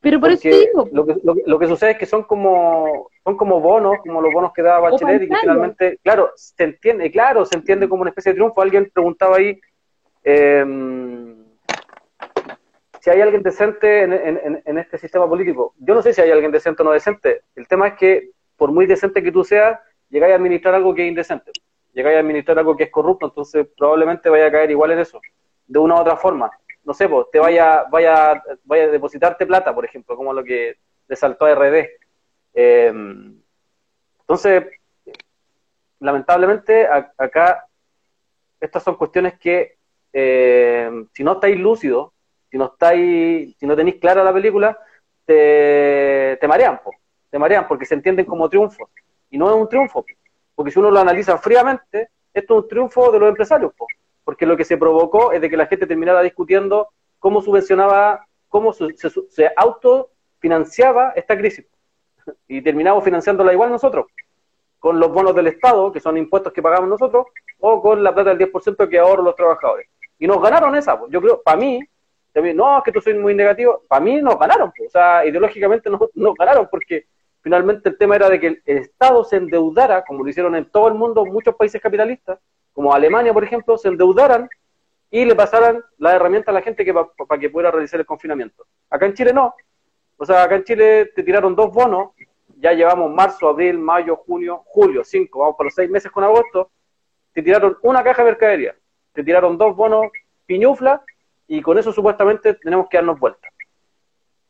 Pero 0.00 0.20
por 0.20 0.30
eso 0.30 0.48
digo. 0.48 0.88
Lo 0.92 1.06
que, 1.06 1.16
lo, 1.24 1.58
que 1.58 1.66
sucede 1.66 1.92
es 1.92 1.98
que 1.98 2.06
son 2.06 2.24
como 2.24 3.08
son 3.24 3.36
como 3.36 3.60
bonos, 3.60 3.98
como 3.98 4.20
los 4.20 4.32
bonos 4.32 4.52
que 4.52 4.62
daba 4.62 4.90
Bachelet 4.90 5.22
y 5.22 5.28
que 5.28 5.36
finalmente, 5.36 5.98
claro, 6.02 6.30
se 6.36 6.64
entiende, 6.64 7.10
claro, 7.10 7.44
se 7.44 7.56
entiende 7.56 7.88
como 7.88 8.02
una 8.02 8.10
especie 8.10 8.32
de 8.32 8.36
triunfo. 8.36 8.60
Alguien 8.60 8.90
preguntaba 8.92 9.36
ahí 9.36 9.58
em, 10.22 11.44
si 13.00 13.10
hay 13.10 13.20
alguien 13.20 13.42
decente 13.42 14.02
en, 14.02 14.78
este 14.78 14.98
sistema 14.98 15.28
político. 15.28 15.74
Yo 15.78 15.94
no 15.94 16.02
sé 16.02 16.12
si 16.12 16.20
hay 16.20 16.30
alguien 16.30 16.52
decente 16.52 16.82
o 16.82 16.84
no 16.84 16.92
decente. 16.92 17.42
El 17.54 17.66
tema 17.66 17.88
es 17.88 17.94
que, 17.94 18.30
por 18.56 18.72
muy 18.72 18.86
decente 18.86 19.22
que 19.22 19.32
tú 19.32 19.44
seas, 19.44 19.78
llegáis 20.08 20.32
a 20.32 20.36
administrar 20.36 20.74
algo 20.74 20.94
que 20.94 21.04
es 21.04 21.08
indecente. 21.08 21.52
Llegáis 21.94 22.16
a 22.16 22.20
administrar 22.20 22.58
algo 22.58 22.76
que 22.76 22.84
es 22.84 22.90
corrupto, 22.90 23.26
entonces 23.26 23.66
probablemente 23.76 24.28
vaya 24.28 24.46
a 24.46 24.52
caer 24.52 24.70
igual 24.70 24.90
en 24.90 24.98
eso, 24.98 25.20
de 25.66 25.78
una 25.78 25.94
u 25.94 25.98
otra 25.98 26.16
forma 26.16 26.50
no 26.86 26.94
sé, 26.94 27.10
te 27.32 27.40
vaya, 27.40 27.84
vaya, 27.90 28.42
vaya 28.64 28.84
a 28.84 28.88
depositarte 28.88 29.44
plata, 29.44 29.74
por 29.74 29.84
ejemplo, 29.84 30.16
como 30.16 30.32
lo 30.32 30.44
que 30.44 30.76
le 31.08 31.16
saltó 31.16 31.44
a 31.44 31.50
RD. 31.50 31.90
Em, 32.54 33.42
entonces, 34.20 34.64
lamentablemente, 35.98 36.86
acá, 37.18 37.66
estas 38.60 38.84
son 38.84 38.94
cuestiones 38.94 39.36
que, 39.36 39.76
em, 40.12 41.08
si 41.12 41.24
no 41.24 41.32
estáis 41.32 41.58
lúcidos, 41.58 42.12
si 42.48 42.56
no 42.56 42.66
estáis, 42.66 43.56
si 43.58 43.66
no 43.66 43.74
tenéis 43.74 43.96
clara 43.96 44.22
la 44.22 44.32
película, 44.32 44.78
te, 45.24 46.38
te 46.40 46.48
marean, 46.48 46.80
te 47.30 47.38
marean 47.38 47.66
porque 47.66 47.84
se 47.84 47.94
entienden 47.94 48.26
como 48.26 48.48
triunfos. 48.48 48.88
Y 49.28 49.38
no 49.38 49.50
es 49.50 49.56
un 49.56 49.68
triunfo, 49.68 50.06
porque 50.54 50.70
si 50.70 50.78
uno 50.78 50.92
lo 50.92 51.00
analiza 51.00 51.36
fríamente, 51.38 52.10
esto 52.32 52.58
es 52.58 52.62
un 52.62 52.68
triunfo 52.68 53.10
de 53.10 53.18
los 53.18 53.28
empresarios, 53.28 53.72
porque 54.26 54.44
lo 54.44 54.56
que 54.56 54.64
se 54.64 54.76
provocó 54.76 55.30
es 55.30 55.40
de 55.40 55.48
que 55.48 55.56
la 55.56 55.66
gente 55.66 55.86
terminara 55.86 56.20
discutiendo 56.20 56.88
cómo 57.20 57.40
subvencionaba, 57.40 58.26
cómo 58.48 58.72
se, 58.72 58.88
se 58.96 59.50
autofinanciaba 59.56 61.12
esta 61.14 61.38
crisis. 61.38 61.64
Y 62.48 62.60
terminamos 62.60 63.04
financiándola 63.04 63.52
igual 63.52 63.70
nosotros, 63.70 64.06
con 64.80 64.98
los 64.98 65.12
bonos 65.12 65.32
del 65.36 65.46
Estado, 65.46 65.92
que 65.92 66.00
son 66.00 66.16
impuestos 66.16 66.52
que 66.52 66.60
pagamos 66.60 66.88
nosotros, 66.88 67.26
o 67.60 67.80
con 67.80 68.02
la 68.02 68.12
plata 68.12 68.34
del 68.34 68.50
10% 68.50 68.88
que 68.88 68.98
ahorran 68.98 69.26
los 69.26 69.36
trabajadores. 69.36 69.88
Y 70.18 70.26
nos 70.26 70.42
ganaron 70.42 70.74
esa, 70.74 70.98
pues. 70.98 71.12
yo 71.12 71.20
creo, 71.20 71.40
para 71.40 71.58
mí, 71.58 71.78
no, 72.52 72.78
es 72.78 72.82
que 72.82 72.90
tú 72.90 73.00
soy 73.00 73.14
muy 73.14 73.32
negativo, 73.32 73.84
para 73.86 74.04
mí 74.04 74.20
nos 74.20 74.36
ganaron, 74.40 74.72
pues. 74.76 74.88
o 74.88 74.90
sea, 74.90 75.24
ideológicamente 75.24 75.88
nos, 75.90 76.00
nos 76.14 76.34
ganaron 76.34 76.66
porque 76.68 77.06
finalmente 77.42 77.90
el 77.90 77.96
tema 77.96 78.16
era 78.16 78.28
de 78.28 78.40
que 78.40 78.46
el 78.48 78.62
Estado 78.64 79.22
se 79.22 79.36
endeudara, 79.36 80.04
como 80.04 80.24
lo 80.24 80.30
hicieron 80.30 80.56
en 80.56 80.64
todo 80.64 80.88
el 80.88 80.94
mundo, 80.94 81.24
muchos 81.24 81.54
países 81.54 81.80
capitalistas, 81.80 82.40
como 82.76 82.92
Alemania, 82.92 83.32
por 83.32 83.42
ejemplo, 83.42 83.78
se 83.78 83.88
endeudaran 83.88 84.50
y 85.10 85.24
le 85.24 85.34
pasaran 85.34 85.82
la 85.96 86.14
herramienta 86.14 86.50
a 86.50 86.54
la 86.54 86.60
gente 86.60 86.84
que 86.84 86.92
para 86.92 87.40
que 87.40 87.48
pudiera 87.48 87.70
realizar 87.70 87.98
el 87.98 88.04
confinamiento. 88.04 88.66
Acá 88.90 89.06
en 89.06 89.14
Chile 89.14 89.32
no. 89.32 89.54
O 90.18 90.26
sea, 90.26 90.42
acá 90.42 90.56
en 90.56 90.64
Chile 90.64 91.10
te 91.16 91.22
tiraron 91.22 91.56
dos 91.56 91.72
bonos, 91.72 92.10
ya 92.58 92.74
llevamos 92.74 93.10
marzo, 93.10 93.48
abril, 93.48 93.78
mayo, 93.78 94.16
junio, 94.16 94.62
julio, 94.66 95.04
cinco, 95.04 95.38
vamos 95.38 95.56
por 95.56 95.64
los 95.64 95.74
seis 95.74 95.88
meses 95.88 96.12
con 96.12 96.22
agosto, 96.22 96.70
te 97.32 97.42
tiraron 97.42 97.78
una 97.80 98.04
caja 98.04 98.22
de 98.22 98.30
mercadería, 98.32 98.76
te 99.14 99.24
tiraron 99.24 99.56
dos 99.56 99.74
bonos 99.74 100.08
piñufla 100.44 101.02
y 101.48 101.62
con 101.62 101.78
eso 101.78 101.92
supuestamente 101.92 102.52
tenemos 102.52 102.90
que 102.90 102.98
darnos 102.98 103.18
vuelta. 103.18 103.48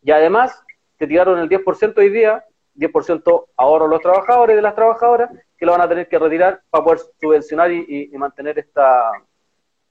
Y 0.03 0.11
además 0.11 0.61
te 0.97 1.07
tiraron 1.07 1.39
el 1.39 1.49
10% 1.49 1.97
hoy 1.99 2.11
día 2.11 2.45
10% 2.75 3.47
ahorro 3.57 3.87
los 3.87 4.01
trabajadores 4.01 4.55
y 4.55 4.57
de 4.57 4.63
las 4.63 4.75
trabajadoras 4.75 5.31
que 5.57 5.67
lo 5.67 5.73
van 5.73 5.81
a 5.81 5.89
tener 5.89 6.09
que 6.09 6.19
retirar 6.19 6.61
para 6.71 6.85
poder 6.85 6.99
subvencionar 7.21 7.71
y, 7.73 8.11
mantener 8.15 8.59
esta, 8.59 9.11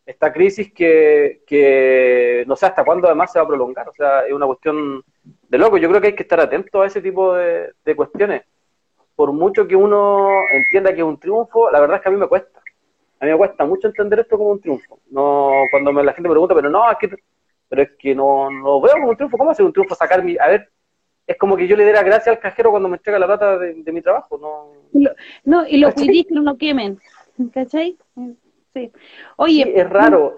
esta 0.06 0.32
crisis 0.32 0.72
que, 0.74 2.44
no 2.48 2.56
sé 2.56 2.68
hasta 2.68 2.84
cuándo 2.84 3.08
además 3.08 3.32
se 3.32 3.40
va 3.40 3.46
a 3.46 3.48
prolongar. 3.48 3.90
O 3.90 3.94
sea, 3.94 4.22
es 4.22 4.34
una 4.34 4.46
cuestión 4.46 5.04
de 5.24 5.58
loco. 5.58 5.78
Yo 5.78 5.90
creo 5.90 6.02
que 6.02 6.08
hay 6.08 6.16
que 6.16 6.24
estar 6.24 6.40
atento 6.40 6.82
a 6.82 6.88
ese 6.88 7.02
tipo 7.02 7.34
de, 7.36 7.96
cuestiones. 7.96 8.44
Por 9.16 9.32
mucho 9.32 9.68
que 9.68 9.76
uno 9.76 10.44
entienda 10.52 10.94
que 10.94 11.00
es 11.00 11.06
un 11.06 11.20
triunfo, 11.20 11.72
la 11.72 11.80
verdad 11.80 11.98
es 11.98 12.04
que 12.04 12.10
a 12.10 12.12
mí 12.12 12.18
me 12.18 12.28
cuesta. 12.28 12.60
A 13.20 13.26
mí 13.26 13.32
me 13.32 13.38
cuesta 13.38 13.66
mucho 13.66 13.88
entender 13.88 14.20
esto 14.20 14.38
como 14.38 14.52
un 14.52 14.62
triunfo. 14.62 15.00
No, 15.10 15.52
cuando 15.72 15.92
la 15.92 16.14
gente 16.14 16.28
me 16.28 16.34
pregunta, 16.34 16.54
pero 16.54 16.70
no, 16.70 16.92
es 16.92 16.98
que, 16.98 17.10
pero 17.70 17.82
es 17.82 17.92
que 17.98 18.14
no, 18.14 18.52
no 18.52 18.82
veo 18.82 18.94
como 18.94 19.10
un 19.10 19.16
triunfo. 19.16 19.38
¿Cómo 19.38 19.52
hacer 19.52 19.66
un 19.66 19.72
triunfo 19.72 19.96
sacar 19.96 20.22
mi, 20.24 20.38
a 20.38 20.48
ver, 20.48 20.70
es 21.28 21.38
como 21.38 21.58
que 21.58 21.68
yo 21.68 21.76
le 21.76 21.84
diera 21.84 22.04
gracias 22.04 22.36
al 22.36 22.42
cajero 22.42 22.72
cuando 22.72 22.90
me 22.90 22.98
entrega 22.98 23.20
la 23.20 23.26
plata 23.26 23.58
de, 23.58 23.92
mi 23.92 24.02
trabajo. 24.02 24.38
No, 24.38 25.10
no 25.44 25.68
y 25.68 25.78
los 25.78 25.94
que 25.94 26.26
no 26.30 26.58
quemen. 26.58 27.00
¿Cachai? 27.54 27.98
Sí. 28.74 28.92
Oye, 29.38 29.74
es 29.76 29.90
raro. 29.90 30.36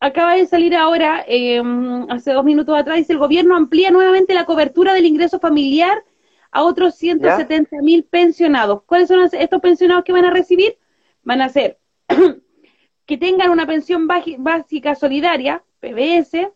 Acaba 0.00 0.34
de 0.34 0.46
salir 0.46 0.74
ahora, 0.74 1.24
eh, 1.26 1.62
hace 2.10 2.32
dos 2.32 2.44
minutos 2.44 2.76
atrás, 2.76 2.96
dice 2.96 3.14
el 3.14 3.18
gobierno 3.18 3.56
amplía 3.56 3.90
nuevamente 3.90 4.34
la 4.34 4.44
cobertura 4.44 4.92
del 4.92 5.06
ingreso 5.06 5.40
familiar 5.40 6.04
a 6.50 6.64
otros 6.64 6.96
170 6.96 7.78
mil 7.82 8.04
pensionados. 8.04 8.82
¿Cuáles 8.84 9.08
son 9.08 9.28
estos 9.32 9.60
pensionados 9.60 10.04
que 10.04 10.12
van 10.12 10.26
a 10.26 10.30
recibir? 10.30 10.76
Van 11.22 11.40
a 11.40 11.48
ser 11.48 11.78
que 13.06 13.16
tengan 13.16 13.50
una 13.50 13.66
pensión 13.66 14.06
básica 14.06 14.94
solidaria, 14.94 15.62
PBS, 15.80 16.50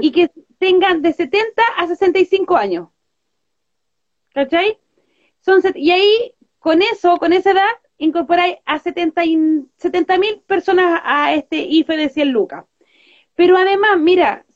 y 0.00 0.12
que 0.12 0.30
tengan 0.58 1.02
de 1.02 1.12
70 1.12 1.62
a 1.76 1.86
65 1.86 2.56
años. 2.56 2.88
¿Cachai? 4.38 4.78
Son 5.40 5.60
y 5.74 5.90
ahí, 5.90 6.32
con 6.60 6.80
eso, 6.80 7.16
con 7.16 7.32
esa 7.32 7.50
edad, 7.50 7.72
incorporáis 7.96 8.58
a 8.66 8.78
70 8.78 9.24
mil 9.24 10.42
personas 10.46 11.00
a 11.02 11.34
este 11.34 11.56
IFE 11.56 11.96
de 11.96 12.08
100 12.08 12.30
lucas. 12.30 12.64
Pero 13.34 13.56
además, 13.56 13.98
mira, 13.98 14.46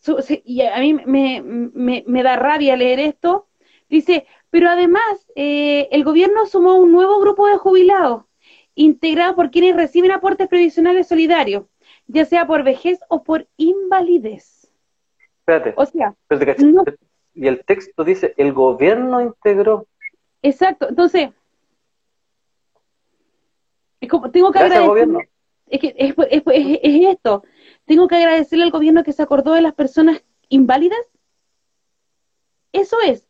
y 0.44 0.62
a 0.62 0.78
mí 0.78 0.94
me, 0.94 2.22
da 2.22 2.36
rabia 2.36 2.76
leer 2.76 3.00
esto, 3.00 3.48
dice, 3.88 4.24
pero 4.50 4.68
además 4.68 5.26
eh, 5.34 5.88
el 5.90 6.04
gobierno 6.04 6.46
sumó 6.46 6.76
un 6.76 6.92
nuevo 6.92 7.18
grupo 7.18 7.48
de 7.48 7.56
jubilados, 7.56 8.26
integrado 8.76 9.34
por 9.34 9.50
quienes 9.50 9.74
reciben 9.74 10.12
aportes 10.12 10.46
previsionales 10.46 11.08
solidarios, 11.08 11.64
ya 12.06 12.24
sea 12.24 12.46
por 12.46 12.62
vejez 12.62 13.00
o 13.08 13.24
por 13.24 13.48
invalidez. 13.56 14.70
Espérate. 15.40 15.74
O 15.76 15.86
sea, 15.86 16.14
y 17.34 17.46
el 17.46 17.64
texto 17.64 18.04
dice, 18.04 18.34
el 18.36 18.52
gobierno 18.52 19.20
integró. 19.20 19.86
Exacto, 20.42 20.88
entonces, 20.88 21.30
es 24.00 24.08
como, 24.08 24.30
tengo 24.30 24.50
que 24.50 24.58
agradecer, 24.58 25.08
es 25.68 25.80
que 25.80 25.94
es, 25.96 26.14
es, 26.30 26.42
es, 26.46 27.10
esto, 27.10 27.44
tengo 27.86 28.08
que 28.08 28.16
agradecerle 28.16 28.64
al 28.64 28.70
gobierno 28.70 29.04
que 29.04 29.12
se 29.12 29.22
acordó 29.22 29.54
de 29.54 29.62
las 29.62 29.74
personas 29.74 30.22
inválidas, 30.48 31.00
eso 32.72 32.96
es, 33.06 33.28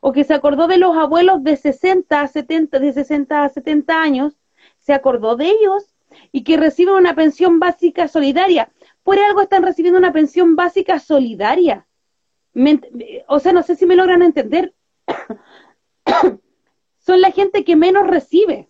o 0.00 0.12
que 0.12 0.24
se 0.24 0.34
acordó 0.34 0.66
de 0.66 0.78
los 0.78 0.96
abuelos 0.96 1.42
de 1.42 1.56
60 1.56 2.20
a 2.20 2.28
70, 2.28 2.78
de 2.78 2.92
60 2.92 3.44
a 3.44 3.48
70 3.48 4.00
años, 4.02 4.38
se 4.78 4.92
acordó 4.92 5.36
de 5.36 5.46
ellos 5.48 5.94
y 6.30 6.44
que 6.44 6.56
reciben 6.56 6.94
una 6.94 7.14
pensión 7.14 7.58
básica 7.58 8.06
solidaria. 8.08 8.70
Por 9.02 9.18
algo 9.18 9.40
están 9.40 9.62
recibiendo 9.62 9.98
una 9.98 10.12
pensión 10.12 10.56
básica 10.56 10.98
solidaria 10.98 11.86
o 13.26 13.38
sea, 13.40 13.52
no 13.52 13.62
sé 13.62 13.76
si 13.76 13.86
me 13.86 13.96
logran 13.96 14.22
entender. 14.22 14.74
Son 16.98 17.20
la 17.20 17.30
gente 17.30 17.64
que 17.64 17.76
menos 17.76 18.06
recibe. 18.06 18.68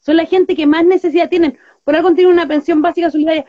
Son 0.00 0.16
la 0.16 0.26
gente 0.26 0.54
que 0.54 0.66
más 0.66 0.84
necesidad 0.84 1.28
tienen. 1.28 1.58
Por 1.84 1.96
algo 1.96 2.14
tienen 2.14 2.32
una 2.32 2.46
pensión 2.46 2.82
básica 2.82 3.10
solidaria. 3.10 3.46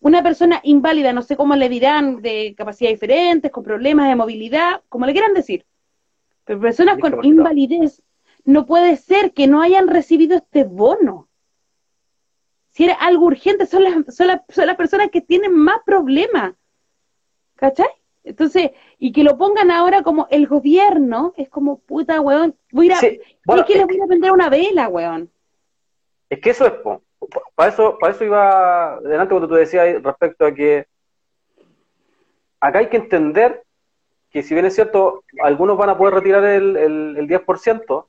Una 0.00 0.22
persona 0.22 0.60
inválida, 0.62 1.12
no 1.12 1.22
sé 1.22 1.36
cómo 1.36 1.56
le 1.56 1.68
dirán, 1.68 2.22
de 2.22 2.54
capacidad 2.56 2.90
diferentes, 2.90 3.50
con 3.50 3.64
problemas 3.64 4.08
de 4.08 4.14
movilidad, 4.14 4.82
como 4.88 5.06
le 5.06 5.12
quieran 5.12 5.34
decir. 5.34 5.66
Pero 6.44 6.60
personas 6.60 6.98
con 6.98 7.24
invalidez, 7.24 8.02
no 8.44 8.64
puede 8.64 8.96
ser 8.96 9.32
que 9.32 9.46
no 9.48 9.60
hayan 9.60 9.88
recibido 9.88 10.36
este 10.36 10.64
bono. 10.64 11.28
Si 12.70 12.84
era 12.84 12.94
algo 12.94 13.26
urgente, 13.26 13.66
son 13.66 13.82
las, 13.82 14.14
son 14.14 14.28
las, 14.28 14.42
son 14.48 14.66
las 14.66 14.76
personas 14.76 15.10
que 15.10 15.20
tienen 15.20 15.52
más 15.52 15.80
problemas. 15.84 16.54
¿Cachai? 17.56 17.88
Entonces, 18.24 18.72
y 18.98 19.12
que 19.12 19.22
lo 19.22 19.38
pongan 19.38 19.70
ahora 19.70 20.02
como 20.02 20.26
el 20.30 20.46
gobierno, 20.46 21.32
es 21.36 21.48
como, 21.48 21.78
puta, 21.78 22.20
weón, 22.20 22.54
voy 22.72 22.86
a 22.86 22.90
ir 22.90 22.92
a, 22.96 23.64
que 23.64 23.74
les 23.74 23.86
voy 23.86 24.00
a 24.00 24.06
vender 24.06 24.32
una 24.32 24.50
vela, 24.50 24.88
weón. 24.88 25.30
Es 26.28 26.40
que 26.40 26.50
eso 26.50 26.66
es, 26.66 26.72
para 27.54 27.70
eso, 27.70 27.96
para 27.98 28.12
eso 28.12 28.24
iba 28.24 28.94
adelante 28.94 29.30
cuando 29.30 29.48
tú 29.48 29.54
decías 29.54 30.02
respecto 30.02 30.44
a 30.44 30.54
que 30.54 30.86
acá 32.60 32.80
hay 32.80 32.88
que 32.88 32.96
entender 32.96 33.62
que 34.30 34.42
si 34.42 34.54
bien 34.54 34.66
es 34.66 34.74
cierto, 34.74 35.24
algunos 35.42 35.78
van 35.78 35.90
a 35.90 35.96
poder 35.96 36.14
retirar 36.14 36.44
el, 36.44 36.76
el, 36.76 37.28
10%, 37.28 38.06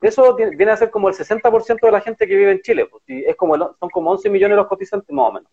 eso 0.00 0.34
viene 0.34 0.72
a 0.72 0.76
ser 0.76 0.90
como 0.90 1.08
el 1.08 1.14
60% 1.14 1.80
de 1.80 1.92
la 1.92 2.00
gente 2.00 2.26
que 2.26 2.34
vive 2.34 2.52
en 2.52 2.62
Chile, 2.62 2.86
pues, 2.86 3.02
es 3.06 3.36
como 3.36 3.56
son 3.56 3.90
como 3.90 4.10
11 4.12 4.30
millones 4.30 4.56
los 4.56 4.66
cotizantes 4.66 5.14
más 5.14 5.28
o 5.28 5.32
menos. 5.32 5.50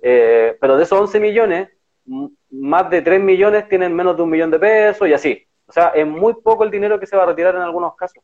Eh, 0.00 0.56
pero 0.60 0.76
de 0.76 0.82
esos 0.82 1.00
11 1.00 1.20
millones, 1.20 1.68
más 2.52 2.90
de 2.90 3.00
3 3.00 3.20
millones 3.20 3.68
tienen 3.68 3.94
menos 3.94 4.16
de 4.16 4.22
un 4.22 4.30
millón 4.30 4.50
de 4.50 4.58
pesos 4.58 5.08
y 5.08 5.12
así. 5.14 5.46
O 5.66 5.72
sea, 5.72 5.88
es 5.88 6.06
muy 6.06 6.34
poco 6.34 6.64
el 6.64 6.70
dinero 6.70 7.00
que 7.00 7.06
se 7.06 7.16
va 7.16 7.22
a 7.22 7.26
retirar 7.26 7.54
en 7.54 7.62
algunos 7.62 7.96
casos. 7.96 8.22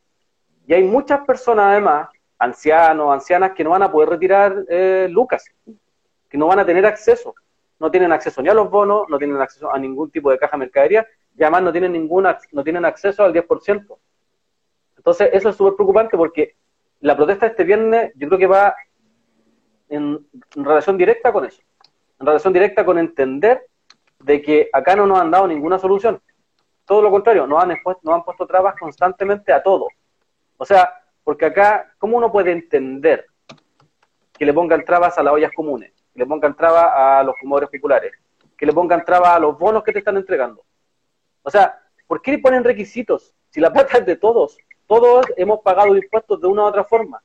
Y 0.67 0.73
hay 0.73 0.83
muchas 0.83 1.25
personas 1.25 1.65
además, 1.65 2.09
ancianos, 2.37 3.11
ancianas, 3.11 3.53
que 3.53 3.63
no 3.63 3.71
van 3.71 3.81
a 3.81 3.91
poder 3.91 4.09
retirar 4.09 4.65
eh, 4.69 5.07
lucas, 5.09 5.45
que 6.29 6.37
no 6.37 6.47
van 6.47 6.59
a 6.59 6.65
tener 6.65 6.85
acceso. 6.85 7.33
No 7.79 7.89
tienen 7.89 8.11
acceso 8.11 8.41
ni 8.41 8.49
a 8.49 8.53
los 8.53 8.69
bonos, 8.69 9.09
no 9.09 9.17
tienen 9.17 9.41
acceso 9.41 9.73
a 9.73 9.79
ningún 9.79 10.11
tipo 10.11 10.29
de 10.29 10.37
caja 10.37 10.57
de 10.57 10.59
mercadería, 10.59 11.07
y 11.35 11.41
además 11.41 11.63
no 11.63 11.71
tienen, 11.71 11.93
ninguna, 11.93 12.37
no 12.51 12.63
tienen 12.63 12.85
acceso 12.85 13.23
al 13.23 13.33
10%. 13.33 13.97
Entonces, 14.97 15.29
eso 15.33 15.49
es 15.49 15.55
súper 15.55 15.73
preocupante 15.73 16.17
porque 16.17 16.55
la 16.99 17.15
protesta 17.15 17.47
este 17.47 17.63
viernes 17.63 18.11
yo 18.15 18.27
creo 18.27 18.37
que 18.37 18.47
va 18.47 18.75
en 19.87 20.23
relación 20.51 20.97
directa 20.97 21.31
con 21.31 21.45
eso, 21.45 21.61
en 22.19 22.27
relación 22.27 22.53
directa 22.53 22.85
con 22.85 22.99
entender 22.99 23.65
de 24.19 24.41
que 24.41 24.69
acá 24.73 24.95
no 24.95 25.05
nos 25.05 25.19
han 25.19 25.31
dado 25.31 25.47
ninguna 25.47 25.79
solución. 25.79 26.21
Todo 26.85 27.01
lo 27.01 27.11
contrario, 27.11 27.47
nos 27.47 27.63
han, 27.63 27.69
nos 27.69 28.15
han 28.15 28.23
puesto 28.23 28.47
trabas 28.47 28.75
constantemente 28.79 29.53
a 29.53 29.61
todo. 29.61 29.87
O 30.57 30.65
sea, 30.65 30.93
porque 31.23 31.45
acá, 31.45 31.93
¿cómo 31.97 32.17
uno 32.17 32.31
puede 32.31 32.51
entender 32.51 33.27
que 34.33 34.45
le 34.45 34.53
pongan 34.53 34.83
trabas 34.83 35.17
a 35.17 35.23
las 35.23 35.33
ollas 35.33 35.51
comunes, 35.55 35.93
que 36.13 36.19
le 36.19 36.25
pongan 36.25 36.55
trabas 36.55 36.91
a 36.93 37.23
los 37.23 37.35
comedores 37.39 37.69
populares, 37.69 38.13
que 38.57 38.65
le 38.65 38.73
pongan 38.73 39.05
trabas 39.05 39.35
a 39.35 39.39
los 39.39 39.57
bonos 39.57 39.83
que 39.83 39.93
te 39.93 39.99
están 39.99 40.17
entregando? 40.17 40.63
O 41.43 41.49
sea, 41.49 41.79
¿por 42.07 42.21
qué 42.21 42.31
le 42.31 42.39
ponen 42.39 42.63
requisitos? 42.63 43.33
Si 43.49 43.59
la 43.59 43.71
plata 43.71 43.99
es 43.99 44.05
de 44.05 44.15
todos, 44.15 44.57
todos 44.87 45.25
hemos 45.37 45.61
pagado 45.61 45.95
impuestos 45.95 46.41
de 46.41 46.47
una 46.47 46.63
u 46.63 46.65
otra 46.65 46.83
forma. 46.83 47.21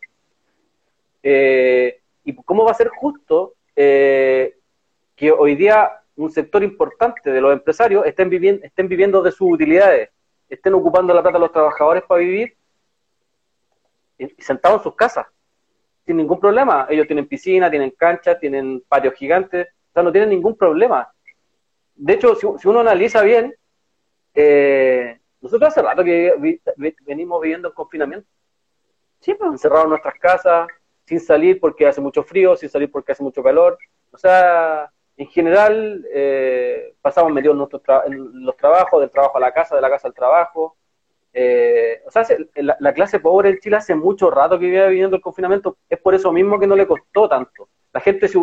Eh, 1.22 2.02
¿Y 2.24 2.34
cómo 2.34 2.64
va 2.64 2.72
a 2.72 2.74
ser 2.74 2.88
justo 2.88 3.54
eh, 3.74 4.58
que 5.16 5.32
hoy 5.32 5.56
día 5.56 6.03
un 6.16 6.30
sector 6.30 6.62
importante 6.62 7.30
de 7.30 7.40
los 7.40 7.52
empresarios 7.52 8.06
estén 8.06 8.28
viviendo, 8.30 8.64
estén 8.64 8.88
viviendo 8.88 9.22
de 9.22 9.32
sus 9.32 9.52
utilidades, 9.52 10.10
estén 10.48 10.74
ocupando 10.74 11.12
la 11.12 11.22
plata 11.22 11.38
de 11.38 11.44
los 11.44 11.52
trabajadores 11.52 12.04
para 12.04 12.20
vivir 12.20 12.56
y, 14.18 14.28
sentados 14.42 14.78
en 14.80 14.82
sus 14.84 14.96
casas, 14.96 15.26
sin 16.06 16.16
ningún 16.16 16.38
problema. 16.38 16.86
Ellos 16.88 17.06
tienen 17.06 17.26
piscina, 17.26 17.70
tienen 17.70 17.90
canchas, 17.90 18.38
tienen 18.38 18.82
patios 18.88 19.14
gigantes, 19.14 19.66
o 19.66 19.92
sea, 19.92 20.02
no 20.02 20.12
tienen 20.12 20.30
ningún 20.30 20.56
problema. 20.56 21.10
De 21.96 22.14
hecho, 22.14 22.34
si, 22.36 22.68
uno 22.68 22.80
analiza 22.80 23.22
bien, 23.22 23.54
eh, 24.34 25.18
nosotros 25.40 25.68
hace 25.68 25.82
rato 25.82 26.04
que 26.04 26.60
venimos 27.06 27.40
viviendo 27.40 27.68
en 27.68 27.74
confinamiento. 27.74 28.28
Sí, 29.20 29.34
pues. 29.34 29.52
Encerrados 29.52 29.84
en 29.84 29.90
nuestras 29.90 30.14
casas, 30.18 30.68
sin 31.06 31.20
salir 31.20 31.60
porque 31.60 31.86
hace 31.86 32.00
mucho 32.00 32.22
frío, 32.22 32.56
sin 32.56 32.68
salir 32.68 32.90
porque 32.90 33.12
hace 33.12 33.22
mucho 33.22 33.42
calor, 33.42 33.78
O 34.12 34.18
sea, 34.18 34.90
en 35.16 35.28
general 35.28 36.04
eh, 36.12 36.94
pasamos 37.00 37.32
medio 37.32 37.52
en, 37.52 38.12
en 38.12 38.44
los 38.44 38.56
trabajos, 38.56 39.00
del 39.00 39.10
trabajo 39.10 39.36
a 39.38 39.40
la 39.40 39.52
casa, 39.52 39.76
de 39.76 39.80
la 39.80 39.90
casa 39.90 40.08
al 40.08 40.14
trabajo. 40.14 40.76
Eh, 41.32 42.00
o 42.06 42.10
sea, 42.10 42.24
la, 42.54 42.94
clase 42.94 43.18
pobre 43.18 43.50
en 43.50 43.58
Chile 43.58 43.76
hace 43.76 43.94
mucho 43.94 44.30
rato 44.30 44.58
que 44.58 44.66
vive 44.66 44.88
viviendo 44.88 45.16
el 45.16 45.22
confinamiento, 45.22 45.78
es 45.88 45.98
por 45.98 46.14
eso 46.14 46.32
mismo 46.32 46.58
que 46.58 46.66
no 46.66 46.76
le 46.76 46.86
costó 46.86 47.28
tanto. 47.28 47.68
La 47.92 48.00
gente, 48.00 48.28
si, 48.28 48.38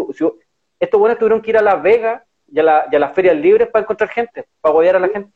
estos 0.79 0.99
buenos 0.99 1.17
tuvieron 1.17 1.41
que 1.41 1.51
ir 1.51 1.57
a 1.57 1.61
Las 1.61 1.81
Vegas 1.81 2.21
y 2.47 2.59
a, 2.59 2.63
la, 2.63 2.87
las 2.91 3.13
ferias 3.13 3.35
libres 3.35 3.69
para 3.69 3.83
encontrar 3.83 4.09
gente, 4.09 4.45
para 4.59 4.71
apoyar 4.71 4.95
a 4.97 4.99
la 4.99 5.07
gente. 5.07 5.31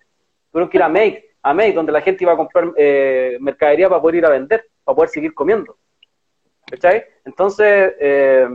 Tuvieron 0.52 0.70
que 0.70 0.78
ir 0.78 0.84
a 0.84 0.90
Make, 0.90 1.36
a 1.42 1.54
Make, 1.54 1.74
donde 1.74 1.92
la 1.92 2.02
gente 2.02 2.24
iba 2.24 2.34
a 2.34 2.38
comprar 2.38 2.72
eh, 2.76 3.38
mercadería 3.40 3.88
para 3.88 4.02
poder 4.02 4.16
ir 4.16 4.26
a 4.26 4.30
vender, 4.30 4.66
para 4.84 4.96
poder 4.96 5.10
seguir 5.10 5.34
comiendo. 5.34 5.78
¿Cachai? 6.66 7.06
Entonces, 7.24 7.94
eh, 8.00 8.48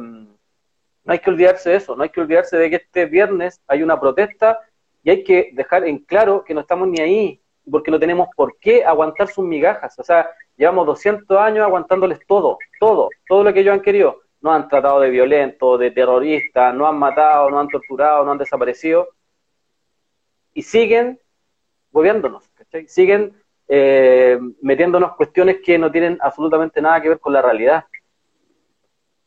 no 1.04 1.12
hay 1.12 1.18
que 1.18 1.30
olvidarse 1.30 1.70
de 1.70 1.76
eso, 1.76 1.96
no 1.96 2.02
hay 2.02 2.10
que 2.10 2.20
olvidarse 2.20 2.56
de 2.56 2.70
que 2.70 2.76
este 2.76 3.06
viernes 3.06 3.60
hay 3.66 3.82
una 3.82 3.98
protesta 3.98 4.60
y 5.02 5.10
hay 5.10 5.24
que 5.24 5.50
dejar 5.52 5.86
en 5.86 5.98
claro 5.98 6.44
que 6.44 6.54
no 6.54 6.60
estamos 6.60 6.88
ni 6.88 7.00
ahí, 7.00 7.40
porque 7.70 7.90
no 7.90 7.98
tenemos 7.98 8.28
por 8.36 8.58
qué 8.58 8.84
aguantar 8.84 9.28
sus 9.28 9.44
migajas. 9.44 9.98
O 9.98 10.02
sea, 10.02 10.28
llevamos 10.56 10.86
200 10.86 11.38
años 11.38 11.64
aguantándoles 11.64 12.20
todo, 12.26 12.58
todo, 12.78 13.08
todo 13.26 13.44
lo 13.44 13.52
que 13.52 13.60
ellos 13.60 13.74
han 13.74 13.82
querido. 13.82 14.20
No 14.40 14.52
han 14.52 14.68
tratado 14.68 15.00
de 15.00 15.10
violentos, 15.10 15.78
de 15.78 15.90
terroristas, 15.90 16.74
no 16.74 16.86
han 16.86 16.98
matado, 16.98 17.50
no 17.50 17.60
han 17.60 17.68
torturado, 17.68 18.24
no 18.24 18.32
han 18.32 18.38
desaparecido. 18.38 19.08
Y 20.54 20.62
siguen 20.62 21.20
gobernándonos, 21.92 22.50
siguen 22.86 23.34
eh, 23.68 24.38
metiéndonos 24.62 25.14
cuestiones 25.16 25.58
que 25.64 25.78
no 25.78 25.90
tienen 25.90 26.18
absolutamente 26.20 26.80
nada 26.80 27.00
que 27.00 27.10
ver 27.10 27.20
con 27.20 27.32
la 27.32 27.42
realidad. 27.42 27.84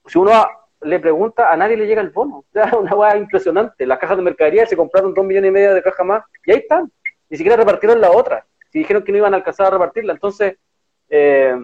Si 0.05 0.17
uno 0.17 0.31
le 0.83 0.99
pregunta, 0.99 1.51
a 1.51 1.57
nadie 1.57 1.77
le 1.77 1.87
llega 1.87 2.01
el 2.01 2.09
bono. 2.09 2.45
Una 2.79 2.95
hueá 2.95 3.17
impresionante. 3.17 3.85
Las 3.85 3.99
cajas 3.99 4.17
de 4.17 4.23
mercadería 4.23 4.65
se 4.65 4.77
compraron 4.77 5.13
dos 5.13 5.25
millones 5.25 5.49
y 5.49 5.51
medio 5.51 5.73
de 5.73 5.81
cajas 5.81 6.05
más 6.05 6.23
y 6.45 6.51
ahí 6.51 6.57
están. 6.59 6.91
Ni 7.29 7.37
siquiera 7.37 7.57
repartieron 7.57 7.99
la 7.99 8.11
otra. 8.11 8.45
Si 8.71 8.79
dijeron 8.79 9.03
que 9.03 9.11
no 9.11 9.19
iban 9.19 9.33
a 9.33 9.37
alcanzar 9.37 9.67
a 9.67 9.71
repartirla. 9.71 10.13
Entonces, 10.13 10.57
eh, 11.09 11.55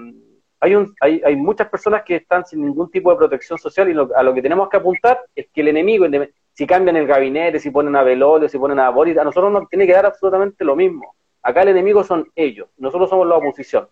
hay, 0.59 0.75
un, 0.75 0.93
hay, 0.99 1.21
hay, 1.25 1.35
muchas 1.35 1.69
personas 1.69 2.03
que 2.03 2.17
están 2.17 2.45
sin 2.45 2.65
ningún 2.65 2.91
tipo 2.91 3.09
de 3.11 3.17
protección 3.17 3.57
social 3.57 3.89
y 3.89 3.97
a 4.15 4.23
lo 4.23 4.33
que 4.33 4.41
tenemos 4.41 4.69
que 4.69 4.77
apuntar 4.77 5.19
es 5.33 5.47
que 5.53 5.61
el 5.61 5.69
enemigo, 5.69 6.05
si 6.53 6.67
cambian 6.67 6.97
el 6.97 7.07
gabinete, 7.07 7.59
si 7.59 7.71
ponen 7.71 7.95
a 7.95 8.03
Velorio, 8.03 8.49
si 8.49 8.57
ponen 8.57 8.79
a 8.79 8.89
Boris, 8.89 9.17
a 9.17 9.23
nosotros 9.23 9.51
nos 9.51 9.69
tiene 9.69 9.87
que 9.87 9.93
dar 9.93 10.05
absolutamente 10.05 10.65
lo 10.65 10.75
mismo. 10.75 11.15
Acá 11.41 11.61
el 11.61 11.69
enemigo 11.69 12.03
son 12.03 12.29
ellos, 12.35 12.69
nosotros 12.77 13.09
somos 13.09 13.27
la 13.27 13.37
oposición. 13.37 13.87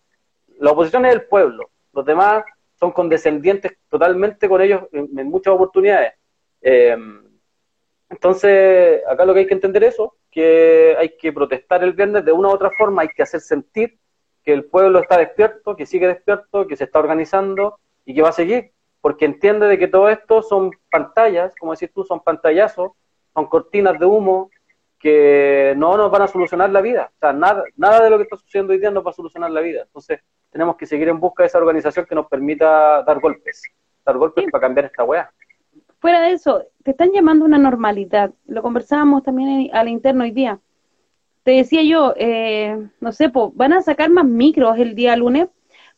La 0.59 0.71
oposición 0.71 1.05
es 1.05 1.13
el 1.13 1.23
pueblo, 1.23 1.69
los 1.93 2.05
demás 2.05 2.43
son 2.79 2.91
condescendientes 2.91 3.73
totalmente 3.89 4.47
con 4.47 4.61
ellos 4.61 4.83
en, 4.91 5.27
muchas 5.27 5.53
oportunidades. 5.53 6.13
Eh, 6.61 6.95
entonces, 8.09 9.01
acá 9.07 9.25
lo 9.25 9.33
que 9.33 9.41
hay 9.41 9.47
que 9.47 9.53
entender 9.53 9.83
es 9.83 9.95
eso, 9.95 10.15
que 10.31 10.95
hay 10.97 11.17
que 11.17 11.33
protestar 11.33 11.83
el 11.83 11.93
viernes 11.93 12.23
de 12.23 12.31
una 12.31 12.49
u 12.49 12.51
otra 12.51 12.71
forma, 12.77 13.01
hay 13.01 13.09
que 13.09 13.23
hacer 13.23 13.41
sentir 13.41 13.97
que 14.43 14.53
el 14.53 14.65
pueblo 14.65 14.99
está 14.99 15.17
despierto, 15.17 15.75
que 15.75 15.85
sigue 15.85 16.07
despierto, 16.07 16.67
que 16.67 16.77
se 16.77 16.85
está 16.85 16.99
organizando 16.99 17.79
y 18.05 18.15
que 18.15 18.21
va 18.21 18.29
a 18.29 18.33
seguir, 18.33 18.71
porque 19.01 19.25
entiende 19.25 19.67
de 19.67 19.77
que 19.77 19.89
todo 19.89 20.09
esto 20.09 20.41
son 20.41 20.71
pantallas, 20.89 21.53
como 21.59 21.73
decís 21.73 21.91
tú, 21.93 22.05
son 22.05 22.21
pantallazos, 22.21 22.91
son 23.33 23.47
cortinas 23.47 23.99
de 23.99 24.05
humo 24.05 24.49
que 24.99 25.73
no 25.77 25.97
nos 25.97 26.11
van 26.11 26.23
a 26.23 26.27
solucionar 26.27 26.69
la 26.69 26.81
vida. 26.81 27.11
O 27.15 27.19
sea, 27.19 27.33
nada, 27.33 27.63
nada 27.75 28.03
de 28.03 28.09
lo 28.09 28.17
que 28.17 28.23
está 28.23 28.37
sucediendo 28.37 28.73
hoy 28.73 28.79
día 28.79 28.91
nos 28.91 29.05
va 29.05 29.11
a 29.11 29.13
solucionar 29.13 29.51
la 29.51 29.61
vida. 29.61 29.83
Entonces, 29.83 30.21
tenemos 30.51 30.75
que 30.75 30.85
seguir 30.85 31.07
en 31.09 31.19
busca 31.19 31.43
de 31.43 31.47
esa 31.47 31.59
organización 31.59 32.05
que 32.05 32.15
nos 32.15 32.27
permita 32.27 33.03
dar 33.03 33.19
golpes, 33.19 33.61
dar 34.05 34.17
golpes 34.17 34.45
para 34.51 34.61
cambiar 34.61 34.85
esta 34.85 35.03
weá. 35.03 35.31
Fuera 35.99 36.21
de 36.21 36.33
eso, 36.33 36.63
te 36.83 36.91
están 36.91 37.11
llamando 37.11 37.45
una 37.45 37.57
normalidad. 37.57 38.31
Lo 38.45 38.61
conversábamos 38.61 39.23
también 39.23 39.69
al 39.73 39.89
interno 39.89 40.23
hoy 40.23 40.31
día 40.31 40.59
te 41.47 41.53
decía 41.53 41.81
yo, 41.81 42.13
eh, 42.17 42.89
no 42.99 43.13
sé, 43.13 43.31
van 43.53 43.71
a 43.71 43.81
sacar 43.81 44.09
más 44.09 44.25
micros 44.25 44.77
el 44.79 44.95
día 44.95 45.15
lunes 45.15 45.47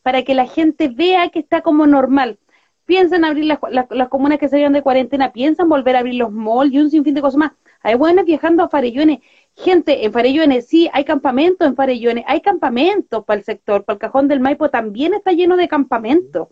para 0.00 0.22
que 0.22 0.32
la 0.32 0.46
gente 0.46 0.86
vea 0.86 1.30
que 1.30 1.40
está 1.40 1.60
como 1.60 1.88
normal. 1.88 2.38
Piensan 2.84 3.24
abrir 3.24 3.46
las, 3.46 3.58
las, 3.68 4.08
comunas 4.08 4.38
que 4.38 4.46
salieron 4.46 4.74
de 4.74 4.82
cuarentena, 4.82 5.32
piensan 5.32 5.68
volver 5.68 5.96
a 5.96 5.98
abrir 5.98 6.14
los 6.14 6.30
malls 6.30 6.72
y 6.72 6.78
un 6.78 6.88
sinfín 6.88 7.14
de 7.14 7.20
cosas 7.20 7.38
más. 7.38 7.52
Hay 7.82 7.94
buenas 7.94 8.24
viajando 8.24 8.62
a 8.62 8.68
Farellones. 8.68 9.20
Gente, 9.56 10.04
en 10.04 10.12
Farellones 10.12 10.66
sí, 10.68 10.88
hay 10.92 11.04
campamentos 11.04 11.66
en 11.66 11.76
Farellones, 11.76 12.24
hay 12.26 12.40
campamentos 12.40 13.24
para 13.24 13.38
el 13.38 13.44
sector, 13.44 13.84
para 13.84 13.94
el 13.94 14.00
cajón 14.00 14.28
del 14.28 14.40
Maipo 14.40 14.70
también 14.70 15.14
está 15.14 15.32
lleno 15.32 15.56
de 15.56 15.68
campamentos. 15.68 16.48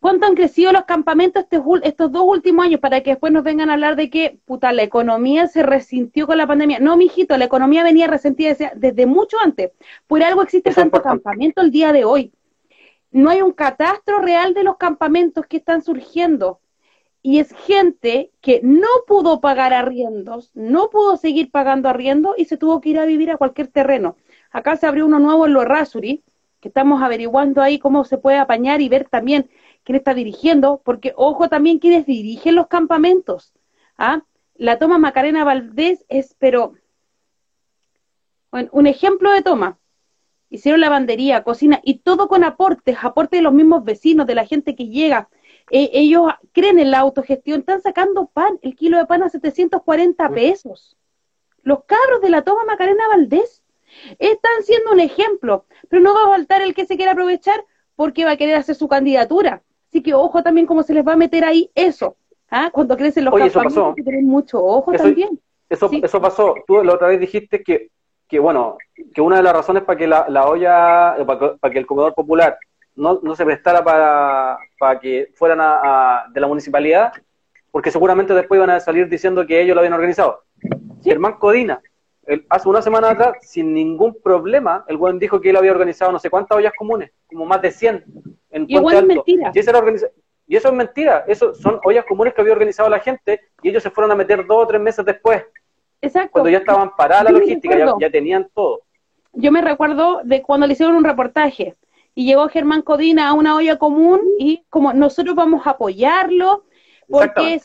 ¿Cuánto 0.00 0.24
han 0.24 0.34
crecido 0.34 0.72
los 0.72 0.84
campamentos 0.84 1.42
este 1.42 1.62
estos 1.82 2.10
dos 2.10 2.22
últimos 2.24 2.64
años 2.64 2.80
para 2.80 3.02
que 3.02 3.10
después 3.10 3.34
nos 3.34 3.44
vengan 3.44 3.68
a 3.68 3.74
hablar 3.74 3.96
de 3.96 4.08
que, 4.08 4.40
puta, 4.46 4.72
la 4.72 4.82
economía 4.82 5.46
se 5.46 5.62
resintió 5.62 6.26
con 6.26 6.38
la 6.38 6.46
pandemia? 6.46 6.78
No, 6.80 6.96
mijito, 6.96 7.36
la 7.36 7.44
economía 7.44 7.84
venía 7.84 8.06
resentida 8.06 8.56
desde, 8.74 9.04
mucho 9.04 9.36
antes. 9.44 9.72
Por 10.06 10.22
algo 10.22 10.42
existe 10.42 10.72
tanto 10.72 11.02
campamento 11.02 11.60
el 11.60 11.70
día 11.70 11.92
de 11.92 12.04
hoy. 12.06 12.32
No 13.10 13.28
hay 13.28 13.42
un 13.42 13.52
catastro 13.52 14.20
real 14.20 14.54
de 14.54 14.64
los 14.64 14.78
campamentos 14.78 15.44
que 15.46 15.58
están 15.58 15.82
surgiendo. 15.82 16.60
Y 17.22 17.38
es 17.38 17.52
gente 17.52 18.30
que 18.40 18.60
no 18.62 18.88
pudo 19.06 19.40
pagar 19.40 19.74
arriendos, 19.74 20.50
no 20.54 20.88
pudo 20.88 21.16
seguir 21.16 21.50
pagando 21.50 21.88
arriendo 21.88 22.34
y 22.36 22.46
se 22.46 22.56
tuvo 22.56 22.80
que 22.80 22.90
ir 22.90 22.98
a 22.98 23.04
vivir 23.04 23.30
a 23.30 23.36
cualquier 23.36 23.68
terreno. 23.68 24.16
Acá 24.50 24.76
se 24.76 24.86
abrió 24.86 25.06
uno 25.06 25.18
nuevo 25.18 25.46
en 25.46 25.52
Lo 25.52 25.64
Rasuri, 25.64 26.24
que 26.60 26.68
estamos 26.68 27.02
averiguando 27.02 27.62
ahí 27.62 27.78
cómo 27.78 28.04
se 28.04 28.18
puede 28.18 28.38
apañar 28.38 28.80
y 28.80 28.88
ver 28.88 29.08
también 29.08 29.50
quién 29.84 29.96
está 29.96 30.14
dirigiendo, 30.14 30.80
porque 30.84 31.12
ojo 31.16 31.48
también 31.48 31.78
quienes 31.78 32.06
dirigen 32.06 32.54
los 32.54 32.68
campamentos. 32.68 33.52
¿ah? 33.96 34.22
La 34.54 34.78
toma 34.78 34.98
Macarena 34.98 35.44
Valdés 35.44 36.04
es, 36.08 36.36
pero, 36.38 36.74
bueno, 38.50 38.68
un 38.72 38.86
ejemplo 38.86 39.30
de 39.32 39.42
toma. 39.42 39.78
Hicieron 40.50 40.80
lavandería, 40.80 41.44
cocina 41.44 41.80
y 41.82 42.00
todo 42.00 42.28
con 42.28 42.44
aportes, 42.44 42.98
aportes 43.02 43.38
de 43.38 43.42
los 43.42 43.52
mismos 43.52 43.84
vecinos, 43.84 44.26
de 44.26 44.34
la 44.34 44.44
gente 44.44 44.74
que 44.74 44.88
llega. 44.88 45.28
E, 45.70 45.90
ellos 45.92 46.32
creen 46.52 46.78
en 46.78 46.90
la 46.90 46.98
autogestión, 46.98 47.60
están 47.60 47.80
sacando 47.80 48.26
pan, 48.26 48.58
el 48.62 48.74
kilo 48.74 48.98
de 48.98 49.06
pan 49.06 49.22
a 49.22 49.28
740 49.28 50.28
pesos. 50.30 50.96
Los 51.62 51.84
cabros 51.84 52.20
de 52.22 52.30
la 52.30 52.42
toma 52.42 52.64
Macarena 52.64 53.08
Valdés 53.08 53.62
están 54.18 54.62
siendo 54.62 54.92
un 54.92 55.00
ejemplo, 55.00 55.64
pero 55.88 56.02
no 56.02 56.14
va 56.14 56.24
a 56.24 56.36
faltar 56.36 56.62
el 56.62 56.74
que 56.74 56.86
se 56.86 56.96
quiera 56.96 57.12
aprovechar 57.12 57.64
porque 57.96 58.24
va 58.24 58.32
a 58.32 58.36
querer 58.36 58.56
hacer 58.56 58.74
su 58.74 58.88
candidatura. 58.88 59.62
Así 59.88 60.02
que 60.02 60.14
ojo 60.14 60.42
también 60.42 60.66
cómo 60.66 60.82
se 60.82 60.94
les 60.94 61.06
va 61.06 61.12
a 61.12 61.16
meter 61.16 61.44
ahí 61.44 61.70
eso. 61.74 62.16
¿ah? 62.50 62.70
Cuando 62.72 62.96
crecen 62.96 63.24
los 63.24 63.34
Oye, 63.34 63.50
que 63.50 64.02
tener 64.02 64.22
mucho 64.22 64.64
ojo 64.64 64.92
también. 64.92 65.40
Eso, 65.68 65.90
eso 65.92 66.20
pasó. 66.20 66.54
Tú 66.66 66.82
la 66.82 66.94
otra 66.94 67.08
vez 67.08 67.20
dijiste 67.20 67.62
que, 67.62 67.90
que 68.26 68.38
bueno, 68.38 68.76
que 69.14 69.20
una 69.20 69.36
de 69.36 69.42
las 69.42 69.52
razones 69.52 69.84
para 69.84 69.98
que 69.98 70.06
la, 70.06 70.28
la 70.28 70.48
olla, 70.48 71.16
eh, 71.18 71.24
para, 71.24 71.72
que 71.72 71.78
el 71.78 71.86
comedor 71.86 72.14
popular 72.14 72.58
no, 73.00 73.18
no 73.22 73.34
se 73.34 73.44
prestara 73.44 73.82
para, 73.82 74.58
para 74.78 75.00
que 75.00 75.30
fueran 75.34 75.58
a, 75.60 76.26
de 76.32 76.40
la 76.40 76.46
municipalidad, 76.46 77.12
porque 77.70 77.90
seguramente 77.90 78.34
después 78.34 78.58
iban 78.58 78.70
a 78.70 78.80
salir 78.80 79.08
diciendo 79.08 79.46
que 79.46 79.60
ellos 79.60 79.74
lo 79.74 79.80
habían 79.80 79.94
organizado. 79.94 80.42
Germán 81.02 81.38
Codina, 81.38 81.80
hace 82.50 82.68
una 82.68 82.82
semana 82.82 83.10
atrás, 83.10 83.36
sin 83.40 83.72
ningún 83.72 84.20
problema, 84.22 84.84
el 84.86 84.98
buen 84.98 85.18
dijo 85.18 85.40
que 85.40 85.50
él 85.50 85.56
había 85.56 85.72
organizado 85.72 86.12
no 86.12 86.18
sé 86.18 86.28
cuántas 86.28 86.58
ollas 86.58 86.74
comunes, 86.76 87.10
como 87.26 87.46
más 87.46 87.62
de 87.62 87.70
100 87.70 88.04
en 88.50 88.66
Puente 88.66 88.96
Alto. 88.96 89.06
Mentira. 89.06 89.52
Y, 89.54 89.58
eso 90.56 90.68
es 90.68 90.74
mentira. 90.74 91.24
Eso 91.26 91.54
son 91.54 91.80
ollas 91.84 92.04
comunes 92.04 92.34
que 92.34 92.40
había 92.40 92.52
organizado 92.52 92.88
la 92.90 92.98
gente 92.98 93.40
y 93.62 93.70
ellos 93.70 93.82
se 93.82 93.90
fueron 93.90 94.10
a 94.10 94.14
meter 94.14 94.44
dos 94.46 94.64
o 94.64 94.66
tres 94.66 94.80
meses 94.80 95.04
después. 95.04 95.44
Exacto. 96.02 96.32
Cuando 96.32 96.50
ya 96.50 96.58
estaban 96.58 96.94
paradas 96.96 97.24
la 97.24 97.30
logística, 97.30 97.78
ya, 97.98 98.10
tenían 98.10 98.48
todo. 98.52 98.80
Yo 99.32 99.52
me 99.52 99.62
recuerdo 99.62 100.20
de 100.24 100.42
cuando 100.42 100.66
le 100.66 100.72
hicieron 100.72 100.96
un 100.96 101.04
reportaje 101.04 101.76
y 102.14 102.26
llegó 102.26 102.48
Germán 102.48 102.82
Codina 102.82 103.28
a 103.28 103.34
una 103.34 103.56
olla 103.56 103.78
común 103.78 104.20
y 104.38 104.64
como 104.68 104.92
nosotros 104.92 105.34
vamos 105.34 105.66
a 105.66 105.70
apoyarlo, 105.70 106.64
porque 107.08 107.60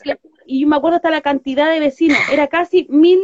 y 0.46 0.64
me 0.64 0.76
acuerdo 0.76 0.96
hasta 0.96 1.10
la 1.10 1.20
cantidad 1.20 1.70
de 1.70 1.80
vecinos, 1.80 2.18
era 2.32 2.46
casi 2.46 2.86
mil, 2.88 3.20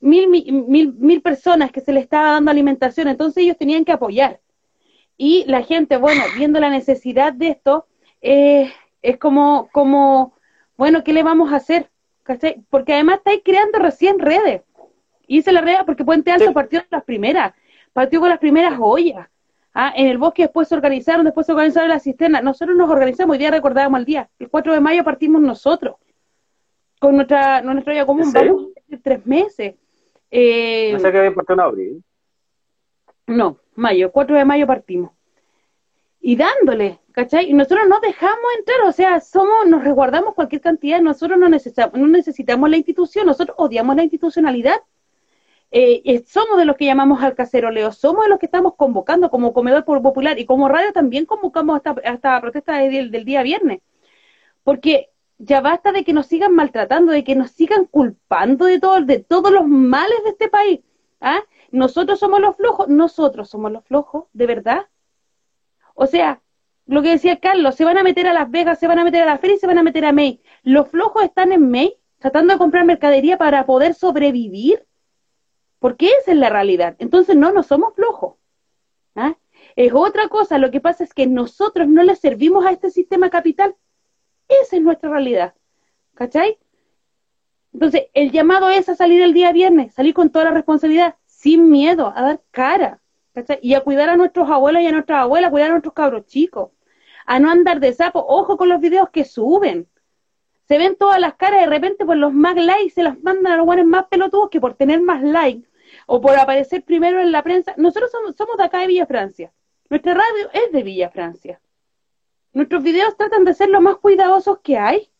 mil, 0.00 0.28
mil, 0.28 0.92
mil 0.94 1.22
personas 1.22 1.72
que 1.72 1.80
se 1.80 1.92
le 1.92 2.00
estaba 2.00 2.32
dando 2.32 2.50
alimentación, 2.50 3.08
entonces 3.08 3.42
ellos 3.42 3.56
tenían 3.56 3.84
que 3.84 3.92
apoyar. 3.92 4.40
Y 5.16 5.44
la 5.46 5.62
gente, 5.62 5.96
bueno, 5.96 6.22
viendo 6.36 6.60
la 6.60 6.70
necesidad 6.70 7.32
de 7.32 7.48
esto, 7.48 7.86
eh, 8.20 8.72
es 9.02 9.18
como, 9.18 9.68
como, 9.72 10.34
bueno, 10.76 11.04
¿qué 11.04 11.12
le 11.12 11.22
vamos 11.22 11.52
a 11.52 11.56
hacer? 11.56 11.90
Porque 12.68 12.94
además 12.94 13.18
estáis 13.18 13.42
creando 13.44 13.78
recién 13.78 14.18
redes. 14.18 14.62
Y 15.26 15.38
hice 15.38 15.52
la 15.52 15.60
red 15.60 15.76
porque 15.86 16.04
Puente 16.04 16.32
Alto 16.32 16.52
partió 16.52 16.80
de 16.80 16.86
las 16.90 17.04
primeras, 17.04 17.54
partió 17.92 18.20
con 18.20 18.28
las 18.28 18.38
primeras 18.38 18.78
ollas. 18.80 19.28
Ah, 19.74 19.92
en 19.96 20.06
el 20.06 20.18
bosque 20.18 20.42
después 20.42 20.68
se 20.68 20.74
organizaron, 20.74 21.24
después 21.24 21.46
se 21.46 21.52
organizaron 21.52 21.88
las 21.88 22.04
cisternas. 22.04 22.42
Nosotros 22.42 22.76
nos 22.76 22.88
organizamos, 22.88 23.34
hoy 23.34 23.38
día 23.38 23.50
recordábamos 23.50 23.98
el 23.98 24.04
día. 24.06 24.30
El 24.38 24.48
4 24.48 24.72
de 24.72 24.80
mayo 24.80 25.04
partimos 25.04 25.42
nosotros 25.42 25.96
con 27.00 27.16
nuestra, 27.16 27.60
nuestra 27.60 27.92
olla 27.92 28.06
común. 28.06 28.32
Vamos 28.32 28.68
a 28.92 28.96
tres 29.02 29.26
meses. 29.26 29.74
Eh, 30.30 30.92
no 30.92 31.00
sé 31.00 31.12
que 31.12 31.18
había 31.18 31.34
partido 31.34 31.54
en 31.54 31.60
abril. 31.60 32.04
No, 33.26 33.58
mayo, 33.74 34.12
4 34.12 34.36
de 34.36 34.44
mayo 34.44 34.66
partimos. 34.66 35.10
Y 36.20 36.36
dándole, 36.36 37.00
¿Cachai? 37.14 37.48
Y 37.48 37.54
nosotros 37.54 37.86
no 37.88 38.00
dejamos 38.00 38.44
entrar, 38.58 38.80
o 38.88 38.90
sea, 38.90 39.20
somos, 39.20 39.68
nos 39.68 39.84
resguardamos 39.84 40.34
cualquier 40.34 40.60
cantidad, 40.60 41.00
nosotros 41.00 41.38
no 41.38 41.48
necesitamos, 41.48 41.96
no 41.96 42.08
necesitamos 42.08 42.68
la 42.68 42.76
institución, 42.76 43.26
nosotros 43.26 43.54
odiamos 43.56 43.94
la 43.94 44.02
institucionalidad. 44.02 44.74
Eh, 45.76 46.02
eh, 46.04 46.24
somos 46.24 46.56
de 46.56 46.66
los 46.66 46.76
que 46.76 46.84
llamamos 46.84 47.20
al 47.20 47.34
caceroleo, 47.34 47.90
somos 47.90 48.22
de 48.24 48.30
los 48.30 48.38
que 48.38 48.46
estamos 48.46 48.76
convocando 48.76 49.28
como 49.28 49.52
comedor 49.52 49.84
popular 49.84 50.38
y 50.38 50.46
como 50.46 50.68
radio 50.68 50.92
también 50.92 51.26
convocamos 51.26 51.78
esta, 51.78 51.96
esta 52.04 52.40
protesta 52.40 52.76
del, 52.78 53.10
del 53.10 53.24
día 53.24 53.42
viernes. 53.42 53.80
Porque 54.62 55.10
ya 55.38 55.60
basta 55.60 55.90
de 55.90 56.04
que 56.04 56.12
nos 56.12 56.26
sigan 56.26 56.54
maltratando, 56.54 57.10
de 57.10 57.24
que 57.24 57.34
nos 57.34 57.50
sigan 57.50 57.86
culpando 57.86 58.66
de, 58.66 58.78
todo, 58.78 59.00
de 59.00 59.18
todos 59.18 59.50
los 59.50 59.66
males 59.66 60.16
de 60.22 60.30
este 60.30 60.48
país. 60.48 60.80
¿ah? 61.20 61.40
Nosotros 61.72 62.20
somos 62.20 62.38
los 62.40 62.56
flojos, 62.56 62.86
nosotros 62.86 63.50
somos 63.50 63.72
los 63.72 63.84
flojos, 63.84 64.26
de 64.32 64.46
verdad. 64.46 64.86
O 65.94 66.06
sea, 66.06 66.40
lo 66.86 67.02
que 67.02 67.10
decía 67.10 67.40
Carlos, 67.40 67.74
se 67.74 67.84
van 67.84 67.98
a 67.98 68.04
meter 68.04 68.28
a 68.28 68.32
Las 68.32 68.48
Vegas, 68.48 68.78
se 68.78 68.86
van 68.86 69.00
a 69.00 69.04
meter 69.04 69.22
a 69.22 69.26
la 69.26 69.38
feria 69.38 69.56
y 69.56 69.58
se 69.58 69.66
van 69.66 69.78
a 69.78 69.82
meter 69.82 70.04
a 70.04 70.12
May. 70.12 70.40
Los 70.62 70.88
flojos 70.88 71.24
están 71.24 71.50
en 71.50 71.68
May 71.68 71.96
tratando 72.20 72.52
de 72.52 72.58
comprar 72.58 72.84
mercadería 72.84 73.38
para 73.38 73.66
poder 73.66 73.94
sobrevivir. 73.94 74.86
Porque 75.84 76.08
esa 76.18 76.32
es 76.32 76.38
la 76.38 76.48
realidad. 76.48 76.96
Entonces, 76.98 77.36
no, 77.36 77.52
no 77.52 77.62
somos 77.62 77.92
flojos. 77.94 78.36
¿ah? 79.16 79.36
Es 79.76 79.92
otra 79.92 80.28
cosa. 80.28 80.56
Lo 80.56 80.70
que 80.70 80.80
pasa 80.80 81.04
es 81.04 81.12
que 81.12 81.26
nosotros 81.26 81.86
no 81.88 82.02
le 82.02 82.16
servimos 82.16 82.64
a 82.64 82.70
este 82.70 82.90
sistema 82.90 83.28
capital. 83.28 83.76
Esa 84.48 84.76
es 84.76 84.82
nuestra 84.82 85.10
realidad. 85.10 85.52
¿Cachai? 86.14 86.58
Entonces, 87.74 88.06
el 88.14 88.32
llamado 88.32 88.70
es 88.70 88.88
a 88.88 88.94
salir 88.94 89.20
el 89.20 89.34
día 89.34 89.52
viernes, 89.52 89.92
salir 89.92 90.14
con 90.14 90.30
toda 90.30 90.46
la 90.46 90.52
responsabilidad, 90.52 91.16
sin 91.26 91.68
miedo, 91.68 92.14
a 92.16 92.22
dar 92.22 92.40
cara. 92.50 93.02
Y 93.60 93.74
a 93.74 93.82
cuidar 93.82 94.08
a 94.08 94.16
nuestros 94.16 94.48
abuelos 94.48 94.80
y 94.80 94.86
a 94.86 94.92
nuestras 94.92 95.20
abuelas, 95.20 95.48
a 95.48 95.50
cuidar 95.50 95.68
a 95.68 95.72
nuestros 95.72 95.92
cabros 95.92 96.24
chicos. 96.24 96.70
A 97.26 97.38
no 97.38 97.50
andar 97.50 97.80
de 97.80 97.92
sapo. 97.92 98.24
Ojo 98.26 98.56
con 98.56 98.70
los 98.70 98.80
videos 98.80 99.10
que 99.10 99.26
suben. 99.26 99.86
Se 100.66 100.78
ven 100.78 100.96
todas 100.96 101.20
las 101.20 101.34
caras 101.34 101.60
de 101.60 101.66
repente 101.66 102.06
por 102.06 102.16
los 102.16 102.32
más 102.32 102.56
likes 102.56 102.94
se 102.94 103.02
las 103.02 103.22
mandan 103.22 103.52
a 103.52 103.56
los 103.58 103.66
buenos 103.66 103.84
más 103.84 104.06
pelotudos 104.06 104.48
que 104.48 104.62
por 104.62 104.72
tener 104.72 105.02
más 105.02 105.22
likes 105.22 105.68
o 106.06 106.20
por 106.20 106.36
aparecer 106.36 106.82
primero 106.84 107.20
en 107.20 107.32
la 107.32 107.42
prensa. 107.42 107.74
Nosotros 107.76 108.10
somos, 108.10 108.36
somos 108.36 108.56
de 108.56 108.64
acá 108.64 108.80
de 108.80 108.86
Villa 108.88 109.06
Francia. 109.06 109.52
Nuestra 109.90 110.14
radio 110.14 110.50
es 110.52 110.72
de 110.72 110.82
Villa 110.82 111.10
Francia. 111.10 111.60
Nuestros 112.52 112.82
videos 112.82 113.16
tratan 113.16 113.44
de 113.44 113.54
ser 113.54 113.68
lo 113.68 113.80
más 113.80 113.96
cuidadosos 113.96 114.58
que 114.60 114.78
hay. 114.78 115.10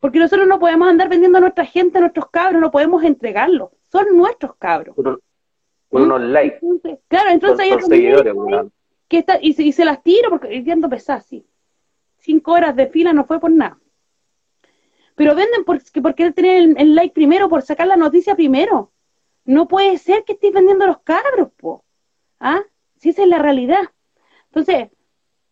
Porque 0.00 0.18
nosotros 0.18 0.46
no 0.46 0.58
podemos 0.60 0.88
andar 0.88 1.08
vendiendo 1.08 1.38
a 1.38 1.40
nuestra 1.40 1.64
gente, 1.64 1.98
a 1.98 2.02
nuestros 2.02 2.30
cabros, 2.30 2.60
no 2.60 2.70
podemos 2.70 3.02
entregarlos. 3.02 3.70
Son 3.90 4.16
nuestros 4.16 4.54
cabros 4.56 4.94
unos 5.90 6.20
likes. 6.20 6.60
claro, 7.08 7.30
entonces 7.30 7.60
hay 7.60 7.80
seguidores, 7.80 8.34
que 9.08 9.18
está, 9.18 9.38
y, 9.40 9.72
se, 9.72 9.84
las 9.84 10.02
tiro 10.02 10.28
porque 10.30 10.54
entiendo 10.54 10.88
pesar, 10.88 11.22
sí. 11.22 11.46
Cinco 12.18 12.52
horas 12.52 12.76
de 12.76 12.88
fila 12.88 13.12
no 13.12 13.24
fue 13.24 13.40
por 13.40 13.50
nada. 13.50 13.78
Pero 15.18 15.34
venden 15.34 15.64
porque, 15.64 16.00
porque 16.00 16.30
tener 16.30 16.76
el, 16.78 16.94
like 16.94 17.12
primero, 17.12 17.48
por 17.48 17.62
sacar 17.62 17.88
la 17.88 17.96
noticia 17.96 18.36
primero. 18.36 18.92
No 19.44 19.66
puede 19.66 19.98
ser 19.98 20.22
que 20.24 20.34
estés 20.34 20.52
vendiendo 20.52 20.86
los 20.86 21.00
cabros, 21.00 21.48
po. 21.56 21.84
¿Ah? 22.38 22.62
Si 22.98 23.08
esa 23.08 23.22
es 23.24 23.28
la 23.28 23.38
realidad. 23.38 23.80
Entonces, 24.46 24.90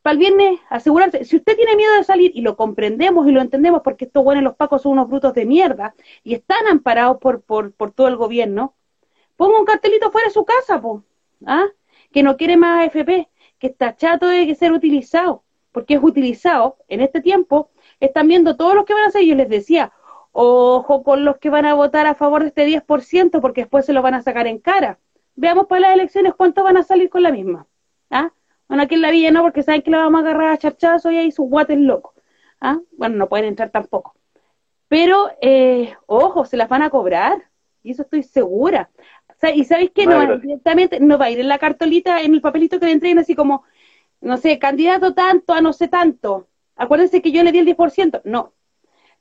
para 0.02 0.12
el 0.12 0.18
viernes, 0.18 0.60
asegurarse, 0.70 1.24
si 1.24 1.34
usted 1.34 1.56
tiene 1.56 1.74
miedo 1.74 1.92
de 1.94 2.04
salir, 2.04 2.30
y 2.32 2.42
lo 2.42 2.56
comprendemos 2.56 3.26
y 3.26 3.32
lo 3.32 3.40
entendemos, 3.40 3.82
porque 3.82 4.04
estos 4.04 4.22
buenos 4.22 4.44
los 4.44 4.54
pacos 4.54 4.82
son 4.82 4.92
unos 4.92 5.08
brutos 5.08 5.34
de 5.34 5.44
mierda, 5.44 5.96
y 6.22 6.34
están 6.34 6.64
amparados 6.68 7.18
por, 7.18 7.42
por, 7.42 7.72
por 7.72 7.90
todo 7.90 8.06
el 8.06 8.14
gobierno, 8.14 8.76
ponga 9.34 9.58
un 9.58 9.64
cartelito 9.66 10.12
fuera 10.12 10.28
de 10.28 10.34
su 10.34 10.44
casa, 10.44 10.80
po, 10.80 11.02
¿ah? 11.44 11.66
que 12.12 12.22
no 12.22 12.36
quiere 12.36 12.56
más 12.56 12.86
AFP, 12.86 13.28
que 13.58 13.66
está 13.66 13.96
chato 13.96 14.28
de 14.28 14.54
ser 14.54 14.70
utilizado, 14.70 15.42
porque 15.72 15.94
es 15.94 16.00
utilizado 16.00 16.76
en 16.86 17.00
este 17.00 17.20
tiempo, 17.20 17.70
están 18.00 18.28
viendo 18.28 18.56
todos 18.56 18.74
los 18.74 18.84
que 18.84 18.94
van 18.94 19.04
a 19.04 19.08
hacer, 19.08 19.24
yo 19.24 19.34
les 19.34 19.48
decía, 19.48 19.92
ojo 20.32 21.02
con 21.02 21.24
los 21.24 21.38
que 21.38 21.50
van 21.50 21.66
a 21.66 21.74
votar 21.74 22.06
a 22.06 22.14
favor 22.14 22.42
de 22.42 22.48
este 22.48 22.66
10%, 22.66 23.40
porque 23.40 23.62
después 23.62 23.86
se 23.86 23.92
lo 23.92 24.02
van 24.02 24.14
a 24.14 24.22
sacar 24.22 24.46
en 24.46 24.58
cara. 24.58 24.98
Veamos 25.34 25.66
para 25.66 25.82
las 25.82 25.94
elecciones 25.94 26.34
cuántos 26.34 26.64
van 26.64 26.76
a 26.76 26.82
salir 26.82 27.10
con 27.10 27.22
la 27.22 27.32
misma. 27.32 27.66
¿ah? 28.10 28.30
Bueno, 28.68 28.82
aquí 28.82 28.94
en 28.94 29.02
la 29.02 29.10
villa 29.10 29.30
no, 29.30 29.42
porque 29.42 29.62
saben 29.62 29.82
que 29.82 29.90
la 29.90 29.98
vamos 29.98 30.18
a 30.18 30.24
agarrar 30.24 30.50
a 30.50 30.58
charchazo 30.58 31.10
y 31.10 31.18
ahí 31.18 31.30
sus 31.30 31.48
guates 31.48 31.78
locos. 31.78 32.14
¿ah? 32.60 32.78
Bueno, 32.92 33.16
no 33.16 33.28
pueden 33.28 33.46
entrar 33.46 33.70
tampoco. 33.70 34.14
Pero, 34.88 35.30
eh, 35.40 35.94
ojo, 36.06 36.44
se 36.44 36.56
las 36.56 36.68
van 36.68 36.82
a 36.82 36.90
cobrar, 36.90 37.50
y 37.82 37.92
eso 37.92 38.02
estoy 38.02 38.22
segura 38.22 38.90
y 39.54 39.64
sabéis 39.64 39.90
que 39.90 40.06
no, 40.06 40.38
directamente 40.38 40.98
no 41.00 41.18
va 41.18 41.26
a 41.26 41.30
ir 41.30 41.40
en 41.40 41.48
la 41.48 41.58
cartolita, 41.58 42.20
en 42.20 42.34
el 42.34 42.40
papelito 42.40 42.80
que 42.80 42.86
le 42.86 42.92
entreguen 42.92 43.18
así 43.18 43.34
como, 43.34 43.64
no 44.20 44.36
sé, 44.38 44.58
candidato 44.58 45.14
tanto 45.14 45.52
a 45.52 45.60
no 45.60 45.72
sé 45.72 45.88
tanto. 45.88 46.48
Acuérdense 46.76 47.22
que 47.22 47.32
yo 47.32 47.42
le 47.42 47.52
di 47.52 47.58
el 47.58 47.66
10%. 47.66 48.22
No. 48.24 48.52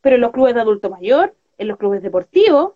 Pero 0.01 0.15
en 0.15 0.21
los 0.21 0.31
clubes 0.31 0.53
de 0.53 0.61
adulto 0.61 0.89
mayor, 0.89 1.35
en 1.57 1.67
los 1.67 1.77
clubes 1.77 2.03
deportivos, 2.03 2.73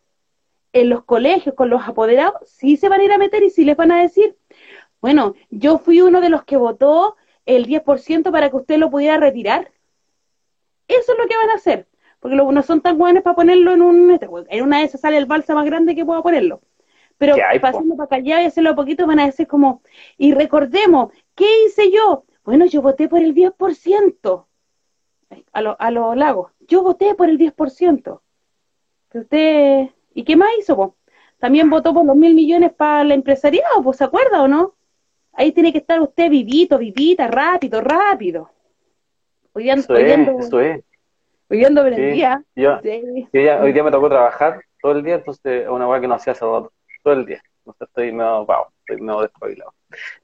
en 0.73 0.89
los 0.89 1.03
colegios 1.03 1.55
con 1.55 1.69
los 1.69 1.87
apoderados, 1.87 2.49
sí 2.49 2.77
se 2.77 2.89
van 2.89 3.01
a 3.01 3.03
ir 3.03 3.11
a 3.11 3.17
meter 3.17 3.43
y 3.43 3.49
sí 3.49 3.65
les 3.65 3.75
van 3.75 3.91
a 3.91 4.01
decir, 4.01 4.35
bueno, 5.01 5.35
yo 5.49 5.77
fui 5.77 6.01
uno 6.01 6.21
de 6.21 6.29
los 6.29 6.43
que 6.43 6.57
votó 6.57 7.15
el 7.45 7.65
10% 7.65 8.31
para 8.31 8.49
que 8.49 8.55
usted 8.55 8.77
lo 8.77 8.89
pudiera 8.89 9.17
retirar. 9.17 9.71
Eso 10.87 11.11
es 11.11 11.17
lo 11.17 11.27
que 11.27 11.37
van 11.37 11.49
a 11.49 11.55
hacer, 11.55 11.87
porque 12.19 12.35
los 12.35 12.51
no 12.51 12.63
son 12.63 12.81
tan 12.81 12.97
buenos 12.97 13.23
para 13.23 13.35
ponerlo 13.35 13.73
en 13.73 13.81
un... 13.81 14.19
En 14.49 14.63
una 14.63 14.79
de 14.79 14.85
esas 14.85 15.01
sale 15.01 15.17
el 15.17 15.25
balsa 15.25 15.53
más 15.53 15.65
grande 15.65 15.95
que 15.95 16.05
pueda 16.05 16.21
ponerlo. 16.21 16.61
Pero 17.17 17.35
pasando 17.61 17.95
para 17.95 18.05
acá 18.05 18.19
y 18.19 18.31
hacerlo 18.31 18.71
un 18.71 18.75
poquito 18.75 19.05
van 19.05 19.19
a 19.19 19.25
decir 19.25 19.45
como, 19.45 19.81
y 20.17 20.33
recordemos, 20.33 21.11
¿qué 21.35 21.45
hice 21.65 21.91
yo? 21.91 22.23
Bueno, 22.45 22.65
yo 22.65 22.81
voté 22.81 23.09
por 23.09 23.19
el 23.19 23.35
10%. 23.35 24.45
A 25.51 25.61
los 25.61 25.75
a 25.79 25.91
lo 25.91 26.15
lagos. 26.15 26.51
Yo 26.67 26.83
voté 26.83 27.15
por 27.15 27.29
el 27.29 27.37
10%. 27.37 28.21
usted, 29.13 29.89
¿y 30.13 30.23
qué 30.23 30.35
más 30.35 30.49
hizo? 30.59 30.95
También 31.39 31.69
votó 31.69 31.93
por 31.93 32.05
los 32.05 32.15
mil 32.15 32.35
millones 32.35 32.73
para 32.73 33.01
el 33.01 33.11
empresariado, 33.11 33.81
pues, 33.83 33.97
¿se 33.97 34.03
acuerda 34.03 34.43
o 34.43 34.47
no? 34.47 34.75
Ahí 35.33 35.51
tiene 35.51 35.71
que 35.71 35.77
estar 35.77 35.99
usted 36.01 36.29
vivito, 36.29 36.77
vivita, 36.77 37.27
rápido, 37.27 37.79
rápido. 37.81 38.49
Hoy 39.53 39.63
día, 39.63 39.73
eso 39.75 39.93
hoy 39.93 40.03
es, 40.03 40.83
Hoy 41.49 41.57
día 41.57 41.67
ando 41.67 41.85
el 41.85 42.13
día. 42.13 42.43
Yo, 42.55 42.79
hoy 42.79 43.73
día 43.73 43.83
me 43.83 43.91
tocó 43.91 44.09
trabajar 44.09 44.61
todo 44.81 44.91
el 44.91 45.03
día, 45.03 45.15
entonces 45.15 45.67
una 45.67 45.85
cosa 45.85 46.01
que 46.01 46.07
no 46.07 46.13
hacía 46.15 46.33
hace 46.33 46.45
rato 46.45 46.71
todo 47.03 47.13
el 47.13 47.25
día. 47.25 47.41
Estoy 47.79 48.11
medio, 48.11 48.45
wow, 48.45 48.65
estoy 48.79 49.01
medio 49.01 49.21
despabilado. 49.21 49.73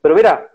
Pero 0.01 0.16
mira, 0.16 0.51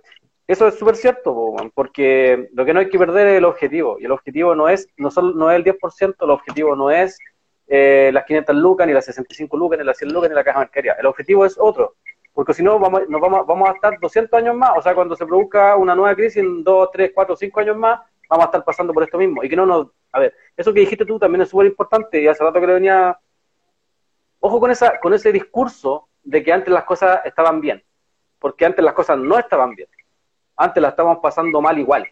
eso 0.51 0.67
es 0.67 0.75
súper 0.75 0.97
cierto, 0.97 1.55
porque 1.75 2.49
lo 2.55 2.65
que 2.65 2.75
no 2.75 2.81
hay 2.81 2.89
que 2.89 2.99
perder 2.99 3.29
es 3.29 3.39
el 3.39 3.45
objetivo. 3.45 3.99
Y 4.01 4.07
el 4.07 4.11
objetivo 4.11 4.57
no 4.57 4.69
es, 4.69 4.89
no, 4.97 5.09
solo, 5.09 5.33
no 5.33 5.49
es 5.49 5.57
el 5.57 5.65
10%, 5.65 6.17
el 6.21 6.31
objetivo 6.31 6.75
no 6.75 6.91
es 6.91 7.21
eh, 7.69 8.11
las 8.13 8.25
500 8.25 8.57
lucas, 8.57 8.85
ni 8.89 8.93
las 8.93 9.05
65 9.05 9.57
lucas, 9.57 9.79
ni 9.79 9.85
las 9.85 9.97
100 9.99 10.13
lucas, 10.13 10.29
ni 10.29 10.35
la 10.35 10.43
caja 10.43 10.59
mercadería. 10.59 10.95
El 10.99 11.07
objetivo 11.07 11.47
es 11.47 11.57
otro. 11.57 11.95
Porque 12.33 12.53
si 12.53 12.65
no, 12.65 12.81
vamos, 12.81 13.03
nos 13.09 13.21
vamos, 13.21 13.47
vamos 13.47 13.69
a 13.69 13.73
estar 13.75 13.97
200 14.01 14.37
años 14.41 14.57
más. 14.57 14.73
O 14.77 14.83
sea, 14.83 14.93
cuando 14.93 15.15
se 15.15 15.25
produzca 15.25 15.77
una 15.77 15.95
nueva 15.95 16.17
crisis 16.17 16.39
en 16.39 16.65
2, 16.65 16.89
3, 16.93 17.13
4, 17.15 17.37
5 17.37 17.61
años 17.61 17.77
más, 17.77 18.01
vamos 18.29 18.47
a 18.47 18.47
estar 18.47 18.65
pasando 18.65 18.93
por 18.93 19.05
esto 19.05 19.19
mismo. 19.19 19.45
Y 19.45 19.49
que 19.49 19.55
no 19.55 19.67
nos. 19.67 19.87
A 20.11 20.19
ver, 20.19 20.35
eso 20.57 20.75
que 20.75 20.81
dijiste 20.81 21.05
tú 21.05 21.17
también 21.17 21.43
es 21.43 21.49
súper 21.49 21.67
importante. 21.69 22.21
Y 22.21 22.27
hace 22.27 22.43
rato 22.43 22.61
que 22.61 22.67
le 22.67 22.73
venía. 22.73 23.17
Ojo 24.41 24.59
con, 24.59 24.73
esa, 24.73 24.99
con 24.99 25.15
ese 25.15 25.31
discurso 25.31 26.09
de 26.25 26.43
que 26.43 26.53
antes 26.53 26.75
las 26.75 26.83
cosas 26.83 27.21
estaban 27.25 27.61
bien, 27.61 27.85
porque 28.41 28.65
antes 28.65 28.85
las 28.85 28.95
cosas 28.95 29.17
no 29.17 29.39
estaban 29.39 29.77
bien. 29.77 29.89
Antes 30.61 30.83
las 30.83 30.91
estábamos 30.91 31.21
pasando 31.23 31.63
mal 31.63 31.79
igual. 31.79 32.07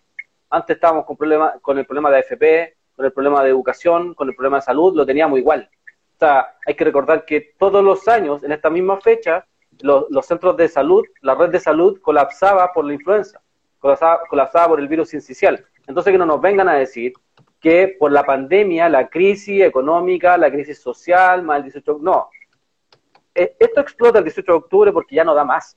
Antes 0.49 0.77
estábamos 0.77 1.05
con, 1.05 1.19
problema, 1.19 1.59
con 1.61 1.77
el 1.77 1.85
problema 1.85 2.11
de 2.11 2.17
AFP, 2.17 2.77
con 2.97 3.05
el 3.05 3.13
problema 3.13 3.43
de 3.43 3.51
educación, 3.51 4.15
con 4.15 4.27
el 4.27 4.35
problema 4.35 4.57
de 4.57 4.63
salud, 4.63 4.97
lo 4.97 5.05
teníamos 5.05 5.39
igual. 5.39 5.69
O 6.17 6.19
sea, 6.19 6.57
hay 6.65 6.75
que 6.75 6.85
recordar 6.85 7.27
que 7.27 7.53
todos 7.59 7.85
los 7.85 8.09
años, 8.09 8.43
en 8.43 8.53
esta 8.53 8.71
misma 8.71 9.03
fecha, 9.03 9.45
los, 9.81 10.25
centros 10.25 10.57
de 10.57 10.67
salud, 10.67 11.05
la 11.21 11.35
red 11.35 11.51
de 11.51 11.61
salud 11.61 12.01
colapsaba 12.01 12.73
por 12.73 12.87
la 12.87 12.95
influenza, 12.95 13.39
colapsaba, 13.79 14.21
colapsaba 14.31 14.69
por 14.69 14.81
el 14.81 14.89
virus 14.89 15.13
incisional. 15.13 15.67
Entonces 15.87 16.11
que 16.11 16.19
no 16.19 16.25
nos 16.25 16.41
vengan 16.41 16.71
a 16.71 16.75
decir 16.77 17.13
que 17.61 17.97
por 17.99 18.13
la 18.13 18.25
pandemia, 18.25 18.89
la 18.89 19.09
crisis 19.09 19.61
económica, 19.61 20.39
la 20.39 20.51
crisis 20.51 20.81
social, 20.81 21.43
más 21.43 21.59
el 21.59 21.65
18, 21.65 21.99
no, 22.01 22.31
eh, 23.35 23.57
esto 23.59 23.83
explota 23.83 24.21
el 24.21 24.25
18 24.25 24.53
de 24.53 24.59
octubre 24.59 24.91
porque 24.91 25.17
ya 25.17 25.25
no 25.25 25.35
da 25.35 25.45
más, 25.45 25.77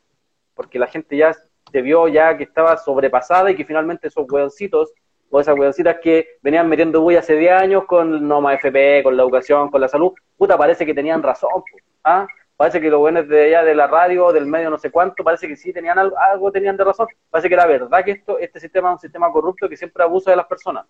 porque 0.55 0.79
la 0.79 0.87
gente 0.87 1.17
ya 1.17 1.35
se 1.71 1.81
vio 1.81 2.07
ya 2.07 2.37
que 2.37 2.43
estaba 2.43 2.77
sobrepasada 2.77 3.51
y 3.51 3.55
que 3.55 3.65
finalmente 3.65 4.07
esos 4.07 4.25
hueoncitos 4.29 4.93
o 5.29 5.39
esas 5.39 5.57
hueoncitas 5.57 5.97
que 6.01 6.37
venían 6.41 6.67
metiendo 6.67 7.01
bulla 7.01 7.19
hace 7.19 7.35
10 7.35 7.51
años 7.53 7.85
con 7.85 8.27
Noma 8.27 8.53
FP, 8.55 9.03
con 9.03 9.15
la 9.15 9.23
educación, 9.23 9.69
con 9.69 9.81
la 9.81 9.87
salud, 9.87 10.11
puta, 10.37 10.57
parece 10.57 10.85
que 10.85 10.93
tenían 10.93 11.23
razón, 11.23 11.63
¿ah? 12.03 12.27
Parece 12.57 12.79
que 12.79 12.91
los 12.91 12.99
buenos 12.99 13.27
de 13.27 13.45
allá 13.45 13.63
de 13.63 13.73
la 13.73 13.87
radio, 13.87 14.31
del 14.31 14.45
medio 14.45 14.69
no 14.69 14.77
sé 14.77 14.91
cuánto, 14.91 15.23
parece 15.23 15.47
que 15.47 15.55
sí 15.55 15.73
tenían 15.73 15.97
algo, 15.97 16.51
tenían 16.51 16.77
de 16.77 16.83
razón. 16.83 17.07
Parece 17.27 17.47
que 17.47 17.55
era 17.55 17.65
verdad 17.65 18.05
que 18.05 18.11
esto, 18.11 18.37
este 18.37 18.59
sistema 18.59 18.89
es 18.89 18.93
un 18.93 18.99
sistema 18.99 19.31
corrupto 19.31 19.67
que 19.67 19.75
siempre 19.75 20.03
abusa 20.03 20.29
de 20.29 20.37
las 20.37 20.45
personas. 20.45 20.85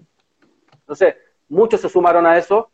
Entonces, 0.74 1.16
muchos 1.48 1.80
se 1.80 1.88
sumaron 1.88 2.26
a 2.26 2.38
eso 2.38 2.70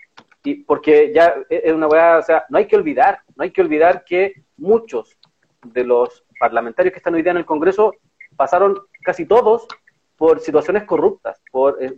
porque 0.66 1.12
ya 1.14 1.36
es 1.50 1.74
una 1.74 1.88
weá, 1.88 2.18
o 2.18 2.22
sea, 2.24 2.46
no 2.50 2.58
hay 2.58 2.66
que 2.66 2.76
olvidar, 2.76 3.22
no 3.36 3.44
hay 3.44 3.52
que 3.52 3.62
olvidar 3.62 4.04
que 4.04 4.34
muchos 4.58 5.18
de 5.64 5.84
los 5.84 6.26
parlamentarios 6.40 6.94
que 6.94 7.00
están 7.00 7.16
hoy 7.16 7.22
día 7.22 7.32
en 7.32 7.38
el 7.38 7.46
Congreso 7.46 7.96
pasaron 8.36 8.78
casi 9.04 9.26
todos 9.26 9.68
por 10.16 10.40
situaciones 10.40 10.84
corruptas. 10.84 11.42
Por, 11.52 11.82
eh, 11.82 11.94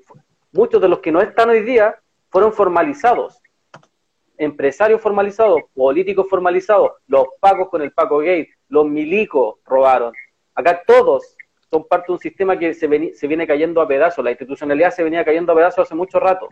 muchos 0.51 0.81
de 0.81 0.89
los 0.89 0.99
que 0.99 1.11
no 1.11 1.21
están 1.21 1.49
hoy 1.49 1.61
día 1.61 1.95
fueron 2.29 2.53
formalizados. 2.53 3.41
Empresarios 4.37 5.01
formalizados, 5.01 5.61
políticos 5.73 6.27
formalizados, 6.29 6.91
los 7.07 7.25
pagos 7.39 7.69
con 7.69 7.81
el 7.81 7.91
Paco 7.91 8.19
Gay, 8.19 8.47
los 8.69 8.85
milicos 8.85 9.55
robaron. 9.65 10.13
Acá 10.55 10.81
todos 10.85 11.35
son 11.69 11.87
parte 11.87 12.07
de 12.07 12.13
un 12.13 12.19
sistema 12.19 12.57
que 12.57 12.73
se, 12.73 13.13
se 13.13 13.27
viene 13.27 13.45
cayendo 13.45 13.81
a 13.81 13.87
pedazos. 13.87 14.23
La 14.23 14.31
institucionalidad 14.31 14.91
se 14.91 15.03
venía 15.03 15.25
cayendo 15.25 15.51
a 15.51 15.55
pedazos 15.55 15.87
hace 15.87 15.95
mucho 15.95 16.19
rato. 16.19 16.47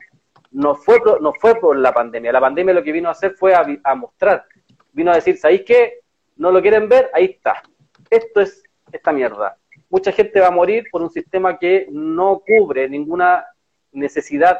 No 0.52 0.76
fue, 0.76 1.00
no 1.22 1.34
fue 1.34 1.56
por 1.56 1.78
la 1.78 1.94
pandemia. 1.94 2.32
La 2.32 2.42
pandemia 2.42 2.74
lo 2.74 2.84
que 2.84 2.92
vino 2.92 3.10
a 3.10 3.14
hacer 3.14 3.34
fue 3.36 3.54
a, 3.54 3.66
a 3.84 3.96
mostrar. 3.96 4.46
Vino 4.92 5.12
a 5.12 5.16
decir, 5.16 5.38
¿sabéis 5.38 5.64
qué? 5.66 6.00
¿No 6.36 6.52
lo 6.52 6.62
quieren 6.62 6.88
ver? 6.88 7.10
Ahí 7.14 7.26
está. 7.26 7.64
Esto 8.10 8.42
es 8.42 8.64
esta 8.92 9.12
mierda. 9.12 9.58
Mucha 9.90 10.12
gente 10.12 10.40
va 10.40 10.48
a 10.48 10.52
morir 10.52 10.86
por 10.92 11.02
un 11.02 11.10
sistema 11.10 11.58
que 11.58 11.88
no 11.92 12.40
cubre 12.46 12.90
ninguna 12.90 13.46
necesidad 13.92 14.60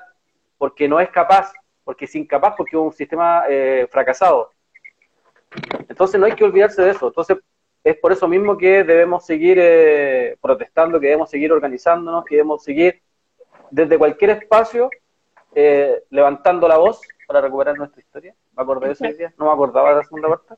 porque 0.58 0.88
no 0.88 1.00
es 1.00 1.10
capaz, 1.10 1.54
porque 1.84 2.06
es 2.06 2.16
incapaz, 2.16 2.56
porque 2.58 2.76
es 2.76 2.82
un 2.82 2.94
sistema 2.94 3.44
eh, 3.50 3.88
fracasado. 3.92 4.52
Entonces 5.88 6.20
no 6.20 6.26
hay 6.26 6.34
que 6.34 6.44
olvidarse 6.44 6.82
de 6.82 6.92
eso. 6.92 7.08
Entonces 7.08 7.38
es 7.84 7.96
por 7.98 8.12
eso 8.12 8.28
mismo 8.28 8.58
que 8.58 8.84
debemos 8.84 9.26
seguir 9.26 9.58
eh, 9.60 10.38
protestando, 10.42 11.00
que 11.00 11.08
debemos 11.08 11.30
seguir 11.30 11.52
organizándonos, 11.52 12.26
que 12.26 12.36
debemos 12.36 12.64
seguir 12.64 13.02
desde 13.72 13.98
cualquier 13.98 14.32
espacio 14.32 14.90
eh, 15.56 16.04
levantando 16.10 16.68
la 16.68 16.78
voz 16.78 17.02
para 17.28 17.42
recuperar 17.42 17.78
nuestra 17.78 18.02
historia. 18.02 18.36
¿Me 18.56 18.64
acordé 18.64 18.88
de 18.88 18.94
eso 18.94 19.06
día? 19.06 19.34
No 19.38 19.46
me 19.46 19.52
acordaba 19.52 19.90
de 19.90 19.96
la 19.96 20.04
segunda 20.04 20.30
parte. 20.30 20.56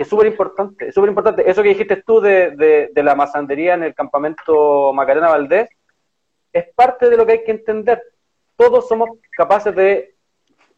Que 0.00 0.04
es 0.04 0.08
súper 0.08 0.28
importante, 0.28 0.88
es 0.88 0.94
súper 0.94 1.10
importante. 1.10 1.50
Eso 1.50 1.62
que 1.62 1.68
dijiste 1.68 2.02
tú 2.06 2.22
de, 2.22 2.88
de 2.90 3.02
la 3.02 3.14
masandería 3.14 3.74
en 3.74 3.82
el 3.82 3.94
campamento 3.94 4.94
Macarena 4.94 5.28
Valdés, 5.28 5.68
es 6.54 6.64
parte 6.74 7.10
de 7.10 7.18
lo 7.18 7.26
que 7.26 7.32
hay 7.32 7.44
que 7.44 7.50
entender. 7.50 8.02
Todos 8.56 8.88
somos 8.88 9.10
capaces 9.30 9.76
de, 9.76 10.14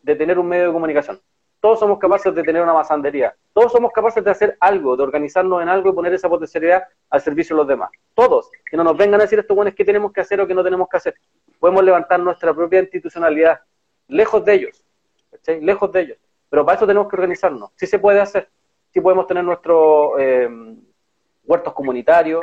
de 0.02 0.16
tener 0.16 0.40
un 0.40 0.48
medio 0.48 0.66
de 0.66 0.72
comunicación 0.72 1.20
todos 1.60 1.78
somos 1.78 2.00
capaces 2.00 2.34
de 2.34 2.42
tener 2.42 2.60
una 2.60 2.72
masandería, 2.72 3.36
todos 3.52 3.70
somos 3.70 3.92
capaces 3.92 4.24
de 4.24 4.32
hacer 4.32 4.56
algo, 4.58 4.96
de 4.96 5.04
organizarnos 5.04 5.62
en 5.62 5.68
algo 5.68 5.90
y 5.90 5.92
poner 5.92 6.12
esa 6.12 6.28
potencialidad 6.28 6.82
al 7.08 7.20
servicio 7.20 7.54
de 7.54 7.58
los 7.58 7.68
demás. 7.68 7.90
Todos, 8.14 8.50
que 8.68 8.76
no 8.76 8.82
nos 8.82 8.96
vengan 8.96 9.20
a 9.20 9.22
decir 9.22 9.38
estos 9.38 9.54
buenos 9.54 9.72
qué 9.72 9.84
tenemos 9.84 10.12
que 10.12 10.22
hacer 10.22 10.40
o 10.40 10.46
qué 10.48 10.54
no 10.54 10.64
tenemos 10.64 10.88
que 10.88 10.96
hacer. 10.96 11.14
Podemos 11.60 11.84
levantar 11.84 12.18
nuestra 12.18 12.52
propia 12.52 12.80
institucionalidad, 12.80 13.60
lejos 14.08 14.44
de 14.44 14.54
ellos, 14.54 14.84
lejos 15.60 15.92
de 15.92 16.00
ellos. 16.00 16.18
Pero 16.50 16.66
para 16.66 16.78
eso 16.78 16.84
tenemos 16.88 17.08
que 17.08 17.14
organizarnos. 17.14 17.70
Sí 17.76 17.86
se 17.86 18.00
puede 18.00 18.18
hacer, 18.18 18.48
sí 18.92 19.00
podemos 19.00 19.26
tener 19.26 19.44
nuestros 19.44 20.12
eh, 20.18 20.48
huertos 21.44 21.72
comunitarios, 21.72 22.42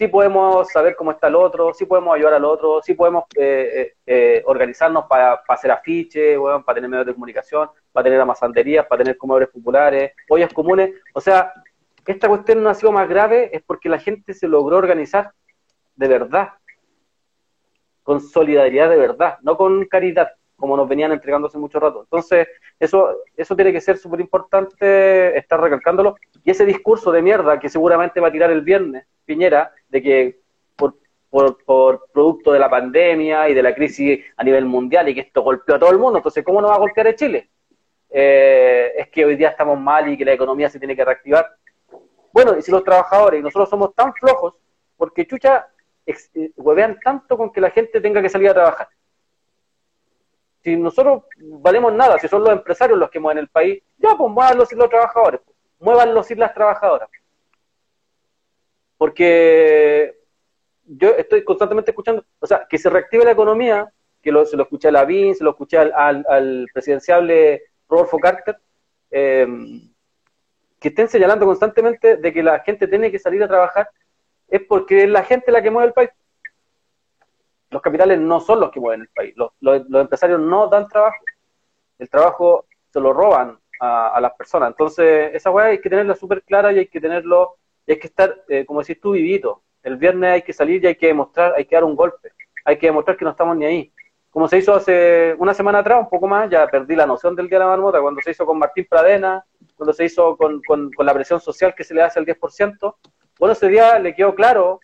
sí 0.00 0.08
podemos 0.08 0.66
saber 0.70 0.96
cómo 0.96 1.10
está 1.10 1.28
el 1.28 1.34
otro, 1.34 1.74
sí 1.74 1.84
podemos 1.84 2.14
ayudar 2.14 2.32
al 2.32 2.44
otro, 2.46 2.80
sí 2.82 2.94
podemos 2.94 3.24
eh, 3.36 3.70
eh, 3.74 3.94
eh, 4.06 4.42
organizarnos 4.46 5.04
para, 5.04 5.42
hacer 5.46 5.70
afiches, 5.70 6.38
para 6.64 6.76
tener 6.76 6.88
medios 6.88 7.06
de 7.06 7.12
comunicación, 7.12 7.68
para 7.92 8.04
tener 8.04 8.18
amasanderías, 8.18 8.86
para 8.86 9.04
tener 9.04 9.18
comedores 9.18 9.50
populares, 9.50 10.12
ollas 10.30 10.54
comunes. 10.54 10.90
O 11.12 11.20
sea, 11.20 11.52
esta 12.06 12.28
cuestión 12.28 12.62
no 12.62 12.70
ha 12.70 12.74
sido 12.74 12.92
más 12.92 13.10
grave 13.10 13.50
es 13.54 13.62
porque 13.62 13.90
la 13.90 13.98
gente 13.98 14.32
se 14.32 14.48
logró 14.48 14.78
organizar 14.78 15.32
de 15.96 16.08
verdad, 16.08 16.54
con 18.02 18.22
solidaridad 18.22 18.88
de 18.88 18.96
verdad, 18.96 19.36
no 19.42 19.58
con 19.58 19.84
caridad, 19.84 20.30
como 20.60 20.76
nos 20.76 20.88
venían 20.88 21.10
entregando 21.10 21.48
hace 21.48 21.58
mucho 21.58 21.80
rato. 21.80 22.02
Entonces, 22.02 22.46
eso, 22.78 23.16
eso 23.36 23.56
tiene 23.56 23.72
que 23.72 23.80
ser 23.80 23.96
súper 23.96 24.20
importante 24.20 25.36
estar 25.36 25.60
recalcándolo. 25.60 26.16
Y 26.44 26.50
ese 26.50 26.66
discurso 26.66 27.10
de 27.10 27.22
mierda 27.22 27.58
que 27.58 27.70
seguramente 27.70 28.20
va 28.20 28.28
a 28.28 28.32
tirar 28.32 28.50
el 28.50 28.60
viernes, 28.60 29.06
Piñera, 29.24 29.72
de 29.88 30.02
que 30.02 30.38
por, 30.76 30.94
por, 31.64 32.06
producto 32.12 32.52
de 32.52 32.58
la 32.58 32.68
pandemia 32.68 33.48
y 33.48 33.54
de 33.54 33.62
la 33.62 33.74
crisis 33.74 34.20
a 34.36 34.44
nivel 34.44 34.66
mundial 34.66 35.08
y 35.08 35.14
que 35.14 35.22
esto 35.22 35.42
golpeó 35.42 35.76
a 35.76 35.78
todo 35.78 35.90
el 35.90 35.98
mundo, 35.98 36.18
entonces, 36.18 36.44
¿cómo 36.44 36.60
no 36.60 36.68
va 36.68 36.74
a 36.74 36.78
golpear 36.78 37.08
a 37.08 37.14
Chile? 37.14 37.48
Eh, 38.10 38.92
es 38.98 39.08
que 39.08 39.24
hoy 39.24 39.36
día 39.36 39.48
estamos 39.48 39.80
mal 39.80 40.08
y 40.08 40.18
que 40.18 40.24
la 40.24 40.32
economía 40.32 40.68
se 40.68 40.78
tiene 40.78 40.94
que 40.94 41.04
reactivar. 41.04 41.48
Bueno, 42.32 42.56
y 42.58 42.62
si 42.62 42.70
los 42.70 42.84
trabajadores 42.84 43.40
y 43.40 43.42
nosotros 43.42 43.70
somos 43.70 43.94
tan 43.94 44.12
flojos, 44.14 44.54
porque 44.96 45.26
chucha, 45.26 45.68
eh, 46.06 46.50
huevean 46.56 46.98
tanto 47.02 47.36
con 47.36 47.52
que 47.52 47.60
la 47.60 47.70
gente 47.70 48.00
tenga 48.00 48.20
que 48.20 48.28
salir 48.28 48.50
a 48.50 48.54
trabajar. 48.54 48.88
Si 50.62 50.76
nosotros 50.76 51.24
valemos 51.38 51.92
nada, 51.94 52.18
si 52.18 52.28
son 52.28 52.42
los 52.42 52.52
empresarios 52.52 52.98
los 52.98 53.10
que 53.10 53.20
mueven 53.20 53.38
el 53.38 53.48
país, 53.48 53.82
ya 53.98 54.14
pues 54.16 54.30
muévanlo 54.30 54.66
sin 54.66 54.78
los 54.78 54.90
trabajadores, 54.90 55.40
muévanlo 55.78 56.22
sin 56.22 56.38
las 56.38 56.52
trabajadoras. 56.52 57.08
Porque 58.98 60.18
yo 60.84 61.10
estoy 61.10 61.44
constantemente 61.44 61.92
escuchando, 61.92 62.24
o 62.38 62.46
sea, 62.46 62.66
que 62.68 62.76
se 62.76 62.90
reactive 62.90 63.24
la 63.24 63.30
economía, 63.30 63.90
que 64.20 64.30
se 64.44 64.56
lo 64.56 64.62
escuché 64.64 64.88
a 64.88 64.92
Lavín, 64.92 65.34
se 65.34 65.44
lo 65.44 65.50
escuché 65.50 65.78
al, 65.78 66.24
al, 66.28 66.66
presidenciable 66.72 67.62
Rodolfo 67.88 68.18
Carter, 68.18 68.58
em, 69.10 69.90
que 70.78 70.88
estén 70.88 71.08
señalando 71.08 71.46
constantemente 71.46 72.16
de 72.16 72.32
que 72.32 72.42
la 72.42 72.60
gente 72.60 72.88
tiene 72.88 73.10
que 73.10 73.18
salir 73.18 73.42
a 73.42 73.48
trabajar, 73.48 73.88
es 74.48 74.62
porque 74.62 75.04
es 75.04 75.08
la 75.08 75.22
gente 75.22 75.52
la 75.52 75.62
que 75.62 75.70
mueve 75.70 75.88
el 75.88 75.94
país. 75.94 76.10
Los 77.70 77.82
capitales 77.82 78.18
no 78.18 78.40
son 78.40 78.60
los 78.60 78.70
que 78.70 78.80
mueven 78.80 79.02
el 79.02 79.08
país, 79.08 79.34
los, 79.36 79.52
empresarios 79.92 80.40
no 80.40 80.68
dan 80.68 80.88
trabajo, 80.88 81.24
el 81.98 82.10
trabajo 82.10 82.66
se 82.92 83.00
lo 83.00 83.12
roban 83.12 83.58
a, 83.80 84.20
las 84.20 84.32
personas. 84.34 84.70
Entonces, 84.70 85.34
esa 85.34 85.50
weá 85.50 85.66
hay 85.66 85.80
que 85.80 85.88
tenerla 85.88 86.14
súper 86.14 86.42
clara 86.42 86.72
y 86.72 86.78
hay 86.80 86.86
que 86.88 87.00
tenerlo 87.00 87.56
hay 87.92 87.98
que 87.98 88.06
estar, 88.06 88.44
eh, 88.48 88.64
como 88.64 88.80
decís 88.80 89.00
tú, 89.00 89.12
vivito. 89.12 89.62
El 89.82 89.96
viernes 89.96 90.30
hay 90.30 90.42
que 90.42 90.52
salir 90.52 90.82
y 90.84 90.88
hay 90.88 90.94
que 90.94 91.08
demostrar, 91.08 91.54
hay 91.56 91.64
que 91.64 91.74
dar 91.74 91.84
un 91.84 91.96
golpe. 91.96 92.32
Hay 92.64 92.78
que 92.78 92.86
demostrar 92.86 93.16
que 93.16 93.24
no 93.24 93.30
estamos 93.30 93.56
ni 93.56 93.64
ahí. 93.64 93.92
Como 94.30 94.46
se 94.46 94.58
hizo 94.58 94.74
hace 94.74 95.34
una 95.38 95.54
semana 95.54 95.80
atrás, 95.80 96.00
un 96.00 96.08
poco 96.08 96.28
más, 96.28 96.48
ya 96.48 96.66
perdí 96.68 96.94
la 96.94 97.06
noción 97.06 97.34
del 97.34 97.48
Día 97.48 97.58
de 97.58 97.64
la 97.64 97.70
Marmota, 97.70 98.00
cuando 98.00 98.20
se 98.20 98.30
hizo 98.30 98.46
con 98.46 98.58
Martín 98.58 98.86
Pradena, 98.88 99.44
cuando 99.74 99.92
se 99.92 100.04
hizo 100.04 100.36
con, 100.36 100.62
con, 100.62 100.90
la 100.98 101.14
presión 101.14 101.40
social 101.40 101.74
que 101.74 101.82
se 101.82 101.94
le 101.94 102.02
hace 102.02 102.20
al 102.20 102.26
10%. 102.26 102.96
Bueno, 103.38 103.52
ese 103.52 103.68
día 103.68 103.98
le 103.98 104.14
quedó 104.14 104.34
claro 104.34 104.80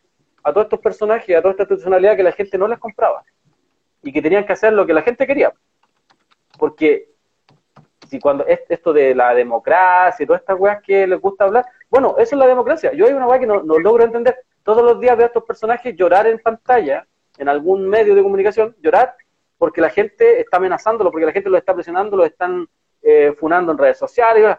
a 0.47 0.53
todos 0.53 0.67
estos 0.67 0.79
personajes, 0.79 1.37
a 1.37 1.43
toda 1.43 1.51
esta 1.51 1.65
institucionalidad 1.65 2.15
que 2.15 2.23
la 2.23 2.31
gente 2.31 2.57
no 2.57 2.69
les 2.69 2.79
compraba 2.79 3.25
y 4.01 4.13
que 4.13 4.23
tenían 4.23 4.47
que 4.47 4.53
hacer 4.53 4.73
lo 4.73 4.87
que 4.87 4.95
la 4.95 5.03
gente 5.03 5.27
quería. 5.27 5.53
Porque 6.57 7.09
si 8.09 8.21
cuando 8.21 8.47
esto 8.47 8.93
de 8.93 9.13
la 9.13 9.35
democracia 9.35 10.23
y 10.23 10.27
todas 10.27 10.43
estas 10.43 10.57
weas 10.57 10.81
que 10.85 11.05
les 11.05 11.21
gusta 11.21 11.47
hablar, 11.47 11.67
bueno, 11.91 12.15
eso 12.19 12.37
es 12.37 12.39
la 12.39 12.47
democracia. 12.47 12.93
Yo 12.93 13.07
hay 13.07 13.13
una 13.13 13.27
wea 13.27 13.41
que 13.41 13.47
no, 13.49 13.61
logro 13.61 14.05
entender. 14.05 14.37
Todos 14.63 14.85
los 14.85 15.01
días 15.01 15.17
veo 15.17 15.25
a 15.25 15.27
estos 15.27 15.43
personajes 15.43 15.97
llorar 15.97 16.29
en 16.29 16.39
pantalla, 16.39 17.05
en 17.39 17.49
algún 17.49 17.89
medio 17.89 18.15
de 18.15 18.23
comunicación, 18.23 18.77
llorar 18.81 19.17
porque 19.59 19.81
la 19.81 19.91
gente 19.91 20.39
está 20.39 20.59
amenazándolo, 20.59 21.11
porque 21.11 21.27
la 21.27 21.33
gente 21.33 21.51
lo 21.51 21.59
está 21.59 21.75
presionando, 21.75 22.17
lo 22.17 22.25
están 22.25 22.69
eh, 23.03 23.35
funando 23.37 23.73
en 23.73 23.79
redes 23.79 23.99
sociales. 23.99 24.59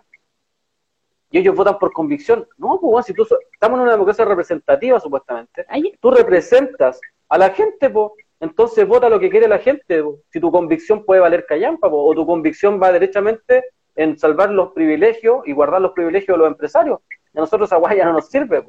Y 1.30 1.40
ellos 1.40 1.56
votan 1.56 1.78
por 1.78 1.92
convicción. 1.92 2.48
No, 2.58 2.80
pues 2.80 2.92
bueno, 2.92 3.04
si 3.04 3.14
tú 3.14 3.28
estamos 3.52 3.78
en 3.78 3.84
una 3.84 3.92
democracia 3.92 4.26
representativa, 4.26 5.00
supuestamente, 5.00 5.66
tú 6.00 6.12
representas 6.12 7.02
a 7.30 7.38
la 7.38 7.50
gente, 7.50 7.90
pues, 7.90 8.12
entonces 8.40 8.88
vota 8.88 9.10
lo 9.10 9.20
que 9.20 9.30
quiere 9.30 9.48
la 9.48 9.60
gente. 9.60 10.04
Si 10.30 10.40
tu 10.40 10.52
convicción 10.52 11.04
puede 11.04 11.22
valer 11.22 11.46
callampa, 11.46 11.88
o 11.92 12.14
tu 12.14 12.26
convicción 12.26 12.82
va 12.82 12.92
derechamente 12.92 13.66
en 13.96 14.18
salvar 14.18 14.52
los 14.52 14.72
privilegios 14.72 15.46
y 15.46 15.52
guardar 15.52 15.82
los 15.82 15.92
privilegios 15.92 16.36
de 16.36 16.38
los 16.38 16.48
empresarios. 16.48 17.00
A 17.34 17.40
nosotros 17.40 17.72
esa 17.72 17.96
ya 17.96 18.06
no 18.06 18.14
nos 18.14 18.30
sirve. 18.30 18.64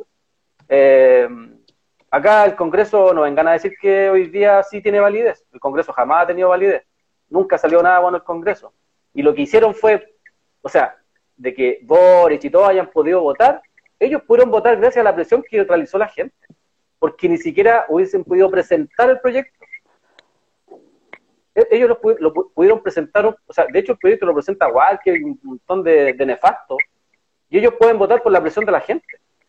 Eh, 0.68 1.28
acá 2.11 2.44
el 2.44 2.56
Congreso 2.56 3.12
nos 3.14 3.24
vengan 3.24 3.48
a 3.48 3.52
decir 3.52 3.74
que 3.80 4.11
hoy 4.11 4.28
día 4.28 4.62
sí 4.62 4.82
tiene 4.82 5.00
validez. 5.00 5.44
El 5.52 5.61
Congreso 5.61 5.92
jamás 5.92 6.24
ha 6.24 6.26
tenido 6.26 6.48
validez. 6.48 6.84
Nunca 7.28 7.59
salió 7.59 7.82
nada 7.82 8.00
bueno 8.00 8.16
el 8.16 8.24
Congreso. 8.24 8.72
Y 9.14 9.22
lo 9.22 9.34
que 9.34 9.42
hicieron 9.42 9.74
fue, 9.74 10.14
o 10.62 10.68
sea, 10.68 10.97
de 11.39 11.55
que 11.55 11.80
Boris 11.82 12.45
y 12.45 12.51
todos 12.51 12.68
hayan 12.68 12.91
podido 12.91 13.22
votar, 13.22 13.62
ellos 13.99 14.22
pudieron 14.22 14.51
votar 14.51 14.76
gracias 14.76 15.01
a 15.01 15.05
la 15.05 15.14
presión 15.14 15.43
que 15.43 15.64
realizó 15.64 15.97
la 15.97 16.09
gente 16.09 16.36
porque 16.99 17.28
ni 17.28 17.39
siquiera 17.39 17.86
hubiesen 17.89 18.24
podido 18.24 18.51
presentar 18.51 19.11
el 19.11 19.20
proyecto. 19.20 19.64
E-, 21.55 21.68
ellos 21.70 21.97
lo, 22.18 22.32
pudieron 22.32 22.82
presentar, 22.82 23.26
o 23.26 23.53
sea, 23.53 23.66
de 23.72 23.78
hecho 23.78 23.93
el 23.93 23.99
proyecto 23.99 24.26
lo 24.26 24.34
presenta 24.34 24.66
hay 24.66 25.22
un 25.22 25.39
montón 25.43 25.82
de, 25.82 26.12
de 26.12 26.26
nefastos, 26.26 26.78
y 27.49 27.59
ellos 27.59 27.74
pueden 27.78 27.99
votar 27.99 28.22
por 28.22 28.32
la 28.32 28.41
presión 28.41 28.64
de 28.64 28.72
la 28.72 28.80
gente. 28.80 29.07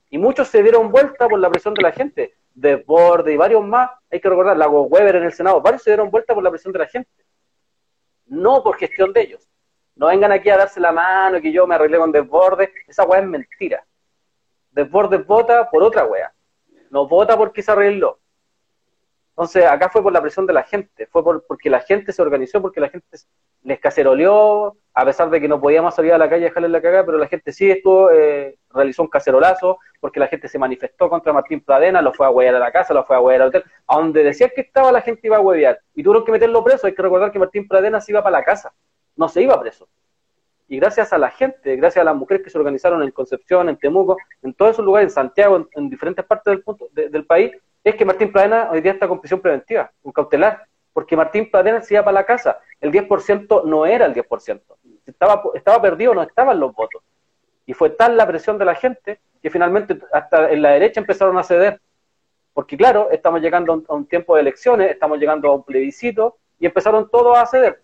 Y 0.09 0.17
muchos 0.17 0.47
se 0.47 0.63
dieron 0.63 0.91
vuelta 0.91 1.27
por 1.27 1.39
la 1.39 1.49
presión 1.49 1.73
de 1.73 1.81
la 1.83 1.91
gente. 1.91 2.33
Desborde 2.53 3.33
y 3.33 3.37
varios 3.37 3.63
más, 3.63 3.91
hay 4.09 4.19
que 4.19 4.29
recordar, 4.29 4.57
Lago 4.57 4.83
Weber 4.83 5.17
en 5.17 5.23
el 5.23 5.33
Senado, 5.33 5.61
varios 5.61 5.83
se 5.83 5.91
dieron 5.91 6.09
vuelta 6.09 6.33
por 6.33 6.43
la 6.43 6.49
presión 6.49 6.71
de 6.73 6.79
la 6.79 6.87
gente. 6.87 7.11
No 8.25 8.63
por 8.63 8.77
gestión 8.77 9.11
de 9.11 9.21
ellos. 9.21 9.48
No 9.99 10.07
vengan 10.07 10.31
aquí 10.31 10.49
a 10.49 10.57
darse 10.57 10.79
la 10.79 10.91
mano 10.91 11.39
que 11.39 11.51
yo 11.51 11.67
me 11.67 11.75
arreglé 11.75 11.99
con 11.99 12.11
Desborde. 12.11 12.73
Esa 12.87 13.03
weá 13.03 13.19
es 13.19 13.27
mentira. 13.27 13.85
Desborde 14.71 15.17
vota 15.17 15.69
por 15.69 15.83
otra 15.83 16.05
weá 16.05 16.33
no 16.89 17.07
vota 17.07 17.37
porque 17.37 17.61
se 17.61 17.71
arregló. 17.71 18.19
Entonces, 19.31 19.65
acá 19.65 19.89
fue 19.89 20.03
por 20.03 20.11
la 20.11 20.21
presión 20.21 20.45
de 20.45 20.51
la 20.51 20.63
gente, 20.63 21.07
fue 21.07 21.23
por, 21.23 21.45
porque 21.47 21.69
la 21.69 21.79
gente 21.79 22.11
se 22.11 22.21
organizó, 22.21 22.61
porque 22.61 22.81
la 22.81 22.89
gente 22.89 23.07
les 23.63 23.79
caceroleó, 23.79 24.75
a 24.93 25.05
pesar 25.05 25.29
de 25.29 25.39
que 25.39 25.47
no 25.47 25.61
podíamos 25.61 25.95
salir 25.95 26.11
a 26.11 26.17
la 26.17 26.29
calle 26.29 26.41
y 26.41 26.43
dejarle 26.45 26.67
la 26.67 26.81
cagada, 26.81 27.05
pero 27.05 27.17
la 27.17 27.27
gente 27.27 27.53
sí 27.53 27.71
estuvo, 27.71 28.11
eh, 28.11 28.57
realizó 28.69 29.01
un 29.01 29.07
cacerolazo, 29.07 29.79
porque 30.01 30.19
la 30.19 30.27
gente 30.27 30.49
se 30.49 30.59
manifestó 30.59 31.09
contra 31.09 31.31
Martín 31.31 31.61
Pradena, 31.61 32.01
lo 32.01 32.11
fue 32.13 32.25
a 32.25 32.31
huevear 32.31 32.55
a 32.55 32.59
la 32.59 32.71
casa, 32.71 32.93
lo 32.93 33.05
fue 33.05 33.15
a 33.15 33.21
huevear 33.21 33.43
al 33.43 33.47
hotel, 33.47 33.63
a 33.87 33.95
donde 33.95 34.23
decía 34.25 34.49
que 34.49 34.59
estaba 34.59 34.91
la 34.91 35.01
gente 35.01 35.27
iba 35.27 35.37
a 35.37 35.41
huevear, 35.41 35.79
y 35.95 36.03
tuvieron 36.03 36.25
que 36.25 36.33
meterlo 36.33 36.61
preso, 36.61 36.87
hay 36.87 36.93
que 36.93 37.01
recordar 37.01 37.31
que 37.31 37.39
Martín 37.39 37.65
Pradena 37.65 38.01
se 38.01 38.11
iba 38.11 38.21
para 38.21 38.39
la 38.39 38.43
casa, 38.43 38.73
no 39.19 39.27
se 39.27 39.41
iba 39.41 39.59
preso. 39.59 39.87
Y 40.69 40.79
gracias 40.79 41.11
a 41.11 41.17
la 41.17 41.29
gente, 41.29 41.75
gracias 41.75 42.01
a 42.01 42.05
las 42.05 42.15
mujeres 42.15 42.43
que 42.43 42.49
se 42.49 42.57
organizaron 42.57 43.03
en 43.03 43.11
Concepción, 43.11 43.67
en 43.67 43.77
Temuco, 43.77 44.17
en 44.41 44.53
todos 44.53 44.71
esos 44.71 44.85
lugares, 44.85 45.07
en 45.07 45.13
Santiago, 45.13 45.67
en, 45.75 45.89
diferentes 45.89 46.23
partes 46.23 46.51
del, 46.53 46.63
punto, 46.63 46.87
del 46.93 47.25
país, 47.25 47.51
es 47.83 47.95
que 47.95 48.05
Martín 48.05 48.31
Pradena 48.31 48.69
hoy 48.71 48.81
día 48.81 48.93
está 48.93 49.07
con 49.07 49.19
prisión 49.19 49.41
preventiva, 49.41 49.91
con 50.01 50.13
cautelar, 50.13 50.63
porque 50.93 51.17
Martín 51.17 51.51
Pradena 51.51 51.81
se 51.81 51.95
iba 51.95 52.03
para 52.03 52.13
la 52.13 52.25
casa. 52.25 52.59
El 52.79 52.91
10% 52.91 53.65
no 53.65 53.85
era 53.85 54.05
el 54.05 54.13
10%. 54.13 54.61
Estaba, 55.05 55.43
estaba 55.53 55.81
perdido, 55.81 56.13
no 56.13 56.23
estaban 56.23 56.59
los 56.59 56.73
votos. 56.73 57.03
Y 57.65 57.73
fue 57.73 57.89
tal 57.89 58.15
la 58.15 58.25
presión 58.25 58.57
de 58.57 58.65
la 58.65 58.75
gente 58.75 59.19
que 59.41 59.49
finalmente 59.49 59.99
hasta 60.13 60.49
en 60.51 60.61
la 60.61 60.71
derecha 60.71 61.01
empezaron 61.01 61.37
a 61.37 61.43
ceder. 61.43 61.81
Porque 62.53 62.77
claro, 62.77 63.09
estamos 63.11 63.41
llegando 63.41 63.83
a 63.87 63.93
un, 63.93 64.05
tiempo 64.05 64.35
de 64.35 64.41
elecciones, 64.41 64.91
estamos 64.91 65.19
llegando 65.19 65.49
a 65.49 65.55
un 65.55 65.63
plebiscito 65.63 66.37
y 66.59 66.65
empezaron 66.65 67.09
todos 67.09 67.37
a 67.37 67.45
ceder. 67.45 67.81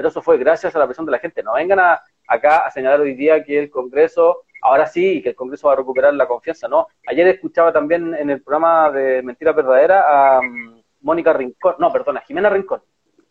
Pero 0.00 0.08
eso 0.08 0.22
fue 0.22 0.38
gracias 0.38 0.74
a 0.74 0.78
la 0.78 0.86
presión 0.86 1.04
de 1.04 1.12
la 1.12 1.18
gente. 1.18 1.42
No 1.42 1.52
vengan 1.52 1.78
a, 1.78 2.02
acá 2.26 2.60
a 2.60 2.70
señalar 2.70 3.02
hoy 3.02 3.12
día 3.12 3.44
que 3.44 3.58
el 3.58 3.68
Congreso 3.68 4.44
ahora 4.62 4.86
sí, 4.86 5.20
que 5.22 5.28
el 5.28 5.34
Congreso 5.34 5.66
va 5.66 5.74
a 5.74 5.76
recuperar 5.76 6.14
la 6.14 6.26
confianza. 6.26 6.68
No, 6.68 6.86
ayer 7.06 7.28
escuchaba 7.28 7.70
también 7.70 8.14
en 8.14 8.30
el 8.30 8.40
programa 8.40 8.90
de 8.90 9.22
Mentira 9.22 9.52
Verdadera 9.52 10.38
a 10.38 10.40
mm, 10.40 10.82
Mónica 11.02 11.34
Rincón, 11.34 11.74
no, 11.78 11.92
perdona, 11.92 12.22
Jimena 12.22 12.48
Rincón. 12.48 12.80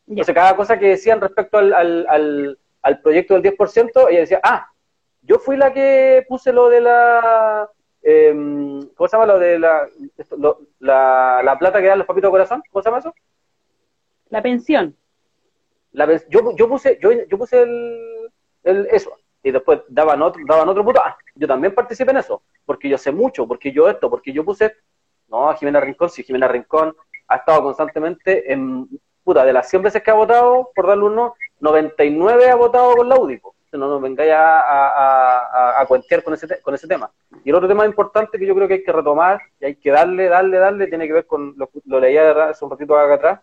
Entonces, 0.07 0.35
cada 0.35 0.55
cosa 0.55 0.77
que 0.77 0.89
decían 0.89 1.19
respecto 1.19 1.57
al, 1.57 1.73
al, 1.73 2.59
al, 2.83 3.01
proyecto 3.01 3.33
del 3.33 3.57
10%, 3.57 4.05
ella 4.11 4.19
decía, 4.19 4.39
ah, 4.43 4.67
yo 5.23 5.39
fui 5.39 5.57
la 5.57 5.73
que 5.73 6.23
puse 6.29 6.53
lo 6.53 6.69
de 6.69 6.81
la... 6.81 7.67
Em, 8.03 8.87
¿Cómo 8.93 9.07
se 9.07 9.17
llama 9.17 9.25
lo 9.25 9.39
de 9.39 9.57
la, 9.57 9.87
la, 10.81 11.41
la, 11.43 11.57
plata 11.57 11.81
que 11.81 11.87
dan 11.87 11.97
los 11.97 12.05
papitos 12.05 12.27
de 12.27 12.31
corazón? 12.31 12.61
¿Cómo 12.69 12.83
se 12.83 12.89
llama 12.89 12.99
eso? 12.99 13.15
La 14.29 14.43
pensión. 14.43 14.95
La, 15.91 16.05
yo, 16.29 16.55
yo 16.55 16.69
puse, 16.69 16.99
yo, 17.01 17.11
yo 17.11 17.37
puse 17.37 17.61
el, 17.61 18.31
el, 18.63 18.87
eso, 18.91 19.15
y 19.41 19.51
después 19.51 19.81
daban 19.87 20.21
otro, 20.21 20.41
daban 20.47 20.69
otro 20.69 20.83
puto, 20.83 21.01
ah, 21.03 21.17
yo 21.35 21.47
también 21.47 21.73
participé 21.73 22.11
en 22.11 22.17
eso, 22.17 22.43
porque 22.65 22.89
yo 22.89 22.97
sé 22.97 23.11
mucho, 23.11 23.47
porque 23.47 23.71
yo 23.71 23.89
esto, 23.89 24.09
porque 24.09 24.31
yo 24.31 24.43
puse, 24.45 24.75
no, 25.27 25.53
Jimena 25.55 25.79
Rincón, 25.79 26.09
si 26.09 26.23
Jimena 26.23 26.47
Rincón 26.47 26.95
ha 27.27 27.37
estado 27.37 27.63
constantemente 27.63 28.51
en, 28.51 28.87
puta, 29.23 29.45
de 29.45 29.53
las 29.53 29.69
100 29.69 29.81
veces 29.83 30.03
que 30.03 30.11
ha 30.11 30.15
votado, 30.15 30.69
por 30.75 30.87
darle 30.87 31.05
uno, 31.05 31.35
99 31.59 32.49
ha 32.49 32.55
votado 32.55 32.95
con 32.95 33.09
la 33.09 33.17
UDIPO, 33.17 33.55
no 33.77 33.87
nos 33.87 34.01
vengáis 34.01 34.31
a, 34.31 34.61
a, 34.61 35.81
a, 35.81 35.85
cuentear 35.85 36.23
con 36.23 36.33
ese, 36.33 36.61
con 36.61 36.73
ese 36.73 36.87
tema. 36.87 37.11
Y 37.43 37.49
el 37.49 37.55
otro 37.55 37.67
tema 37.67 37.85
importante 37.85 38.39
que 38.39 38.45
yo 38.45 38.55
creo 38.55 38.67
que 38.67 38.75
hay 38.75 38.83
que 38.83 38.91
retomar, 38.91 39.41
y 39.59 39.65
hay 39.65 39.75
que 39.75 39.91
darle, 39.91 40.27
darle, 40.27 40.57
darle, 40.57 40.87
tiene 40.87 41.07
que 41.07 41.13
ver 41.13 41.25
con, 41.27 41.53
lo, 41.57 41.69
lo 41.85 41.99
leía 41.99 42.49
hace 42.49 42.65
un 42.65 42.71
ratito 42.71 42.97
acá 42.97 43.13
atrás, 43.15 43.39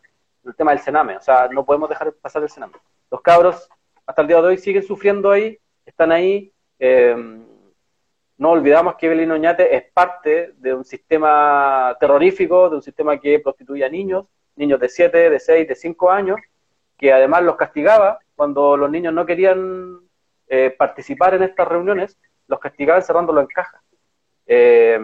el 0.46 0.56
tema 0.56 0.72
del 0.72 0.80
Sename, 0.80 1.16
o 1.16 1.20
sea, 1.20 1.48
no 1.48 1.64
podemos 1.64 1.88
dejar 1.88 2.12
pasar 2.12 2.42
el 2.42 2.48
Sename. 2.48 2.74
Los 3.10 3.20
cabros, 3.20 3.68
hasta 4.06 4.22
el 4.22 4.28
día 4.28 4.40
de 4.40 4.48
hoy, 4.48 4.58
siguen 4.58 4.82
sufriendo 4.82 5.30
ahí, 5.30 5.58
están 5.84 6.12
ahí. 6.12 6.52
Eh, 6.78 7.14
no 8.38 8.50
olvidamos 8.50 8.96
que 8.96 9.06
Evelyn 9.06 9.30
Oñate 9.30 9.74
es 9.74 9.84
parte 9.92 10.52
de 10.56 10.74
un 10.74 10.84
sistema 10.84 11.96
terrorífico, 11.98 12.68
de 12.68 12.76
un 12.76 12.82
sistema 12.82 13.18
que 13.18 13.40
prostituye 13.40 13.84
a 13.84 13.88
niños, 13.88 14.26
niños 14.56 14.78
de 14.78 14.88
7, 14.88 15.30
de 15.30 15.40
6, 15.40 15.68
de 15.68 15.74
5 15.74 16.10
años, 16.10 16.38
que 16.98 17.12
además 17.12 17.42
los 17.42 17.56
castigaba 17.56 18.18
cuando 18.34 18.76
los 18.76 18.90
niños 18.90 19.14
no 19.14 19.24
querían 19.24 20.00
eh, 20.48 20.74
participar 20.76 21.34
en 21.34 21.44
estas 21.44 21.66
reuniones, 21.66 22.18
los 22.46 22.60
castigaba 22.60 22.98
encerrándolos 22.98 23.42
en 23.42 23.48
cajas. 23.48 23.82
Eh, 24.46 25.00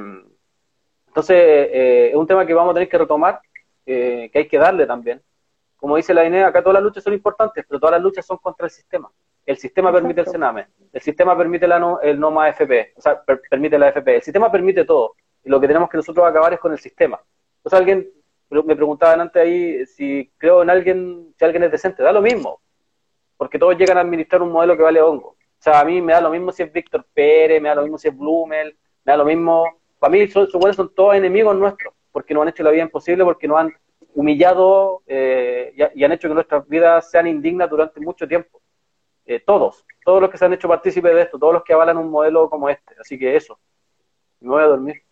entonces, 1.06 1.68
es 1.72 2.14
un 2.14 2.26
tema 2.26 2.46
que 2.46 2.54
vamos 2.54 2.70
a 2.70 2.74
tener 2.74 2.88
que 2.88 2.98
retomar, 2.98 3.40
que 3.84 4.30
hay 4.32 4.48
que 4.48 4.58
darle 4.58 4.86
también. 4.86 5.20
Como 5.82 5.96
dice 5.96 6.14
la 6.14 6.24
INE, 6.24 6.44
acá 6.44 6.62
todas 6.62 6.74
las 6.74 6.82
luchas 6.84 7.02
son 7.02 7.12
importantes, 7.12 7.64
pero 7.68 7.80
todas 7.80 7.94
las 7.94 8.02
luchas 8.02 8.24
son 8.24 8.36
contra 8.36 8.66
el 8.66 8.70
sistema. 8.70 9.10
El 9.44 9.56
sistema 9.56 9.92
permite 9.92 10.20
el 10.20 10.28
Sename, 10.28 10.68
el 10.92 11.00
sistema 11.00 11.36
permite 11.36 11.66
la 11.66 11.80
no, 11.80 12.00
el 12.00 12.20
NOMA 12.20 12.50
FP, 12.50 12.92
o 12.94 13.00
sea, 13.00 13.20
permite 13.50 13.76
la 13.76 13.88
FP, 13.88 14.14
el 14.14 14.22
sistema 14.22 14.48
permite 14.52 14.84
todo. 14.84 15.16
Y 15.42 15.50
lo 15.50 15.60
que 15.60 15.66
tenemos 15.66 15.90
que 15.90 15.96
nosotros 15.96 16.24
acabar 16.24 16.52
es 16.52 16.60
con 16.60 16.70
el 16.70 16.78
sistema. 16.78 17.20
Entonces 17.56 17.80
alguien 17.80 18.08
me 18.48 18.76
preguntaban 18.76 19.22
antes 19.22 19.42
ahí 19.42 19.84
si 19.86 20.30
creo 20.38 20.62
en 20.62 20.70
alguien, 20.70 21.34
si 21.36 21.44
alguien 21.44 21.64
es 21.64 21.72
decente, 21.72 22.04
da 22.04 22.12
lo 22.12 22.22
mismo, 22.22 22.60
porque 23.36 23.58
todos 23.58 23.76
llegan 23.76 23.98
a 23.98 24.02
administrar 24.02 24.40
un 24.40 24.52
modelo 24.52 24.76
que 24.76 24.84
vale 24.84 25.02
hongo. 25.02 25.30
O 25.30 25.36
sea, 25.58 25.80
a 25.80 25.84
mí 25.84 26.00
me 26.00 26.12
da 26.12 26.20
lo 26.20 26.30
mismo 26.30 26.52
si 26.52 26.62
es 26.62 26.72
Víctor 26.72 27.04
Pérez, 27.12 27.60
me 27.60 27.70
da 27.70 27.74
lo 27.74 27.82
mismo 27.82 27.98
si 27.98 28.06
es 28.06 28.16
Blumel, 28.16 28.76
me 29.04 29.12
da 29.12 29.16
lo 29.16 29.24
mismo. 29.24 29.64
Para 29.98 30.12
mí, 30.12 30.28
son, 30.28 30.48
son 30.48 30.94
todos 30.94 31.16
enemigos 31.16 31.56
nuestros, 31.56 31.92
porque 32.12 32.34
nos 32.34 32.42
han 32.42 32.50
hecho 32.50 32.62
la 32.62 32.70
vida 32.70 32.82
imposible, 32.82 33.24
porque 33.24 33.48
nos 33.48 33.58
han 33.58 33.74
humillado 34.14 35.02
eh, 35.06 35.72
y, 35.94 36.04
han 36.04 36.12
hecho 36.12 36.28
que 36.28 36.34
nuestras 36.34 36.68
vidas 36.68 37.10
sean 37.10 37.26
indignas 37.26 37.68
durante 37.68 38.00
mucho 38.00 38.26
tiempo. 38.26 38.60
Eh, 39.24 39.40
todos, 39.40 39.84
todos 40.04 40.20
los 40.20 40.30
que 40.30 40.38
se 40.38 40.44
han 40.44 40.52
hecho 40.52 40.68
partícipes 40.68 41.14
de 41.14 41.22
esto, 41.22 41.38
todos 41.38 41.54
los 41.54 41.64
que 41.64 41.72
avalan 41.72 41.96
un 41.96 42.10
modelo 42.10 42.50
como 42.50 42.68
este. 42.68 42.94
Así 43.00 43.18
que 43.18 43.36
eso, 43.36 43.58
me 44.40 44.50
voy 44.50 44.62
a 44.62 44.66
dormir. 44.66 45.02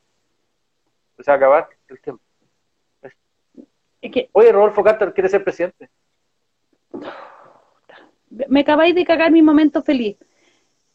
Se 1.19 1.31
va 1.31 1.35
a 1.35 1.37
acabar 1.37 1.69
el 1.89 2.01
tiempo. 2.01 2.23
Oye, 4.33 4.53
Rodolfo 4.53 4.83
Carter 4.83 5.13
quiere 5.13 5.29
ser 5.29 5.45
presidente. 5.45 5.91
Me 8.49 8.61
acabáis 8.61 8.95
de 8.95 9.05
cagar 9.05 9.31
mi 9.31 9.43
momento 9.43 9.83
feliz. 9.83 10.17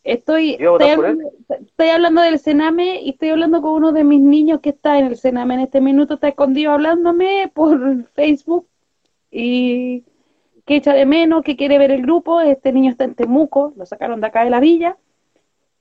Estoy, 0.05 0.51
estoy, 0.51 1.89
hablando 1.89 2.21
del 2.21 2.37
Sename 2.37 3.01
y 3.01 3.09
estoy 3.09 3.29
hablando 3.29 3.59
con 3.63 3.71
uno 3.71 3.91
de 3.91 4.03
mis 4.03 4.21
niños 4.21 4.59
que 4.61 4.69
está 4.69 4.99
en 4.99 5.07
el 5.07 5.17
Sename 5.17 5.55
en 5.55 5.61
este 5.61 5.81
minuto, 5.81 6.13
está 6.13 6.27
escondido 6.27 6.73
hablándome 6.73 7.51
por 7.51 8.05
Facebook 8.13 8.67
y 9.31 10.03
que 10.63 10.75
echa 10.75 10.93
de 10.93 11.07
menos, 11.07 11.43
que 11.43 11.57
quiere 11.57 11.79
ver 11.79 11.89
el 11.89 12.03
grupo. 12.03 12.39
Este 12.39 12.71
niño 12.71 12.91
está 12.91 13.03
en 13.03 13.15
Temuco, 13.15 13.73
lo 13.75 13.87
sacaron 13.87 14.21
de 14.21 14.27
acá 14.27 14.43
de 14.43 14.51
la 14.51 14.59
villa. 14.59 14.95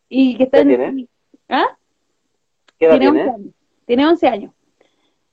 Y 0.09 0.39
que 0.39 0.45
está 0.45 0.63
¿Qué 0.63 0.65
tiene? 0.65 1.07
¿Ah? 1.51 1.77
¿Qué 2.79 2.87
edad 2.87 2.99
tiene? 2.99 3.21
11 3.21 3.31
años. 3.31 3.55
Tiene 3.85 4.07
11 4.07 4.27
años. 4.27 4.53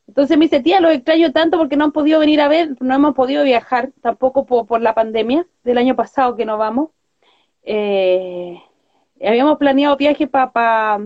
Entonces 0.05 0.37
me 0.37 0.45
dice, 0.45 0.59
tía, 0.59 0.81
lo 0.81 0.89
extraño 0.89 1.31
tanto 1.31 1.57
porque 1.57 1.77
no 1.77 1.85
han 1.85 1.93
podido 1.93 2.19
venir 2.19 2.41
a 2.41 2.49
ver, 2.49 2.75
no 2.81 2.93
hemos 2.93 3.15
podido 3.15 3.45
viajar 3.45 3.93
tampoco 4.01 4.45
por, 4.45 4.67
por 4.67 4.81
la 4.81 4.93
pandemia 4.93 5.47
del 5.63 5.77
año 5.77 5.95
pasado 5.95 6.35
que 6.35 6.43
no 6.43 6.57
vamos. 6.57 6.89
Eh, 7.63 8.61
habíamos 9.27 9.57
planeado 9.57 9.97
viaje 9.97 10.27
para 10.27 10.51
pa, 10.51 10.99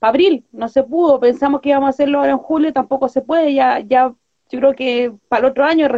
abril, 0.00 0.46
no 0.52 0.68
se 0.68 0.82
pudo, 0.84 1.20
pensamos 1.20 1.60
que 1.60 1.70
íbamos 1.70 1.88
a 1.88 1.90
hacerlo 1.90 2.18
ahora 2.20 2.32
en 2.32 2.38
julio, 2.38 2.72
tampoco 2.72 3.08
se 3.08 3.22
puede, 3.22 3.54
ya, 3.54 3.80
ya 3.80 4.14
yo 4.50 4.58
creo 4.60 4.74
que 4.74 5.12
para 5.28 5.40
el 5.40 5.52
otro 5.52 5.64
año 5.64 5.88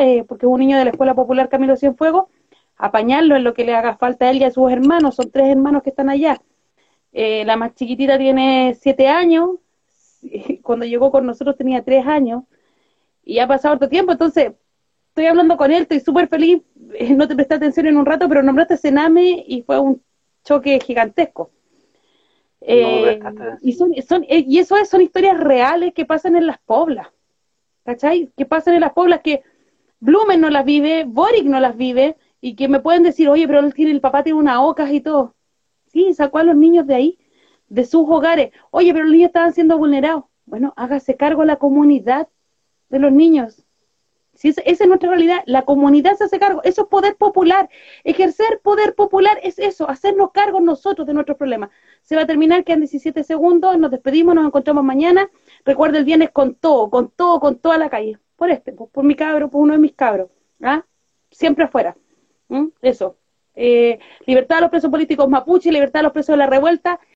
eh, 0.00 0.24
porque 0.28 0.46
es 0.46 0.50
un 0.52 0.60
niño 0.60 0.78
de 0.78 0.84
la 0.84 0.90
Escuela 0.90 1.14
Popular 1.14 1.48
Camilo 1.48 1.76
Cienfuegos, 1.76 2.26
apañarlo 2.78 3.36
en 3.36 3.44
lo 3.44 3.54
que 3.54 3.64
le 3.64 3.74
haga 3.74 3.96
falta 3.96 4.26
a 4.26 4.30
él 4.30 4.38
y 4.38 4.44
a 4.44 4.50
sus 4.50 4.70
hermanos, 4.70 5.16
son 5.16 5.30
tres 5.30 5.48
hermanos 5.48 5.82
que 5.82 5.90
están 5.90 6.08
allá. 6.08 6.40
Eh, 7.12 7.44
la 7.44 7.56
más 7.56 7.74
chiquitita 7.74 8.16
tiene 8.16 8.76
siete 8.80 9.08
años, 9.08 9.50
cuando 10.62 10.86
llegó 10.86 11.10
con 11.10 11.26
nosotros 11.26 11.56
tenía 11.56 11.82
tres 11.82 12.06
años, 12.06 12.44
y 13.24 13.40
ha 13.40 13.46
pasado 13.46 13.74
otro 13.74 13.88
tiempo, 13.88 14.12
entonces 14.12 14.52
estoy 15.08 15.26
hablando 15.26 15.56
con 15.56 15.70
él, 15.72 15.82
estoy 15.82 16.00
súper 16.00 16.28
feliz, 16.28 16.62
no 17.10 17.26
te 17.26 17.34
presté 17.34 17.54
atención 17.54 17.86
en 17.86 17.96
un 17.96 18.06
rato, 18.06 18.28
pero 18.28 18.42
nombraste 18.42 18.76
Sename 18.76 19.44
y 19.46 19.62
fue 19.62 19.78
un 19.78 20.00
choque 20.44 20.78
gigantesco. 20.80 21.50
Eh, 22.60 23.20
y, 23.60 23.72
son, 23.72 23.92
son, 24.06 24.24
eh, 24.28 24.44
y 24.46 24.58
eso 24.58 24.76
es, 24.76 24.88
son 24.88 25.00
historias 25.00 25.38
reales 25.38 25.92
que 25.94 26.04
pasan 26.04 26.36
en 26.36 26.46
las 26.46 26.58
poblas, 26.58 27.08
¿cachai? 27.84 28.30
Que 28.36 28.46
pasan 28.46 28.74
en 28.74 28.80
las 28.80 28.92
poblas 28.92 29.20
que 29.22 29.42
Blumen 30.00 30.40
no 30.40 30.50
las 30.50 30.64
vive, 30.64 31.04
Boric 31.04 31.44
no 31.44 31.60
las 31.60 31.76
vive, 31.76 32.16
y 32.40 32.54
que 32.56 32.68
me 32.68 32.80
pueden 32.80 33.02
decir, 33.02 33.28
oye, 33.28 33.46
pero 33.46 33.60
él 33.60 33.74
tiene, 33.74 33.90
el 33.92 34.00
papá 34.00 34.22
tiene 34.22 34.38
una 34.38 34.62
ocas 34.62 34.90
y 34.92 35.00
todo. 35.00 35.34
Sí, 35.86 36.14
sacó 36.14 36.38
a 36.38 36.44
los 36.44 36.56
niños 36.56 36.86
de 36.86 36.94
ahí, 36.94 37.18
de 37.68 37.84
sus 37.84 38.08
hogares. 38.08 38.52
Oye, 38.70 38.92
pero 38.92 39.04
los 39.04 39.12
niños 39.12 39.28
estaban 39.28 39.52
siendo 39.52 39.78
vulnerados. 39.78 40.24
Bueno, 40.46 40.72
hágase 40.76 41.16
cargo 41.16 41.44
la 41.44 41.56
comunidad 41.56 42.28
de 42.88 42.98
los 42.98 43.12
niños. 43.12 43.64
Si 44.38 44.50
esa 44.50 44.62
es 44.64 44.86
nuestra 44.86 45.10
realidad, 45.10 45.42
la 45.46 45.62
comunidad 45.62 46.14
se 46.14 46.22
hace 46.22 46.38
cargo, 46.38 46.62
eso 46.62 46.82
es 46.82 46.88
poder 46.88 47.16
popular. 47.16 47.68
Ejercer 48.04 48.60
poder 48.62 48.94
popular 48.94 49.40
es 49.42 49.58
eso, 49.58 49.90
hacernos 49.90 50.30
cargo 50.30 50.60
nosotros 50.60 51.08
de 51.08 51.14
nuestros 51.14 51.36
problemas. 51.36 51.70
Se 52.02 52.14
va 52.14 52.22
a 52.22 52.26
terminar, 52.26 52.62
quedan 52.62 52.78
17 52.78 53.24
segundos, 53.24 53.76
nos 53.78 53.90
despedimos, 53.90 54.36
nos 54.36 54.46
encontramos 54.46 54.84
mañana. 54.84 55.28
Recuerda 55.64 55.98
el 55.98 56.04
viernes 56.04 56.30
con 56.30 56.54
todo, 56.54 56.88
con 56.88 57.10
todo, 57.10 57.40
con 57.40 57.58
toda 57.58 57.78
la 57.78 57.90
calle. 57.90 58.18
Por 58.36 58.52
este, 58.52 58.70
por, 58.70 59.02
mi 59.02 59.16
cabro, 59.16 59.50
por 59.50 59.60
uno 59.60 59.72
de 59.72 59.80
mis 59.80 59.94
cabros. 59.94 60.30
¿ah? 60.62 60.84
Siempre 61.32 61.64
afuera. 61.64 61.96
Eso. 62.82 63.16
Eh, 63.54 63.98
libertad 64.26 64.58
a 64.58 64.60
los 64.62 64.70
presos 64.70 64.90
políticos 64.90 65.28
mapuche, 65.28 65.72
libertad 65.72 66.00
a 66.00 66.02
los 66.04 66.12
presos 66.12 66.34
de 66.34 66.38
la 66.38 66.46
revuelta 66.46 67.00